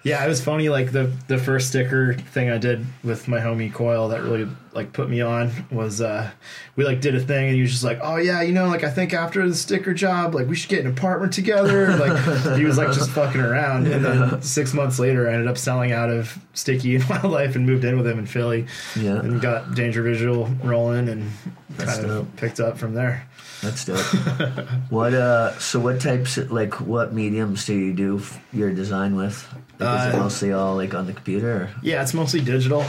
[0.05, 0.69] yeah, it was funny.
[0.69, 4.93] Like the the first sticker thing I did with my homie Coil that really like
[4.93, 6.31] put me on was uh,
[6.77, 8.85] we like did a thing and he was just like, oh yeah, you know, like
[8.85, 11.97] I think after the sticker job, like we should get an apartment together.
[12.01, 15.59] Like he was like just fucking around, and then six months later, I ended up
[15.59, 18.67] selling out of Sticky and Wildlife and moved in with him in Philly,
[18.97, 19.19] Yeah.
[19.21, 21.31] and got Danger Visual rolling and
[21.71, 23.27] That's kind of picked up from there.
[23.63, 23.99] That's dope.
[24.91, 25.59] what uh?
[25.59, 26.39] So what types?
[26.39, 29.47] Of, like what mediums do you do f- your design with?
[29.79, 31.53] Like, is it Uh, mostly all like on the computer?
[31.53, 31.71] Or?
[31.83, 32.85] Yeah, it's mostly digital.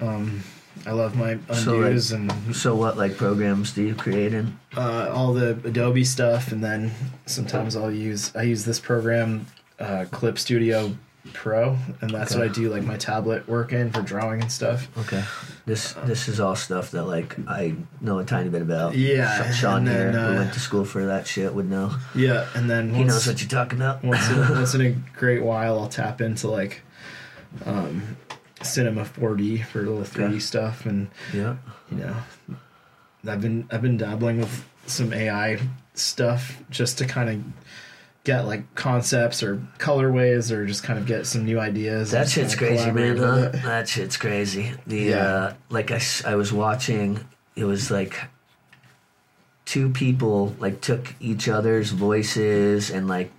[0.00, 0.42] Um,
[0.84, 4.58] I love my So, like- undos and So what like programs do you create in?
[4.76, 6.92] uh, all the Adobe stuff, and then
[7.26, 9.46] sometimes I'll use I use this program,
[9.80, 10.96] uh, Clip Studio
[11.32, 12.40] Pro, and that's Okay.
[12.40, 14.86] what I do like my tablet work in for drawing and stuff.
[14.98, 15.24] Okay.
[15.64, 18.94] This this is all stuff that like I know a tiny bit about.
[18.94, 21.90] Yeah, Shaun here, who uh, went to school for that shit, would know.
[22.14, 24.04] Yeah, and then He knows what you're talking about.
[24.04, 26.82] once, in, once in a great while, I'll tap into like
[27.64, 28.16] um,
[28.62, 30.38] Cinema 4D for little 3D Okay.
[30.40, 31.56] stuff, and yeah.
[31.90, 32.16] you know,
[33.28, 35.58] I've been I've been dabbling with some AI
[35.94, 37.42] stuff just to kind of
[38.24, 42.10] get like concepts or colorways or just kind of get some new ideas.
[42.10, 43.16] That shit's crazy, man.
[43.18, 43.50] Huh?
[43.64, 44.72] That shit's crazy.
[44.86, 45.16] The Yeah.
[45.26, 47.20] uh, like I, I was watching.
[47.56, 48.16] It was like
[49.64, 53.30] two people like took each other's voices and like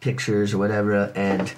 [0.00, 1.52] pictures or whatever, and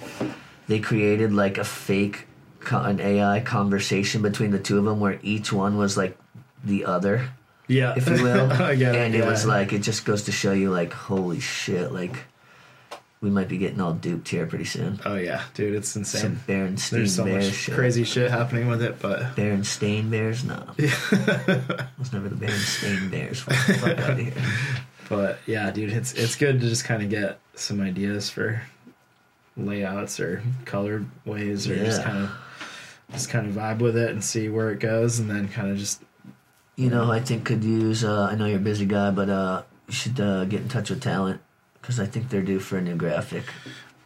[0.67, 2.27] they created like a fake
[2.71, 6.17] an AI conversation between the two of them where each one was like
[6.63, 7.29] the other,
[7.67, 8.51] Yeah, if you will.
[8.61, 9.29] I get and it yeah.
[9.29, 12.15] was like it just goes to show you like holy shit, like
[13.21, 14.99] we might be getting all duped here pretty soon.
[15.05, 16.39] oh yeah, dude, it's Some insane.
[16.47, 17.75] Berenstain There's so Bears much shit.
[17.75, 20.43] crazy shit happening with it, but Berenstain Bears?
[20.43, 20.63] No.
[20.77, 23.41] it was never the Berenstain Bears.
[23.41, 24.33] Fuck out of here.
[25.09, 28.61] but yeah, dude, it's it's good to just kind of get some ideas for
[29.57, 32.31] layouts or color ways or just kind of
[33.11, 35.77] just kind of vibe with it and see where it goes, and then kind of
[35.77, 36.01] just
[36.75, 38.03] You know, I think could use.
[38.03, 40.89] Uh, I know you're a busy guy, but uh, you should uh, get in touch
[40.89, 41.41] with talent
[41.81, 43.43] because I think they're due for a new graphic.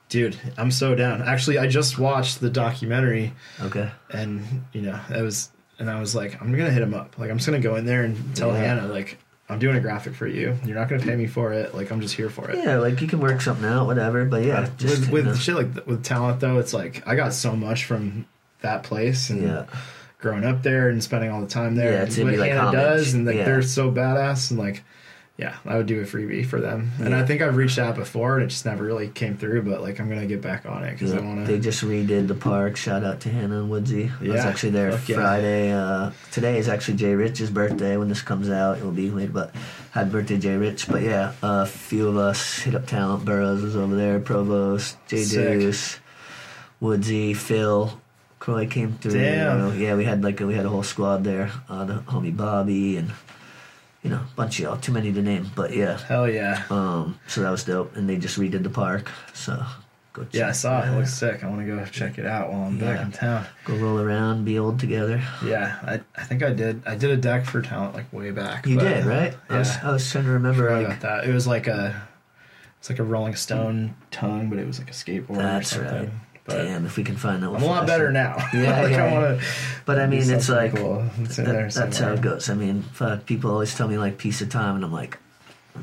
[0.10, 1.22] Dude, I'm so down.
[1.22, 3.90] Actually, I just watched the documentary, Okay.
[4.12, 5.50] and you know, I was,
[5.80, 7.18] and I was like, I'm gonna hit him up.
[7.18, 8.60] Like, I'm just gonna go in there and tell Yeah.
[8.60, 9.18] Hannah, like,
[9.50, 10.58] I'm doing a graphic for you.
[10.66, 11.74] You're not gonna pay me for it.
[11.76, 12.64] Like, I'm just here for it.
[12.64, 14.26] Yeah, like you can work something out, whatever.
[14.26, 17.34] But yeah, Uh, just with, with shit like with talent though, it's like I got
[17.34, 18.26] so much from
[18.66, 19.66] that place and yeah,
[20.20, 21.94] growing up there and spending all the time there.
[21.94, 22.74] Yeah, it's what like Hannah homage.
[22.82, 23.46] does, and like Yeah.
[23.46, 24.84] they're so badass, and like,
[25.38, 26.92] yeah, I would do a freebie for them.
[26.98, 27.14] And.
[27.14, 29.64] I think I've reached out before, and it just never really came through.
[29.64, 32.36] But like, I'm gonna get back on it because I want They just redid the
[32.36, 32.78] park.
[32.78, 34.10] Shout out to Hannah and Woodsy.
[34.22, 35.16] I was actually there fuck.
[35.16, 35.72] Friday.
[35.74, 37.98] Uh, today is actually Jay Rich's birthday.
[37.98, 39.34] When this comes out, it will be late.
[39.34, 39.54] But
[39.92, 40.88] happy birthday, Jay Rich.
[40.88, 43.26] But yeah, a few of us hit up talent.
[43.26, 44.20] Burrows was over there.
[44.22, 45.26] Provost, Jay.
[45.26, 46.00] Deuce,
[46.80, 48.02] Woodsy, Phil.
[48.46, 49.14] Croy came through.
[49.14, 49.80] Damn.
[49.80, 51.52] Yeah, we had like a, we had a whole squad there.
[51.68, 53.12] Uh, the homie Bobby and
[54.04, 54.78] you know a bunch of y'all.
[54.78, 55.98] Too many to name, but yeah.
[55.98, 59.12] Hell yeah, Um, so that was dope, and they just redid the park.
[59.34, 59.66] So
[60.14, 60.24] go.
[60.26, 60.90] Check yeah, I saw it.
[60.90, 61.44] It looks sick.
[61.44, 63.48] I want to go check it out while I'm back in town.
[63.66, 65.24] Go roll around, be old together.
[65.44, 66.84] Yeah, I I think I did.
[66.86, 68.68] I did a deck for talent like way back.
[68.68, 69.34] You but- did, right?
[69.50, 70.68] I was, I was trying to remember.
[70.70, 71.26] Forgot Like, that.
[71.26, 72.00] It was like a,
[72.80, 76.00] it's like a Rolling Stone tongue, but it was like a skateboard That's or something.
[76.04, 76.10] right.
[76.46, 77.50] But damn, if we can find that.
[77.50, 77.60] One.
[77.62, 78.36] I'm a lot better now.
[78.54, 79.06] Yeah, like yeah.
[79.06, 79.48] I want to.
[79.86, 81.04] But I mean, it's like cool.
[81.20, 82.50] It's in that- that's how it goes.
[82.50, 85.18] I mean, fuck, people always tell me like piece of time, and I'm like,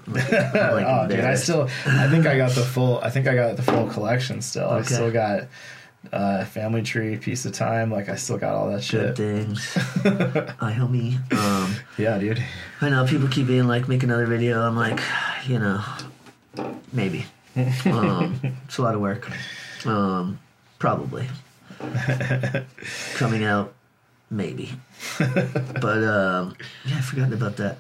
[0.07, 3.27] I'm like, like oh, dude, I still, I think I got the full, I think
[3.27, 4.69] I got the full collection still.
[4.71, 5.49] I still got
[6.13, 7.91] uh, Family Tree, Piece of Time.
[7.91, 9.17] Like I still got all that shit.
[9.17, 9.47] Good shit.
[9.47, 9.77] things.
[10.61, 11.17] I homie.
[11.33, 12.43] Um, Yeah, dude.
[12.81, 14.63] I know people keep being like, make another video.
[14.63, 15.01] I'm like,
[15.47, 15.83] you know,
[16.93, 17.27] maybe.
[17.85, 19.31] Um, it's a lot of work.
[19.85, 20.39] Um,
[20.83, 21.29] probably.
[23.15, 23.73] Coming out,
[24.31, 24.73] maybe.
[25.19, 27.79] But um, yeah, I forgot about that.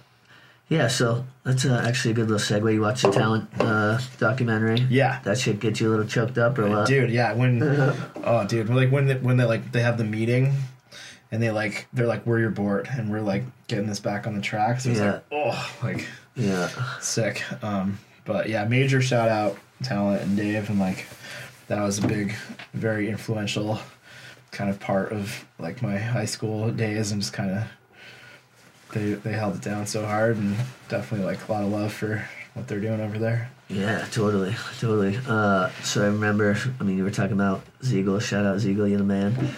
[0.69, 2.73] Yeah, so that's uh, actually a good little segue.
[2.73, 4.81] You watch the talent uh, documentary.
[4.89, 5.21] Yeah.
[5.25, 6.87] that shit get you a little choked up or what?
[6.87, 7.61] dude yeah when
[8.25, 10.55] oh dude like when they, when they like they have the meeting
[11.33, 14.35] and they like they're like we're your board and we're like getting this back on
[14.35, 15.13] the tracks it's Yeah.
[15.13, 16.07] like oh like
[16.37, 16.69] Yeah,
[17.01, 21.07] sick um but yeah major shout out talent and dave and like
[21.69, 22.35] that was a big
[22.73, 23.79] very influential
[24.51, 27.65] kind of part of like my high school days and just kind of
[28.93, 30.57] they they held it down so hard and
[30.89, 35.19] definitely like a lot of love for what they're doing over there yeah, totally, totally.
[35.27, 38.21] Uh, so I remember, I mean, you were talking about Ziegel.
[38.21, 39.35] Shout out Ziegel, you're the man.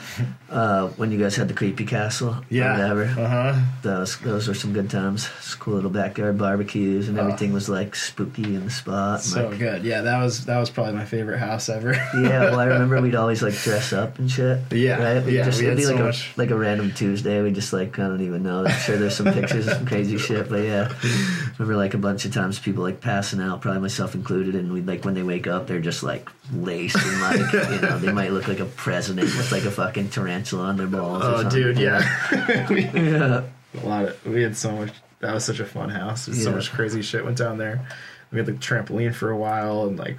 [0.55, 3.03] Uh, when you guys had the creepy castle, or whatever.
[3.07, 5.29] uh-huh Those those were some good times.
[5.39, 7.23] It's cool little backyard barbecues and Oh.
[7.23, 9.21] everything was like spooky in the spot.
[9.23, 9.83] So like, good.
[9.85, 11.91] Yeah, that was that was probably my favorite house ever.
[11.95, 14.61] yeah, well, I remember we'd always like dress up and shit.
[14.71, 15.25] Yeah, right.
[15.27, 17.43] We'd yeah, just, we it'd had be like so a much- like a random Tuesday.
[17.43, 18.65] We just like I don't even know.
[18.65, 21.99] I'm sure there's some pictures of some crazy shit, but yeah, I remember like a
[21.99, 25.23] bunch of times people like passing out, probably myself included, and we like when they
[25.23, 28.65] wake up, they're just like laced and like you know they might look like a
[28.65, 31.23] president with like a fucking tarantula on their balls.
[31.23, 31.63] or Oh, something.
[31.63, 32.69] dude, yeah.
[32.69, 33.45] we, yeah.
[33.83, 34.93] a lot of we had so much.
[35.21, 36.25] That was such a fun house.
[36.25, 37.87] So much crazy shit went down there.
[38.33, 40.19] We had the trampoline for a while, and like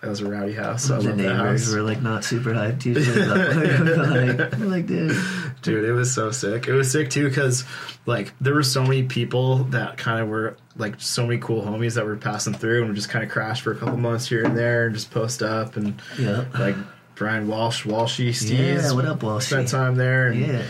[0.00, 0.84] that was a rowdy house.
[0.84, 1.74] So I the love that neighbors house.
[1.74, 3.26] were like not super hyped usually.
[3.26, 5.16] but, like, like, dude,
[5.62, 6.68] Dude, it was so sick.
[6.68, 7.64] It was sick too because
[8.06, 11.94] like there were so many people that kind of were like so many cool homies
[11.94, 14.44] that were passing through and we just kind of crashed for a couple months here
[14.44, 16.76] and there and just post up and yeah, like
[17.14, 18.58] Brian Walsh, Walshy, Steve.
[18.82, 18.92] yeah.
[18.92, 19.46] What up, Walsh?
[19.46, 20.62] Spent time there and Yeah,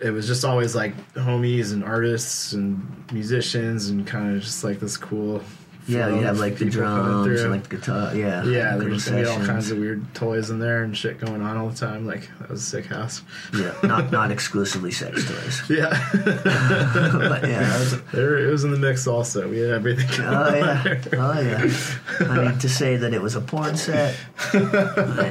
[0.00, 4.80] it was just always like homies and artists and musicians and kind of just like
[4.80, 5.40] this cool.
[5.86, 6.08] Yeah.
[6.08, 8.14] You have like the drums and like the guitar.
[8.14, 11.20] Yeah, yeah, cool there's gonna be all kinds of weird toys in there and shit
[11.20, 12.06] going on all the time.
[12.06, 13.22] Like that was a sick house.
[13.54, 15.62] Yeah, not not exclusively sex toys.
[15.74, 19.06] Yeah, but yeah, was, there it was in the mix.
[19.06, 20.06] Also, we had everything.
[20.24, 21.00] Oh yeah, there.
[21.14, 22.30] oh yeah.
[22.30, 24.16] I mean, to say that it was a porn set.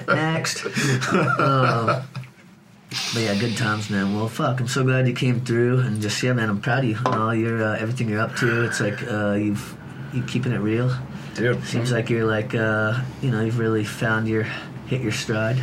[0.08, 0.66] Next.
[1.14, 2.04] Um,
[3.14, 4.16] but yeah, good times, man.
[4.16, 6.90] Well, fuck, I'm so glad you came through, and just yeah, man, I'm proud of
[6.90, 6.98] you.
[6.98, 8.66] and All your uh, everything you're up to.
[8.66, 9.78] It's like uh, you've
[10.14, 10.96] you keeping it real.
[11.36, 11.64] dude.
[11.66, 14.44] Seems like you're like uh, you know you've really found your
[14.88, 15.58] hit your stride.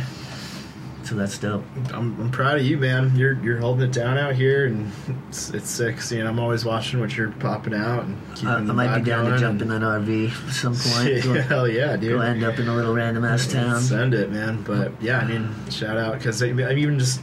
[1.03, 1.65] So that's dope.
[1.93, 3.15] I'm, I'm proud of you, man.
[3.15, 4.91] You're you're holding it down out here, and
[5.29, 5.99] it's, it's sick.
[5.99, 9.03] Seeing I'm always watching what you're popping out and keeping Uh, I the might be
[9.03, 11.23] down to jump in that RV at some point.
[11.23, 12.11] Go- Hell yeah, dude.
[12.13, 13.81] Go end up in a little random ass town.
[13.81, 14.61] Send it, man.
[14.61, 17.21] But yeah, I mean, shout out because I mean, even just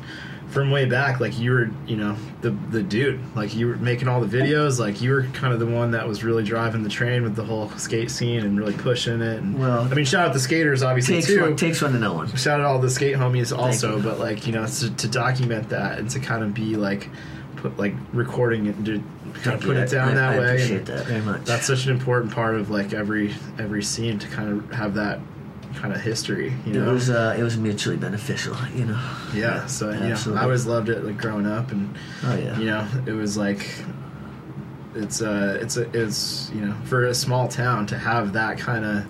[0.50, 3.20] from way back, like you were, you know, the the dude.
[3.36, 4.78] Like you were making all the videos.
[4.78, 7.44] Like you were kind of the one that was really driving the train with the
[7.44, 9.38] whole skate scene and really pushing it.
[9.42, 11.42] And Well- I mean, shout out the skaters, obviously Takes too.
[11.42, 12.34] one, takes one to know one.
[12.36, 14.00] shout out all the skate homies also.
[14.00, 17.08] But like you know, to, to document that and to kind of be like,
[17.56, 19.02] put like recording it and do,
[19.42, 20.46] kind of put it down I, that I way.
[20.54, 21.44] appreciate and that very much.
[21.44, 25.20] That's such an important part of like every every scene to kind of have that
[25.74, 26.52] kind of history.
[26.66, 29.00] You know, it was uh, it was mutually beneficial, you know.
[29.34, 29.66] yeah.
[29.66, 30.34] So you know.
[30.34, 32.58] I always loved it like growing up, and Oh yeah.
[32.58, 33.68] you know, it was like
[34.94, 38.84] it's uh it's a it's you know for a small town to have that kind
[38.84, 39.04] of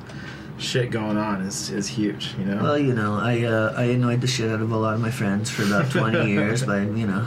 [0.58, 2.34] shit going on is is huge.
[2.38, 2.62] You know.
[2.62, 5.10] Well, you know, I uh, I annoyed the shit out of a lot of my
[5.10, 7.24] friends for about twenty years by you know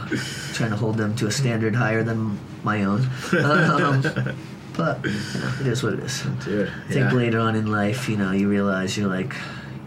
[0.54, 3.10] trying to hold them to a standard higher than my own.
[3.34, 4.04] Um,
[4.76, 6.22] but you know, it is what it is.
[6.46, 9.34] Dude, I think later on in life, you know, you realize you're like,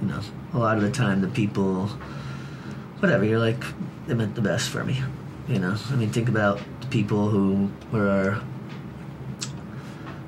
[0.01, 0.20] you know,
[0.52, 1.86] a lot of the time the people,
[3.01, 3.62] whatever, you're like,
[4.06, 5.02] they meant the best for me.
[5.48, 8.43] You know, I mean, think about the people who were our,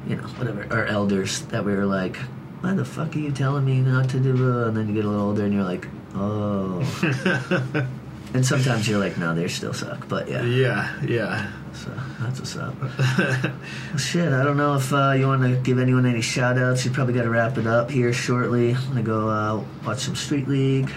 [0.06, 2.16] you know, whatever, our elders that we were like,
[2.60, 4.32] why the fuck are you telling me not to do?
[4.32, 6.80] uh," And then you get a little older and you're like, oh.
[8.34, 10.08] and sometimes you're like, no, they still suck.
[10.08, 11.50] But yeah, yeah, yeah.
[11.76, 11.90] So
[12.20, 12.74] that's what's up.
[12.80, 16.84] Well, shit, I don't know if uh, you want to give anyone any shout outs.
[16.84, 18.74] You probably got to wrap it up here shortly.
[18.74, 20.90] I'm going to go uh, watch some Street League,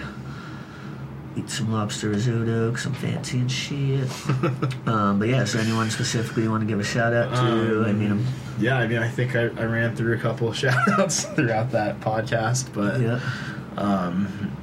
[1.36, 4.08] eat some lobster risotto, I'm fancy and shit.
[4.86, 7.84] um, but yeah, is there anyone specifically you want to give a shout out to?
[7.86, 8.26] I mean, I'm,
[8.58, 11.70] Yeah, I mean, I think I, I ran through a couple of shout outs throughout
[11.72, 13.20] that podcast, but yeah,
[13.76, 14.56] um,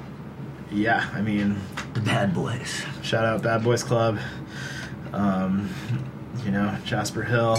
[0.72, 1.60] yeah, I mean,
[1.94, 2.84] the bad boys.
[3.02, 4.20] shout out Bad Boys Club,
[5.14, 5.70] um,
[6.44, 7.58] you know, Jasper Hill,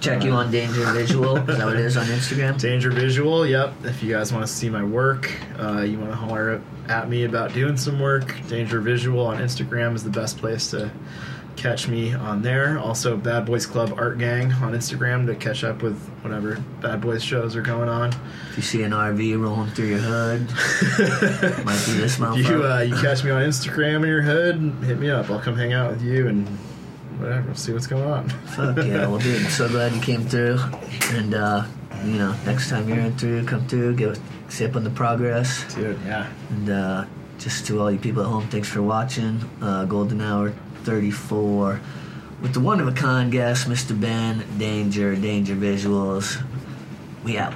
[0.00, 1.36] Check you on Danger Visual.
[1.36, 2.60] Is that what it is on Instagram?
[2.60, 3.72] Danger Visual, yep.
[3.82, 7.24] If you guys want to see my work, uh, you want to holler at me
[7.24, 10.90] about doing some work, Danger Visual on Instagram is the best place to
[11.56, 12.78] catch me on there.
[12.78, 17.22] Also, Bad Boys Club Art Gang on Instagram to catch up with whatever Bad Boys
[17.24, 18.10] shows are going on.
[18.50, 20.48] If you see an RV rolling through your hood,
[21.64, 22.48] might be this motherfucker.
[22.48, 25.30] you uh, you catch me on Instagram in your hood, hit me up.
[25.30, 26.46] I'll come hang out with you and
[27.18, 27.54] whatever.
[27.54, 28.28] See what's going on.
[28.28, 30.58] Fuck yeah, well, dude, so glad you came through.
[31.12, 31.64] And, uh,
[32.04, 35.74] you know, next time you're in through, come through, give a sip on the progress.
[35.74, 36.30] Dude, yeah.
[36.50, 37.04] And uh,
[37.38, 39.40] just to all you people at home, thanks for watching.
[39.60, 40.52] Uh, Golden Hour
[40.86, 41.80] 34
[42.40, 44.00] with the one of a kind guest, Mr.
[44.00, 46.40] Ben Danger, Danger Visuals.
[47.24, 47.54] We out.